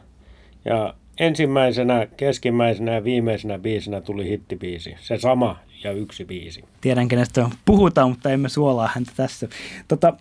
ja 0.66 0.94
ensimmäisenä, 1.20 2.08
keskimmäisenä 2.18 2.94
ja 2.94 3.04
viimeisenä 3.04 3.60
biisinä 3.60 4.02
tuli 4.02 4.30
hittibiisi. 4.30 4.96
Se 5.00 5.18
sama 5.18 5.60
ja 5.84 5.92
yksi 5.92 6.26
biisi. 6.26 6.64
Tiedän, 6.82 7.08
kenestä 7.08 7.50
puhutaan, 7.66 8.10
mutta 8.10 8.30
emme 8.30 8.50
suolaa 8.50 8.90
häntä 8.96 9.12
tässä. 9.16 9.48
Tota, 9.88 10.14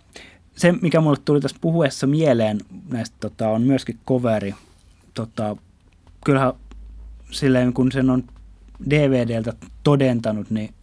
se, 0.55 0.71
mikä 0.71 1.01
mulle 1.01 1.17
tuli 1.25 1.41
tässä 1.41 1.57
puhuessa 1.61 2.07
mieleen 2.07 2.59
näistä, 2.89 3.17
tota, 3.19 3.49
on 3.49 3.61
myöskin 3.61 3.99
coveri. 4.07 4.55
Tota, 5.13 5.55
kyllähän 6.25 6.53
silleen, 7.31 7.73
kun 7.73 7.91
sen 7.91 8.09
on 8.09 8.23
DVDltä 8.89 9.53
todentanut, 9.83 10.49
niin 10.49 10.73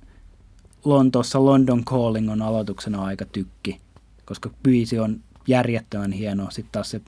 Lontoossa 0.85 1.45
London 1.45 1.85
Calling 1.85 2.31
on 2.31 2.43
aloituksena 2.43 3.05
aika 3.05 3.25
tykki, 3.25 3.81
koska 4.25 4.51
biisi 4.63 4.99
on 4.99 5.21
järjettömän 5.47 6.13
hieno. 6.13 6.51
Sitten 6.51 6.73
taas 6.73 6.91
se, 6.91 7.01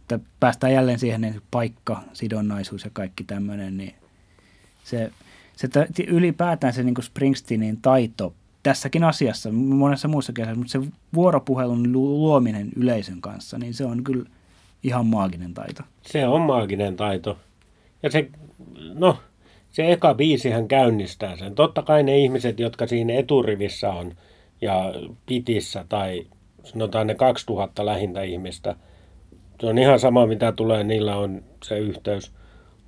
että 0.00 0.18
päästään 0.40 0.72
jälleen 0.72 0.98
siihen 0.98 1.20
niin 1.20 1.42
paikka, 1.50 2.02
sidonnaisuus 2.12 2.84
ja 2.84 2.90
kaikki 2.92 3.24
tämmöinen, 3.24 3.76
niin 3.76 3.94
se, 4.84 5.10
se 5.60 6.02
ylipäätään 6.06 6.72
se 6.72 6.82
niin 6.82 6.94
kuin 6.94 7.04
Springsteenin 7.04 7.78
taito 7.82 8.34
tässäkin 8.62 9.04
asiassa, 9.04 9.52
monessa 9.52 10.08
muussa 10.08 10.32
kesässä, 10.32 10.58
mutta 10.58 10.72
se 10.72 10.80
vuoropuhelun 11.14 11.92
luominen 11.92 12.68
yleisön 12.76 13.20
kanssa, 13.20 13.58
niin 13.58 13.74
se 13.74 13.84
on 13.84 14.04
kyllä 14.04 14.24
ihan 14.82 15.06
maaginen 15.06 15.54
taito. 15.54 15.82
Se 16.02 16.26
on 16.26 16.40
maaginen 16.40 16.96
taito. 16.96 17.38
Ja 18.02 18.10
se, 18.10 18.30
no, 18.94 19.18
se 19.70 19.92
eka 19.92 20.14
biisihän 20.14 20.68
käynnistää 20.68 21.36
sen. 21.36 21.54
Totta 21.54 21.82
kai 21.82 22.02
ne 22.02 22.18
ihmiset, 22.18 22.60
jotka 22.60 22.86
siinä 22.86 23.14
eturivissä 23.14 23.92
on 23.92 24.12
ja 24.60 24.94
pitissä 25.26 25.84
tai 25.88 26.26
sanotaan 26.64 27.06
ne 27.06 27.14
2000 27.14 27.86
lähintä 27.86 28.22
ihmistä, 28.22 28.76
se 29.60 29.66
on 29.66 29.78
ihan 29.78 30.00
sama 30.00 30.26
mitä 30.26 30.52
tulee, 30.52 30.84
niillä 30.84 31.16
on 31.16 31.42
se 31.64 31.78
yhteys. 31.78 32.32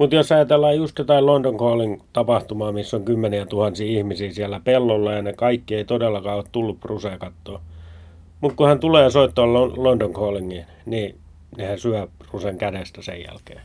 Mutta 0.03 0.17
jos 0.17 0.33
ajatellaan 0.33 0.77
just 0.77 0.99
jotain 0.99 1.27
London 1.27 1.57
Calling 1.57 2.01
tapahtumaa, 2.13 2.73
missä 2.73 2.97
on 2.97 3.05
kymmeniä 3.05 3.47
tuhansia 3.47 3.99
ihmisiä 3.99 4.33
siellä 4.33 4.61
pellolla 4.65 5.13
ja 5.13 5.23
ne 5.23 5.33
kaikki 5.33 5.75
ei 5.75 5.85
todellakaan 5.85 6.37
ole 6.37 6.45
tullut 6.53 6.81
Brusea 6.81 7.19
kattoon. 7.19 7.61
Mutta 8.41 8.57
kun 8.57 8.69
hän 8.69 8.79
tulee 8.79 9.11
soittaa 9.11 9.53
London 9.77 10.13
Callingiin, 10.13 10.65
niin 10.87 11.17
nehän 11.57 11.79
syö 11.79 12.09
Brusen 12.19 12.59
kädestä 12.59 13.03
sen 13.03 13.23
jälkeen. 13.23 13.61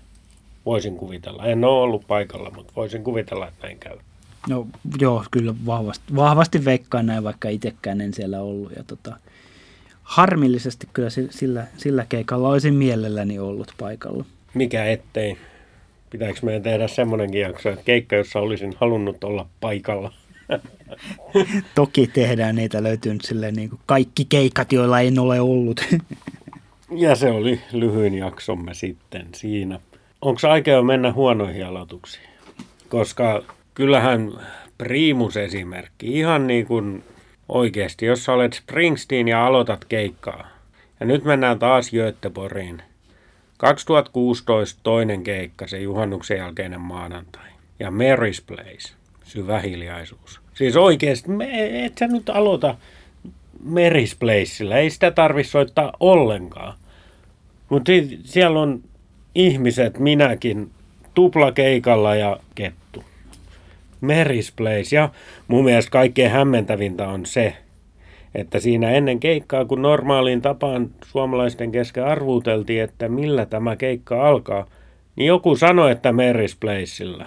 Voisin 0.66 0.98
kuvitella. 0.98 1.46
En 1.46 1.64
ole 1.64 1.82
ollut 1.82 2.08
paikalla, 2.08 2.52
mutta 2.56 2.74
voisin 2.76 3.04
kuvitella, 3.04 3.48
että 3.48 3.68
näin 3.68 3.80
käy. 3.80 3.98
No 4.50 4.68
joo, 5.00 5.24
kyllä 5.32 5.54
vahvasti, 5.66 6.16
vahvasti 6.16 6.66
veikkaan 6.66 7.06
näin, 7.06 7.24
vaikka 7.24 7.50
itsekään 7.50 8.02
en 8.02 8.14
siellä 8.14 8.42
ollut. 8.42 8.72
Ja 8.76 8.84
tota, 8.84 9.16
harmillisesti 10.04 10.88
kyllä 10.94 11.10
sillä, 11.30 11.68
sillä 11.78 12.06
keikalla 12.10 12.50
olisin 12.50 12.74
mielelläni 12.74 13.40
ollut 13.40 13.74
paikalla. 13.78 14.26
Mikä 14.54 14.86
ettei? 14.86 15.38
Pitääkö 16.10 16.40
meidän 16.44 16.64
tehdä 16.64 16.88
semmoinenkin 16.88 17.42
jakso, 17.42 17.70
että 17.70 17.86
keikka, 17.86 18.16
jossa 18.16 18.40
olisin 18.40 18.74
halunnut 18.80 19.24
olla 19.24 19.48
paikalla? 19.62 20.14
Toki 21.76 22.08
tehdään, 22.08 22.56
niitä 22.56 22.84
löytyy 22.84 23.14
nyt 23.14 23.22
silleen 23.26 23.54
niin 23.54 23.70
kuin 23.70 23.80
kaikki 23.86 24.26
keikat, 24.26 24.72
joilla 24.72 25.00
en 25.00 25.20
ole 25.20 25.42
ollut. 25.42 25.82
ja 26.92 27.16
se 27.16 27.32
oli 27.32 27.62
lyhyin 27.72 28.14
jaksomme 28.14 28.74
sitten 28.74 29.28
siinä. 29.36 29.80
Onko 30.22 30.40
aika 30.50 30.82
mennä 30.82 31.12
huonoihin 31.12 31.66
aloituksiin? 31.66 32.30
Koska 32.90 33.44
kyllähän 33.74 34.32
Primus 34.78 35.38
esimerkki, 35.38 36.20
ihan 36.20 36.48
niin 36.48 36.66
kuin 36.66 37.04
oikeasti, 37.50 38.06
jos 38.06 38.26
sä 38.26 38.34
olet 38.34 38.54
Springsteen 38.54 39.28
ja 39.28 39.46
aloitat 39.46 39.86
keikkaa, 39.86 40.48
ja 41.00 41.06
nyt 41.06 41.24
mennään 41.24 41.60
taas 41.60 41.92
Göteborgiin. 41.92 42.82
2016 43.58 44.80
toinen 44.84 45.24
keikka, 45.24 45.68
se 45.68 45.80
juhannuksen 45.80 46.38
jälkeinen 46.38 46.82
maanantai. 46.82 47.50
Ja 47.80 47.90
Mary's 47.90 48.44
Place, 48.48 48.94
syvä 49.24 49.60
hiljaisuus. 49.60 50.42
Siis 50.54 50.76
oikeasti, 50.76 51.30
me, 51.30 51.86
et 51.86 51.98
sä 51.98 52.08
nyt 52.08 52.30
aloita 52.30 52.76
Mary's 53.66 54.16
Placeillä, 54.20 54.78
ei 54.78 54.90
sitä 54.90 55.12
tarvi 55.12 55.44
soittaa 55.44 55.94
ollenkaan. 56.00 56.78
Mutta 57.70 57.92
siellä 58.24 58.60
on 58.60 58.84
ihmiset, 59.36 60.00
minäkin, 60.00 60.72
tuplakeikalla 61.14 62.16
ja 62.16 62.40
kettu. 62.56 63.04
Mary's 64.02 64.54
Place. 64.56 64.96
Ja 64.96 65.10
mun 65.48 65.64
mielestä 65.64 65.92
kaikkein 65.92 66.32
hämmentävintä 66.32 67.08
on 67.08 67.26
se, 67.26 67.58
että 68.38 68.60
siinä 68.60 68.92
ennen 68.92 69.20
keikkaa, 69.20 69.66
kun 69.66 69.82
normaaliin 69.82 70.42
tapaan 70.42 70.90
suomalaisten 71.06 71.72
kesken 71.72 72.06
arvuuteltiin, 72.06 72.84
että 72.84 73.10
millä 73.10 73.46
tämä 73.46 73.76
keikka 73.76 74.28
alkaa, 74.28 74.66
niin 75.16 75.28
joku 75.28 75.56
sanoi, 75.56 75.92
että 75.92 76.12
Mary's 76.12 76.58
Placeilla. 76.60 77.26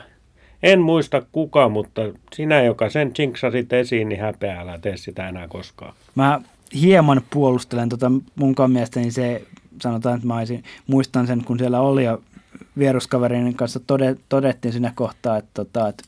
En 0.63 0.81
muista 0.81 1.23
kuka, 1.33 1.69
mutta 1.69 2.03
sinä, 2.33 2.63
joka 2.63 2.91
sen 2.91 3.13
jinksasit 3.19 3.73
esiin, 3.73 4.09
niin 4.09 4.21
häpeä, 4.21 4.61
älä 4.61 4.79
tee 4.79 4.97
sitä 4.97 5.29
enää 5.29 5.49
koskaan. 5.49 5.95
Mä 6.15 6.41
hieman 6.81 7.23
puolustelen 7.31 7.89
tota 7.89 8.13
munkaan 8.35 8.71
mielestäni 8.71 9.11
se, 9.11 9.43
sanotaan, 9.83 10.15
että 10.15 10.27
mä 10.27 10.39
olisin, 10.39 10.65
muistan 10.87 11.27
sen, 11.27 11.45
kun 11.45 11.59
siellä 11.59 11.81
oli 11.81 12.05
ja 12.05 12.19
vieruskaverin 12.79 13.55
kanssa 13.55 13.81
todettiin 14.29 14.73
siinä 14.73 14.93
kohtaa, 14.95 15.37
että, 15.37 15.51
tota, 15.55 15.89
että 15.89 16.05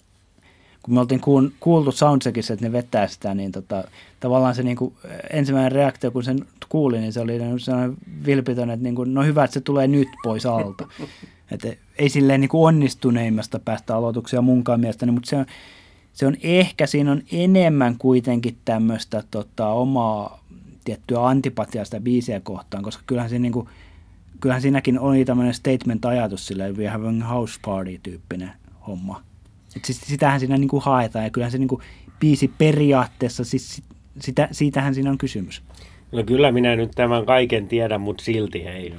kun 0.82 0.94
me 0.94 1.00
oltiin 1.00 1.20
kuultu 1.60 1.92
soundcheckissa, 1.92 2.54
että 2.54 2.66
ne 2.66 2.72
vetää 2.72 3.06
sitä, 3.06 3.34
niin 3.34 3.52
tota, 3.52 3.84
tavallaan 4.20 4.54
se 4.54 4.62
niin 4.62 4.76
kuin, 4.76 4.94
ensimmäinen 5.30 5.72
reaktio, 5.72 6.10
kun 6.10 6.24
sen 6.24 6.46
kuuli, 6.68 7.00
niin 7.00 7.12
se 7.12 7.20
oli 7.20 7.38
sellainen 7.58 7.96
vilpitön, 8.26 8.70
että 8.70 8.82
niin 8.82 8.94
kuin, 8.94 9.14
no 9.14 9.22
hyvä, 9.22 9.44
että 9.44 9.54
se 9.54 9.60
tulee 9.60 9.86
nyt 9.86 10.08
pois 10.22 10.46
alta. 10.46 10.88
että 11.50 11.68
ei 11.98 12.08
silleen 12.08 12.40
niin 12.40 12.48
kuin 12.48 12.68
onnistuneimmasta 12.68 13.58
päästä 13.58 13.96
aloituksia 13.96 14.42
munkaan 14.42 14.80
mielestäni, 14.80 15.12
mutta 15.12 15.30
se 15.30 15.36
on, 15.36 15.46
se 16.12 16.26
on 16.26 16.36
ehkä, 16.42 16.86
siinä 16.86 17.12
on 17.12 17.22
enemmän 17.32 17.98
kuitenkin 17.98 18.56
tämmöistä 18.64 19.24
tota, 19.30 19.68
omaa 19.68 20.42
tiettyä 20.84 21.26
antipatiaa 21.26 21.84
sitä 21.84 22.00
biisiä 22.00 22.40
kohtaan, 22.40 22.82
koska 22.82 23.02
kyllähän, 23.06 23.30
se 23.30 23.38
niin 23.38 23.52
kuin, 23.52 23.68
kyllähän 24.40 24.62
siinäkin 24.62 24.98
oli 24.98 25.24
tämmöinen 25.24 25.54
statement-ajatus 25.54 26.46
silleen, 26.46 26.76
we 26.76 26.88
have 26.88 27.08
a 27.08 27.26
house 27.26 27.60
party-tyyppinen 27.64 28.52
homma. 28.86 29.22
Et 29.76 29.84
siis 29.84 30.00
sitähän 30.00 30.40
siinä 30.40 30.56
niin 30.56 30.68
kuin 30.68 30.82
haetaan 30.82 31.24
ja 31.24 31.30
kyllähän 31.30 31.52
se 31.52 31.58
niin 31.58 31.68
kuin 31.68 31.82
biisi 32.20 32.48
periaatteessa, 32.58 33.44
siis 33.44 33.82
sitä, 34.20 34.48
siitähän 34.50 34.94
siinä 34.94 35.10
on 35.10 35.18
kysymys. 35.18 35.62
No 36.12 36.22
kyllä 36.24 36.52
minä 36.52 36.76
nyt 36.76 36.90
tämän 36.94 37.26
kaiken 37.26 37.68
tiedän, 37.68 38.00
mutta 38.00 38.24
silti 38.24 38.64
hei. 38.64 38.94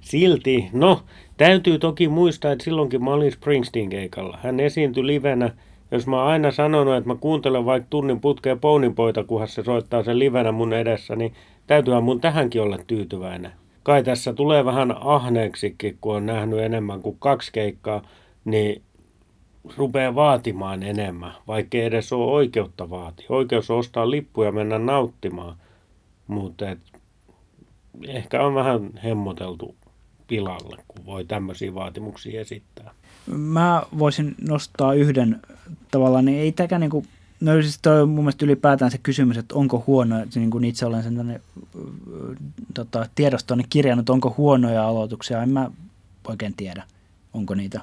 Silti, 0.00 0.68
no 0.72 1.02
täytyy 1.36 1.78
toki 1.78 2.08
muistaa, 2.08 2.52
että 2.52 2.64
silloinkin 2.64 3.04
mä 3.04 3.10
olin 3.10 3.32
Springsteen 3.32 3.88
keikalla. 3.88 4.38
Hän 4.42 4.60
esiintyi 4.60 5.06
livenä. 5.06 5.50
Jos 5.90 6.06
mä 6.06 6.24
aina 6.24 6.50
sanonut, 6.50 6.94
että 6.94 7.08
mä 7.08 7.14
kuuntelen 7.14 7.64
vaikka 7.64 7.86
tunnin 7.90 8.20
putkeen 8.20 8.60
Pouninpoita, 8.60 9.24
kunhan 9.24 9.48
se 9.48 9.62
soittaa 9.62 10.02
sen 10.02 10.18
livenä 10.18 10.52
mun 10.52 10.72
edessä, 10.72 11.16
niin 11.16 11.34
täytyyhän 11.66 12.04
mun 12.04 12.20
tähänkin 12.20 12.62
olla 12.62 12.78
tyytyväinen. 12.86 13.52
Kai 13.82 14.02
tässä 14.02 14.32
tulee 14.32 14.64
vähän 14.64 14.94
ahneeksikin, 15.00 15.98
kun 16.00 16.16
on 16.16 16.26
nähnyt 16.26 16.58
enemmän 16.58 17.02
kuin 17.02 17.16
kaksi 17.18 17.52
keikkaa, 17.52 18.02
niin 18.44 18.82
rupeaa 19.76 20.14
vaatimaan 20.14 20.82
enemmän, 20.82 21.32
vaikka 21.48 21.78
ei 21.78 21.84
edes 21.84 22.12
ole 22.12 22.32
oikeutta 22.32 22.90
vaatia. 22.90 23.26
Oikeus 23.28 23.70
on 23.70 23.78
ostaa 23.78 24.10
lippuja 24.10 24.48
ja 24.48 24.52
mennä 24.52 24.78
nauttimaan, 24.78 25.56
mutta 26.26 26.64
ehkä 28.06 28.42
on 28.42 28.54
vähän 28.54 28.90
hemmoteltu 29.04 29.76
pilalle, 30.26 30.76
kun 30.88 31.06
voi 31.06 31.24
tämmöisiä 31.24 31.74
vaatimuksia 31.74 32.40
esittää. 32.40 32.94
Mä 33.26 33.82
voisin 33.98 34.34
nostaa 34.48 34.94
yhden 34.94 35.40
tavallaan, 35.90 36.24
niin 36.24 36.38
ei 36.38 36.52
täkä 36.52 36.78
niinku, 36.78 37.04
no 37.40 37.52
siis 37.62 37.78
toi 37.82 38.02
on 38.02 38.08
mun 38.08 38.24
mielestä 38.24 38.44
ylipäätään 38.44 38.90
se 38.90 38.98
kysymys, 38.98 39.36
että 39.36 39.54
onko 39.54 39.84
huono, 39.86 40.16
niin 40.34 40.50
kuin 40.50 40.64
itse 40.64 40.86
olen 40.86 41.02
sen 41.02 41.16
tänne 41.16 41.40
tota, 42.74 43.06
tiedostoni 43.14 43.64
kirjannut, 43.70 44.10
onko 44.10 44.34
huonoja 44.36 44.88
aloituksia, 44.88 45.42
en 45.42 45.48
mä 45.48 45.70
oikein 46.28 46.54
tiedä, 46.56 46.84
onko 47.32 47.54
niitä 47.54 47.80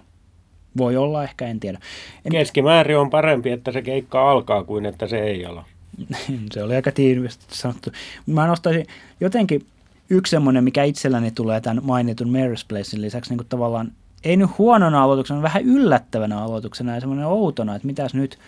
voi 0.77 0.97
olla, 0.97 1.23
ehkä 1.23 1.47
en 1.47 1.59
tiedä. 1.59 1.79
En... 2.25 2.31
Keskimäärin 2.31 2.97
on 2.97 3.09
parempi, 3.09 3.51
että 3.51 3.71
se 3.71 3.81
keikka 3.81 4.31
alkaa 4.31 4.63
kuin 4.63 4.85
että 4.85 5.07
se 5.07 5.19
ei 5.19 5.45
ala. 5.45 5.65
se 6.51 6.63
oli 6.63 6.75
aika 6.75 6.91
tiivisti 6.91 7.45
sanottu. 7.49 7.91
Mä 8.25 8.47
nostaisin 8.47 8.85
jotenkin 9.19 9.65
yksi 10.09 10.31
semmoinen, 10.31 10.63
mikä 10.63 10.83
itselläni 10.83 11.31
tulee 11.31 11.61
tämän 11.61 11.83
mainitun 11.85 12.27
Mary's 12.27 12.65
Placein 12.67 13.01
lisäksi 13.01 13.31
niin 13.31 13.37
kuin 13.37 13.47
tavallaan, 13.47 13.91
ei 14.23 14.37
nyt 14.37 14.57
huonona 14.57 15.03
aloituksena, 15.03 15.41
vähän 15.41 15.63
yllättävänä 15.63 16.41
aloituksena 16.41 16.93
ja 16.93 16.99
semmoinen 16.99 17.25
outona, 17.25 17.75
että 17.75 17.87
mitäs 17.87 18.13
nyt 18.13 18.39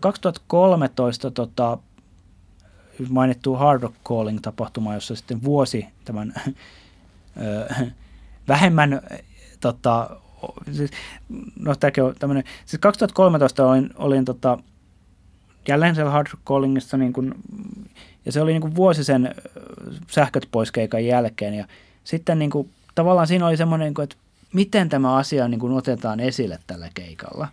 2013 0.00 1.30
tota, 1.30 1.78
mainittu 3.08 3.54
Hard 3.54 3.82
Rock 3.82 3.94
Calling-tapahtuma, 4.04 4.94
jossa 4.94 5.16
sitten 5.16 5.44
vuosi 5.44 5.86
tämän 6.04 6.34
vähemmän 8.48 9.00
tota, 9.60 10.16
siis, 10.72 10.90
no 11.58 11.74
tämäkin 11.74 12.04
on 12.04 12.14
tämmöinen, 12.18 12.44
siis 12.66 12.80
2013 12.80 13.66
olin, 13.66 13.90
olin 13.94 14.24
tota, 14.24 14.58
jälleen 15.68 15.94
siellä 15.94 16.10
Hard 16.10 16.26
Callingissa, 16.46 16.96
niin 16.96 17.12
kuin, 17.12 17.34
ja 18.26 18.32
se 18.32 18.40
oli 18.40 18.52
niin 18.52 18.60
kuin 18.60 18.74
vuosi 18.74 19.04
sen 19.04 19.34
sähköt 20.10 20.48
pois 20.52 20.72
keikan 20.72 21.04
jälkeen, 21.04 21.54
ja 21.54 21.66
sitten 22.04 22.38
niin 22.38 22.50
kuin, 22.50 22.70
tavallaan 22.94 23.26
siinä 23.26 23.46
oli 23.46 23.56
semmoinen, 23.56 23.92
niin 23.96 24.04
että 24.04 24.16
miten 24.52 24.88
tämä 24.88 25.16
asia 25.16 25.48
niin 25.48 25.60
kuin 25.60 25.72
otetaan 25.72 26.20
esille 26.20 26.58
tällä 26.66 26.88
keikalla. 26.94 27.48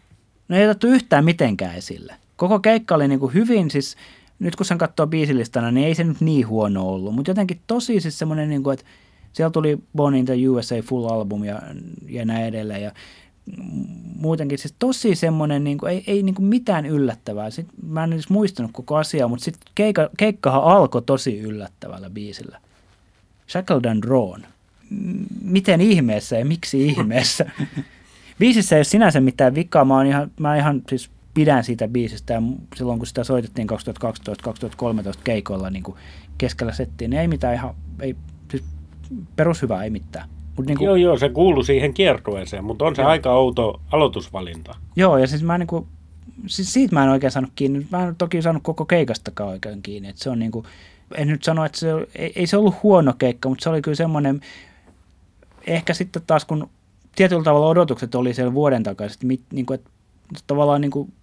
No 0.48 0.58
ei 0.58 0.66
otettu 0.66 0.88
yhtään 0.88 1.26
mitenkään 1.26 1.76
esille. 1.76 2.16
Koko 2.36 2.60
keikka 2.60 2.96
oli 2.96 3.08
niin 3.08 3.34
hyvin, 3.34 3.72
siis 3.72 3.98
nyt 4.40 4.56
kun 4.56 4.66
sen 4.66 4.78
katsoo 4.78 5.08
biisilistana, 5.08 5.72
niin 5.72 5.88
ei 5.88 5.96
se 5.96 6.04
nyt 6.04 6.22
niin 6.22 6.48
huono 6.48 6.90
ollut, 6.90 7.16
mutta 7.16 7.32
jotenkin 7.32 7.62
tosi 7.68 8.00
siis 8.00 8.20
semmoinen, 8.20 8.50
niin 8.50 8.64
kuin, 8.64 8.74
että 8.74 8.86
siellä 9.34 9.52
tuli 9.52 9.78
Born 9.96 10.16
in 10.16 10.26
the 10.26 10.50
USA 10.50 10.76
full 10.84 11.06
album 11.06 11.44
ja, 11.44 11.62
ja 12.10 12.26
näin 12.26 12.46
edelleen. 12.46 12.84
Ja 12.84 12.92
muutenkin 14.20 14.58
siis 14.58 14.76
tosi 14.80 15.16
semmoinen, 15.16 15.64
niin 15.64 15.78
kuin, 15.78 15.92
ei, 15.92 16.04
ei 16.08 16.24
niin 16.24 16.36
kuin 16.36 16.46
mitään 16.46 16.86
yllättävää. 16.86 17.50
Sitten, 17.50 17.76
mä 17.88 18.04
en 18.04 18.14
edes 18.14 18.30
muistanut 18.30 18.72
koko 18.72 18.96
asiaa, 18.96 19.28
mutta 19.28 19.46
sitten 19.46 19.72
keikka, 19.76 20.10
keikkahan 20.18 20.64
alkoi 20.64 21.02
tosi 21.02 21.40
yllättävällä 21.40 22.10
biisillä. 22.10 22.60
Shackled 23.50 23.86
and 23.86 24.04
Drawn. 24.04 24.42
Miten 25.42 25.82
ihmeessä 25.82 26.38
ja 26.38 26.46
miksi 26.46 26.88
ihmeessä? 26.88 27.52
Biisissä 28.40 28.76
ei 28.76 28.80
ole 28.80 28.84
sinänsä 28.84 29.20
mitään 29.20 29.56
vikaa. 29.56 29.86
Mä, 29.86 30.04
ihan, 30.04 30.32
mä 30.40 30.58
ihan 30.58 30.82
siis 30.90 31.10
pidän 31.34 31.64
siitä 31.64 31.88
biisistä 31.88 32.34
ja 32.34 32.42
silloin 32.76 33.00
kun 33.00 33.08
sitä 33.08 33.24
soitettiin 33.24 33.68
2012-2013 33.70 33.74
keikoilla 35.24 35.70
niin 35.70 35.84
kuin 35.84 35.98
keskellä 36.38 36.74
settiin, 36.74 37.10
niin 37.10 37.22
ei 37.22 37.28
mitään 37.28 37.54
ihan, 37.54 37.76
ei 38.00 38.16
perushyvä 39.36 39.84
ei 39.84 39.90
mitään. 39.90 40.30
Mut 40.58 40.66
niin 40.66 40.78
kuin, 40.78 40.86
joo, 40.86 40.96
joo, 40.96 41.18
se 41.18 41.30
kuuluu 41.30 41.64
siihen 41.64 41.94
kiertueeseen, 41.94 42.64
mutta 42.64 42.86
on 42.86 42.96
se 42.96 43.02
joo. 43.02 43.12
aika 43.12 43.34
outo 43.34 43.82
aloitusvalinta. 43.92 44.76
Joo, 44.96 45.18
ja 45.18 45.28
siis 45.28 45.44
mä 45.44 45.58
niin 45.58 45.68
kuin, 45.68 45.88
siis 46.48 46.74
siitä 46.74 46.96
mä 46.96 47.04
en 47.04 47.10
oikein 47.10 47.32
saanut 47.32 47.52
kiinni. 47.56 47.88
Mä 47.92 48.08
en 48.08 48.16
toki 48.16 48.42
saanut 48.42 48.64
koko 48.64 48.86
keikastakaan 48.86 49.50
oikein 49.50 49.82
kiinni. 49.82 50.10
Että 50.10 50.24
se 50.24 50.30
on 50.30 50.40
niin 50.40 50.52
kuin, 50.52 50.66
en 51.16 51.28
nyt 51.28 51.44
sano, 51.44 51.66
että 51.66 51.80
se, 51.80 51.88
ei, 52.16 52.34
ei 52.36 52.48
se 52.48 52.58
ollut 52.58 52.84
huono 52.84 53.14
keikka, 53.18 53.50
mutta 53.50 53.64
se 53.64 53.70
oli 53.70 53.82
kyllä 53.82 53.96
semmoinen, 53.96 54.42
ehkä 55.68 55.94
sitten 55.94 56.22
taas 56.28 56.46
kun 56.46 56.70
tietyllä 57.16 57.44
tavalla 57.44 57.68
odotukset 57.68 58.16
oli 58.16 58.34
siellä 58.34 58.54
vuoden 58.54 58.84
takaisin, 58.84 59.32
että, 59.32 59.46
niin 59.54 59.66
kuin, 59.66 59.76
että 59.76 59.90
tavallaan 60.48 60.82
niin 60.82 60.92
kuin, 60.92 61.14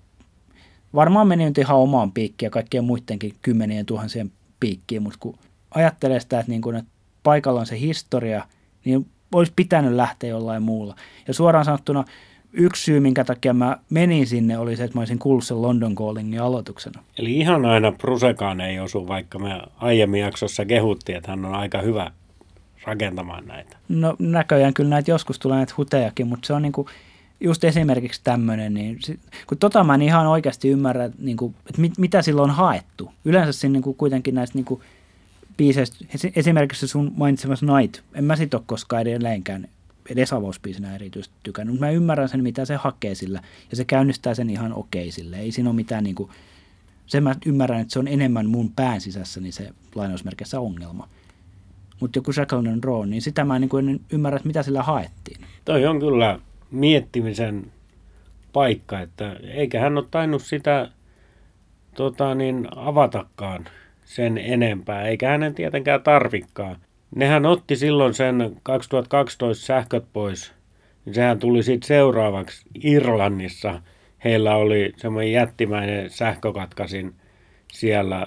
varmaan 0.94 1.28
meni 1.28 1.44
nyt 1.44 1.58
ihan 1.58 1.76
omaan 1.76 2.12
piikkiin 2.12 2.46
ja 2.46 2.50
kaikkien 2.50 2.84
muidenkin 2.84 3.34
kymmenien 3.42 3.86
tuhansien 3.86 4.32
piikkiin, 4.60 5.02
mutta 5.02 5.18
kun 5.20 5.38
ajattelee 5.74 6.20
sitä, 6.20 6.40
että, 6.40 6.50
niin 6.50 6.62
kuin, 6.62 6.76
että 6.76 6.90
paikalla 7.24 7.60
on 7.60 7.66
se 7.66 7.80
historia, 7.80 8.44
niin 8.84 9.06
olisi 9.32 9.52
pitänyt 9.56 9.92
lähteä 9.92 10.30
jollain 10.30 10.62
muulla. 10.62 10.94
Ja 11.28 11.34
suoraan 11.34 11.64
sanottuna 11.64 12.04
yksi 12.52 12.82
syy, 12.82 13.00
minkä 13.00 13.24
takia 13.24 13.54
mä 13.54 13.76
menin 13.90 14.26
sinne, 14.26 14.58
oli 14.58 14.76
se, 14.76 14.84
että 14.84 14.96
mä 14.98 15.00
olisin 15.00 15.18
kuullut 15.18 15.44
sen 15.44 15.62
London 15.62 15.94
Callingin 15.94 16.40
aloituksena. 16.40 17.02
Eli 17.18 17.36
ihan 17.36 17.64
aina 17.64 17.92
Prusekaan 17.92 18.60
ei 18.60 18.80
osu, 18.80 19.08
vaikka 19.08 19.38
me 19.38 19.60
aiemmin 19.76 20.20
jaksossa 20.20 20.64
kehuttiin, 20.64 21.18
että 21.18 21.30
hän 21.30 21.44
on 21.44 21.54
aika 21.54 21.80
hyvä 21.80 22.10
rakentamaan 22.84 23.46
näitä. 23.46 23.76
No 23.88 24.16
näköjään 24.18 24.74
kyllä 24.74 24.90
näitä 24.90 25.10
joskus 25.10 25.38
tulee 25.38 25.56
näitä 25.56 25.74
hutejakin, 25.76 26.26
mutta 26.26 26.46
se 26.46 26.52
on 26.52 26.62
niinku, 26.62 26.88
just 27.40 27.64
esimerkiksi 27.64 28.20
tämmöinen, 28.24 28.74
niin 28.74 28.98
kun 29.46 29.58
tota 29.58 29.84
mä 29.84 29.94
en 29.94 30.02
ihan 30.02 30.26
oikeasti 30.26 30.68
ymmärrä, 30.68 31.10
niin 31.18 31.36
kuin, 31.36 31.54
että 31.66 31.80
mit, 31.80 31.98
mitä 31.98 32.22
silloin 32.22 32.50
on 32.50 32.56
haettu. 32.56 33.10
Yleensä 33.24 33.52
siinä 33.52 33.72
niin 33.72 33.82
kuin, 33.82 33.96
kuitenkin 33.96 34.34
näistä 34.34 34.58
niin 34.58 34.64
kuin, 34.64 34.80
biiseistä, 35.56 36.04
esimerkiksi 36.36 36.88
sun 36.88 37.12
mainitsemassa 37.16 37.66
Night, 37.66 38.00
en 38.14 38.24
mä 38.24 38.36
sit 38.36 38.54
ole 38.54 38.62
koskaan 38.66 39.02
edelleenkään 39.02 39.68
edes 40.10 40.32
avauspiisinä 40.32 40.94
erityisesti 40.94 41.34
tykännyt, 41.42 41.72
mutta 41.72 41.86
mä 41.86 41.90
ymmärrän 41.90 42.28
sen, 42.28 42.42
mitä 42.42 42.64
se 42.64 42.76
hakee 42.76 43.14
sillä, 43.14 43.40
ja 43.70 43.76
se 43.76 43.84
käynnistää 43.84 44.34
sen 44.34 44.50
ihan 44.50 44.72
okei 44.72 45.10
sille. 45.10 45.38
Ei 45.38 45.52
siinä 45.52 45.70
ole 45.70 45.76
mitään, 45.76 46.04
niin 46.04 46.14
kuin, 46.14 46.30
sen 47.06 47.22
mä 47.22 47.34
ymmärrän, 47.46 47.80
että 47.80 47.92
se 47.92 47.98
on 47.98 48.08
enemmän 48.08 48.46
mun 48.46 48.72
pään 48.76 49.00
niin 49.40 49.52
se 49.52 49.70
lainausmerkissä 49.94 50.60
ongelma. 50.60 51.08
Mutta 52.00 52.18
joku 52.18 52.32
Shackleton 52.32 52.82
Draw, 52.82 53.08
niin 53.08 53.22
sitä 53.22 53.44
mä 53.44 53.56
en 53.56 53.68
niin 53.82 54.04
ymmärrä, 54.12 54.36
että 54.36 54.46
mitä 54.46 54.62
sillä 54.62 54.82
haettiin. 54.82 55.40
Toi 55.64 55.86
on 55.86 56.00
kyllä 56.00 56.38
miettimisen 56.70 57.72
paikka, 58.52 59.00
että 59.00 59.36
eikä 59.42 59.80
hän 59.80 59.98
ole 59.98 60.06
tainnut 60.10 60.42
sitä 60.42 60.90
tota, 61.94 62.34
niin, 62.34 62.68
avatakaan 62.76 63.68
sen 64.04 64.38
enempää, 64.38 65.08
eikä 65.08 65.28
hänen 65.28 65.54
tietenkään 65.54 66.02
tarvikkaan. 66.02 66.76
Nehän 67.16 67.46
otti 67.46 67.76
silloin 67.76 68.14
sen 68.14 68.56
2012 68.62 69.66
sähköt 69.66 70.04
pois, 70.12 70.52
niin 71.04 71.14
sehän 71.14 71.38
tuli 71.38 71.62
sitten 71.62 71.86
seuraavaksi 71.86 72.66
Irlannissa. 72.84 73.82
Heillä 74.24 74.56
oli 74.56 74.92
semmoinen 74.96 75.32
jättimäinen 75.32 76.10
sähkökatkasin 76.10 77.14
siellä, 77.72 78.26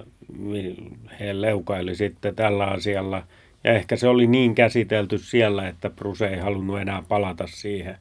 he 1.19 1.41
leukaili 1.41 1.95
sitten 1.95 2.36
tällä 2.36 2.65
asialla. 2.65 3.23
Ja 3.63 3.73
ehkä 3.73 3.95
se 3.95 4.07
oli 4.07 4.28
niin 4.28 4.55
käsitelty 4.55 5.17
siellä, 5.17 5.67
että 5.67 5.89
Bruce 5.89 6.28
ei 6.28 6.39
halunnut 6.39 6.80
enää 6.80 7.03
palata 7.07 7.47
siihen 7.47 7.97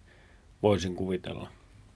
voisin 0.62 0.94
kuvitella. 0.94 1.48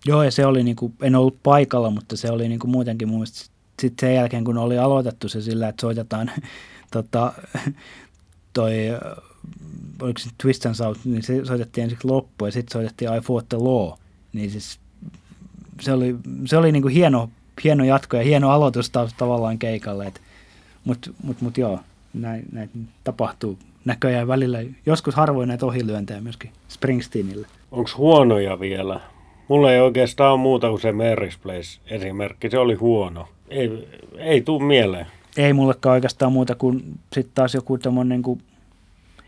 Joo, 0.06 0.22
ja 0.22 0.30
se 0.30 0.46
oli, 0.46 0.62
niin 0.62 0.76
kuin, 0.76 0.94
en 1.02 1.14
ollut 1.14 1.36
paikalla, 1.42 1.90
mutta 1.90 2.16
se 2.16 2.30
oli 2.30 2.48
niin 2.48 2.58
kuin 2.58 2.70
muutenkin 2.70 3.08
mun 3.08 3.16
mielestä 3.16 3.50
sitten 3.80 4.08
sen 4.08 4.16
jälkeen, 4.16 4.44
kun 4.44 4.58
oli 4.58 4.78
aloitettu 4.78 5.28
se 5.28 5.40
sillä, 5.40 5.68
että 5.68 5.80
soitetaan 5.80 6.30
tota, 6.92 7.32
toi, 8.52 8.74
oliko 10.02 10.18
se 10.18 10.30
Twist 10.42 10.66
and 10.66 10.74
South, 10.74 11.00
niin 11.04 11.22
se 11.22 11.44
soitettiin 11.44 11.82
ensiksi 11.82 12.08
loppu 12.08 12.46
ja 12.46 12.52
sitten 12.52 12.72
soitettiin 12.72 13.16
I 13.16 13.20
Fought 13.20 13.48
the 13.48 13.58
Law. 13.58 13.98
Niin 14.32 14.50
siis 14.50 14.80
se 15.80 15.92
oli, 15.92 16.16
se 16.46 16.56
oli 16.56 16.72
niin 16.72 16.82
kuin 16.82 16.94
hieno, 16.94 17.30
hieno 17.64 17.84
jatko 17.84 18.16
ja 18.16 18.22
hieno 18.22 18.50
aloitus 18.50 18.90
taas 18.90 19.14
tavallaan 19.14 19.58
keikalle. 19.58 20.12
Mutta 20.84 21.10
mut, 21.22 21.40
mut 21.40 21.58
joo, 21.58 21.80
näin, 22.14 22.44
näin 22.52 22.70
tapahtuu 23.04 23.58
näköjään 23.84 24.28
välillä. 24.28 24.58
Joskus 24.86 25.14
harvoin 25.14 25.48
näitä 25.48 25.66
ohilyöntejä 25.66 26.20
myöskin 26.20 26.50
Springsteenille. 26.68 27.46
Onko 27.70 27.90
huonoja 27.96 28.60
vielä? 28.60 29.00
Mulla 29.48 29.72
ei 29.72 29.80
oikeastaan 29.80 30.32
ole 30.32 30.40
muuta 30.40 30.68
kuin 30.68 30.80
se 30.80 30.90
Mary's 30.90 31.38
Place 31.42 31.80
esimerkki. 31.86 32.50
Se 32.50 32.58
oli 32.58 32.74
huono. 32.74 33.28
Ei, 33.50 33.88
ei 34.18 34.40
tuu 34.40 34.60
mieleen. 34.60 35.06
Ei 35.36 35.52
mullekaan 35.52 35.94
oikeastaan 35.94 36.32
muuta 36.32 36.54
kuin 36.54 36.98
sitten 37.12 37.34
taas 37.34 37.54
joku 37.54 37.78
tämmöinen 37.78 38.22
kuin 38.22 38.42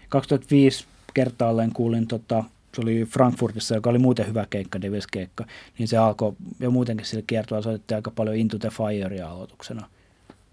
2005 0.08 0.86
kertaalleen 1.14 1.72
kuulin, 1.72 2.06
tota, 2.06 2.44
se 2.74 2.80
oli 2.80 3.04
Frankfurtissa, 3.04 3.74
joka 3.74 3.90
oli 3.90 3.98
muuten 3.98 4.26
hyvä 4.26 4.46
keikka, 4.50 4.80
Devils 4.80 5.06
keikka, 5.06 5.46
niin 5.78 5.88
se 5.88 5.96
alkoi, 5.96 6.32
ja 6.60 6.70
muutenkin 6.70 7.06
sillä 7.06 7.22
kiertoa 7.26 7.62
soitettiin 7.62 7.96
aika 7.96 8.10
paljon 8.10 8.36
Into 8.36 8.58
the 8.58 8.68
Firea 8.70 9.30
aloituksena. 9.30 9.88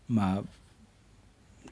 Mä, 0.07 0.43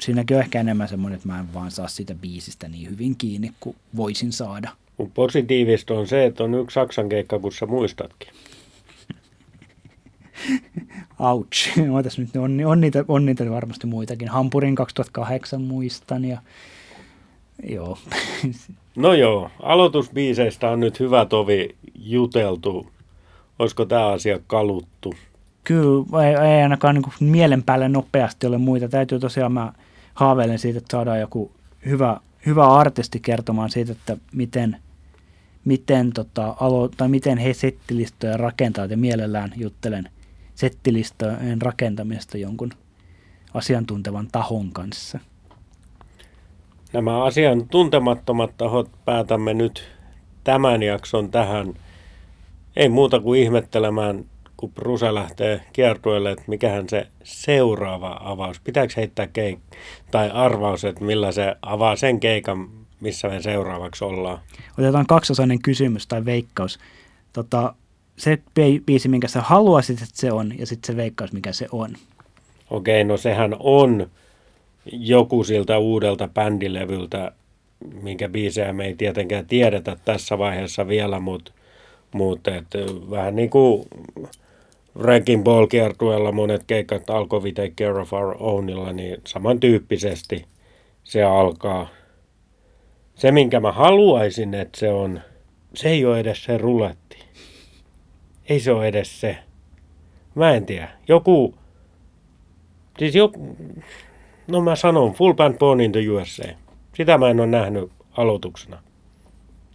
siinäkin 0.02 0.38
on 0.38 0.44
ehkä 0.44 0.60
enemmän 0.60 0.88
semmoinen, 0.88 1.16
että 1.16 1.28
mä 1.28 1.40
en 1.40 1.54
vaan 1.54 1.72
saa 1.72 1.88
siitä 1.88 2.16
biisistä 2.16 2.68
niin 2.68 2.90
hyvin 2.90 3.16
kiinni 3.16 3.52
kuin 3.60 3.76
voisin 3.96 4.32
saada. 4.32 4.70
Mun 4.98 5.12
positiivista 5.12 5.94
on 5.94 6.08
se, 6.08 6.26
että 6.26 6.44
on 6.44 6.54
yksi 6.54 6.74
Saksan 6.74 7.10
keikka, 7.10 7.40
kun 7.40 7.52
sä 7.52 7.66
muistatkin. 7.66 8.30
Ouch. 11.20 11.80
Ootas 11.94 12.20
nyt, 12.20 12.36
on, 12.36 12.62
on, 12.66 12.82
niitä, 12.82 13.06
on 13.08 13.26
niitä 13.26 13.50
varmasti 13.50 13.88
muitakin. 13.88 14.28
Hampurin 14.28 14.76
2008 14.76 15.62
muistan 15.62 16.26
ja 16.26 16.42
joo. 17.64 17.98
No 18.96 19.14
joo, 19.14 19.52
aloitusbiiseistä 19.62 20.70
on 20.70 20.80
nyt 20.80 21.00
hyvä 21.00 21.26
tovi 21.26 21.76
juteltu. 21.96 22.88
Olisiko 23.60 23.86
tämä 23.86 24.08
asia 24.08 24.40
kaluttu? 24.48 25.14
Kyllä, 25.64 26.28
ei, 26.28 26.54
ei 26.54 26.62
ainakaan 26.64 26.96
niin 26.96 27.32
mielen 27.32 27.64
päälle 27.64 27.90
nopeasti 27.90 28.48
ole 28.48 28.58
muita. 28.58 28.90
Täytyy 28.90 29.20
tosiaan, 29.20 29.52
mä 29.52 29.74
haaveilen 30.14 30.60
siitä, 30.60 30.78
että 30.78 30.92
saadaan 30.92 31.20
joku 31.20 31.52
hyvä, 31.86 32.18
hyvä 32.46 32.74
artisti 32.74 33.20
kertomaan 33.20 33.70
siitä, 33.70 33.92
että 33.92 34.18
miten– 34.34 34.78
miten, 35.68 36.14
tota, 36.14 36.56
alo, 36.60 36.88
tai 36.88 37.08
miten 37.08 37.38
he 37.38 37.54
settilistoja 37.54 38.38
rakentavat 38.38 38.92
ja 38.92 38.98
mielellään 38.98 39.54
juttelen 39.56 40.10
settilistojen 40.58 41.62
rakentamista 41.62 42.38
jonkun 42.38 42.70
asiantuntevan 43.54 44.28
tahon 44.32 44.72
kanssa. 44.72 45.20
Nämä 46.94 47.24
asiantuntemattomat 47.24 48.58
tahot 48.58 48.90
päätämme 49.06 49.54
nyt 49.54 49.84
tämän 50.44 50.84
jakson 50.84 51.32
tähän. 51.32 51.74
Ei 52.76 52.90
muuta 52.90 53.20
kuin 53.20 53.42
ihmettelemään, 53.42 54.26
kun 54.58 54.72
Bruce 54.72 55.14
lähtee 55.14 55.62
kiertueelle, 55.74 56.32
että 56.32 56.44
mikähän 56.48 56.90
se 56.90 57.08
seuraava 57.24 58.22
avaus. 58.24 58.60
Pitääkö 58.60 58.94
heittää 58.98 59.26
keik- 59.26 59.78
tai 60.12 60.30
arvaus, 60.30 60.86
että 60.86 61.04
millä 61.04 61.32
se 61.32 61.56
avaa 61.62 61.96
sen 61.96 62.20
keikan, 62.20 62.70
missä 63.00 63.28
me 63.28 63.42
seuraavaksi 63.42 64.04
ollaan. 64.04 64.40
Otetaan 64.80 65.08
kaksosainen 65.08 65.62
kysymys 65.62 66.08
tai 66.08 66.26
veikkaus. 66.26 66.80
Tota, 67.34 67.74
se 68.18 68.38
biisi, 68.86 69.10
minkä 69.10 69.28
sä 69.28 69.42
haluaisit, 69.42 70.02
että 70.02 70.18
se 70.18 70.32
on, 70.32 70.60
ja 70.60 70.66
sitten 70.66 70.94
se 70.94 70.98
veikkaus, 70.98 71.34
mikä 71.34 71.52
se 71.52 71.68
on. 71.72 71.96
Okei, 72.70 73.04
no 73.04 73.18
sehän 73.18 73.56
on 73.60 74.10
joku 74.92 75.44
siltä 75.44 75.78
uudelta 75.78 76.28
bändilevyltä, 76.28 77.32
minkä 78.02 78.30
biisejä 78.30 78.74
me 78.74 78.86
ei 78.86 78.96
tietenkään 78.96 79.46
tiedetä 79.46 79.98
tässä 80.06 80.38
vaiheessa 80.38 80.88
vielä, 80.88 81.20
mutta 81.20 81.52
mut, 82.14 82.40
vähän 83.10 83.36
niin 83.36 83.50
kuin 83.50 83.86
Ranking 84.96 85.44
Ball 85.44 85.68
kiertueella 85.68 86.32
monet 86.32 86.64
keikat 86.68 87.10
alkoi 87.10 87.44
We 87.44 87.52
Take 87.52 87.74
Care 87.78 88.02
of 88.02 88.14
Our 88.14 88.36
Ownilla, 88.40 88.94
niin 88.94 89.18
samantyyppisesti 89.26 90.46
se 91.04 91.24
alkaa– 91.24 91.88
se, 93.18 93.32
minkä 93.32 93.60
mä 93.60 93.72
haluaisin, 93.72 94.54
että 94.54 94.80
se 94.80 94.90
on, 94.90 95.22
se 95.74 95.90
ei 95.90 96.06
ole 96.06 96.20
edes 96.20 96.44
se 96.44 96.58
ruletti. 96.58 97.18
Ei 98.50 98.60
se 98.60 98.72
ole 98.72 98.88
edes 98.88 99.22
se. 99.22 99.38
Mä 100.36 100.54
en 100.54 100.66
tiedä. 100.66 100.90
Joku, 101.08 101.56
siis 103.00 103.16
joku, 103.16 103.58
no 104.48 104.62
mä 104.62 104.76
sanon, 104.76 105.14
Full 105.14 105.34
Band 105.34 105.58
Born 105.58 105.82
in 105.82 105.92
the 105.92 106.10
USA. 106.10 106.44
Sitä 106.96 107.18
mä 107.18 107.30
en 107.30 107.40
ole 107.40 107.48
nähnyt 107.48 107.92
aloituksena. 108.12 108.84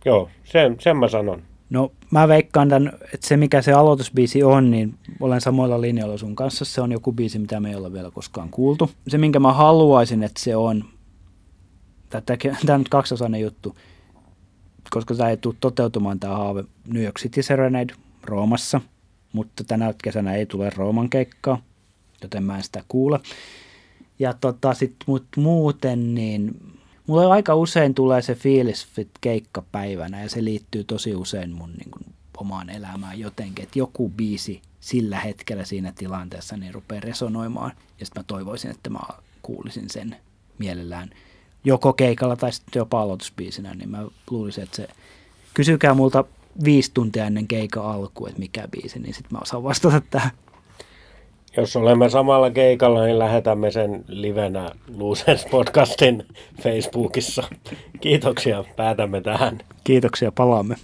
Joo, 0.04 0.28
sen, 0.44 0.76
sen 0.80 0.96
mä 0.96 1.08
sanon. 1.08 1.42
No 1.70 1.92
mä 2.10 2.28
veikkaan 2.28 2.68
tämän, 2.68 2.92
että 3.14 3.26
se 3.26 3.36
mikä 3.36 3.62
se 3.62 3.72
aloitusbiisi 3.72 4.42
on, 4.42 4.70
niin 4.70 4.94
olen 5.20 5.40
samoilla 5.40 5.80
linjoilla 5.80 6.18
sun 6.18 6.36
kanssa. 6.36 6.64
Se 6.64 6.80
on 6.80 6.92
joku 6.92 7.12
biisi, 7.12 7.38
mitä 7.38 7.60
me 7.60 7.70
ei 7.70 7.74
ole 7.74 7.92
vielä 7.92 8.10
koskaan 8.10 8.48
kuultu. 8.50 8.90
Se 9.08 9.18
minkä 9.18 9.40
mä 9.40 9.52
haluaisin, 9.52 10.22
että 10.22 10.40
se 10.40 10.56
on, 10.56 10.84
tämä 12.08 12.74
on 12.74 12.80
nyt 12.80 12.88
kaksosainen 12.88 13.40
juttu, 13.40 13.76
koska 14.90 15.14
tämä 15.14 15.30
ei 15.30 15.36
tule 15.36 15.54
toteutumaan 15.60 16.20
tämä 16.20 16.36
haave 16.36 16.64
New 16.86 17.02
York 17.02 17.18
City 17.18 17.42
Serenade 17.42 17.94
Roomassa, 18.24 18.80
mutta 19.32 19.64
tänä 19.64 19.94
kesänä 20.04 20.34
ei 20.34 20.46
tule 20.46 20.70
Rooman 20.76 21.10
keikkaa, 21.10 21.62
joten 22.22 22.44
mä 22.44 22.56
en 22.56 22.62
sitä 22.62 22.84
kuule. 22.88 23.20
Ja 24.18 24.34
tota, 24.34 24.74
sit, 24.74 24.96
mut 25.06 25.26
muuten 25.36 26.14
niin 26.14 26.72
mulle 27.06 27.26
aika 27.26 27.54
usein 27.54 27.94
tulee 27.94 28.22
se 28.22 28.34
fiilis 28.34 28.86
fit 28.86 29.10
keikkapäivänä 29.20 30.22
ja 30.22 30.28
se 30.28 30.44
liittyy 30.44 30.84
tosi 30.84 31.14
usein 31.14 31.52
mun 31.52 31.72
niin 31.72 31.90
kuin, 31.90 32.04
omaan 32.36 32.70
elämään 32.70 33.18
jotenkin, 33.18 33.62
että 33.62 33.78
joku 33.78 34.08
biisi 34.08 34.62
sillä 34.80 35.20
hetkellä 35.20 35.64
siinä 35.64 35.92
tilanteessa 35.96 36.56
niin 36.56 36.74
rupeaa 36.74 37.00
resonoimaan 37.00 37.72
ja 38.00 38.06
sitten 38.06 38.20
mä 38.20 38.24
toivoisin, 38.24 38.70
että 38.70 38.90
mä 38.90 39.00
kuulisin 39.42 39.90
sen 39.90 40.16
mielellään– 40.58 41.10
joko 41.64 41.92
keikalla 41.92 42.36
tai 42.36 42.52
sitten 42.52 42.80
jopa 42.80 43.00
aloitusbiisinä, 43.00 43.74
niin 43.74 43.88
mä 43.88 44.04
luulisin, 44.30 44.64
että 44.64 44.76
se 44.76 44.88
kysykää 45.54 45.94
multa 45.94 46.24
viisi 46.64 46.90
tuntia 46.94 47.26
ennen 47.26 47.48
keika 47.48 47.92
alku, 47.92 48.26
että 48.26 48.38
mikä 48.38 48.68
biisi, 48.70 48.98
niin 48.98 49.14
sitten 49.14 49.32
mä 49.32 49.38
osaan 49.42 49.62
vastata 49.62 50.02
tähän. 50.10 50.30
Jos 51.56 51.76
olemme 51.76 52.08
samalla 52.08 52.50
keikalla, 52.50 53.04
niin 53.04 53.18
lähetämme 53.18 53.70
sen 53.70 54.04
livenä 54.08 54.70
Losers 54.96 55.46
podcastin 55.50 56.26
Facebookissa. 56.62 57.42
Kiitoksia, 58.00 58.64
päätämme 58.76 59.20
tähän. 59.20 59.58
Kiitoksia, 59.84 60.32
palaamme. 60.32 60.76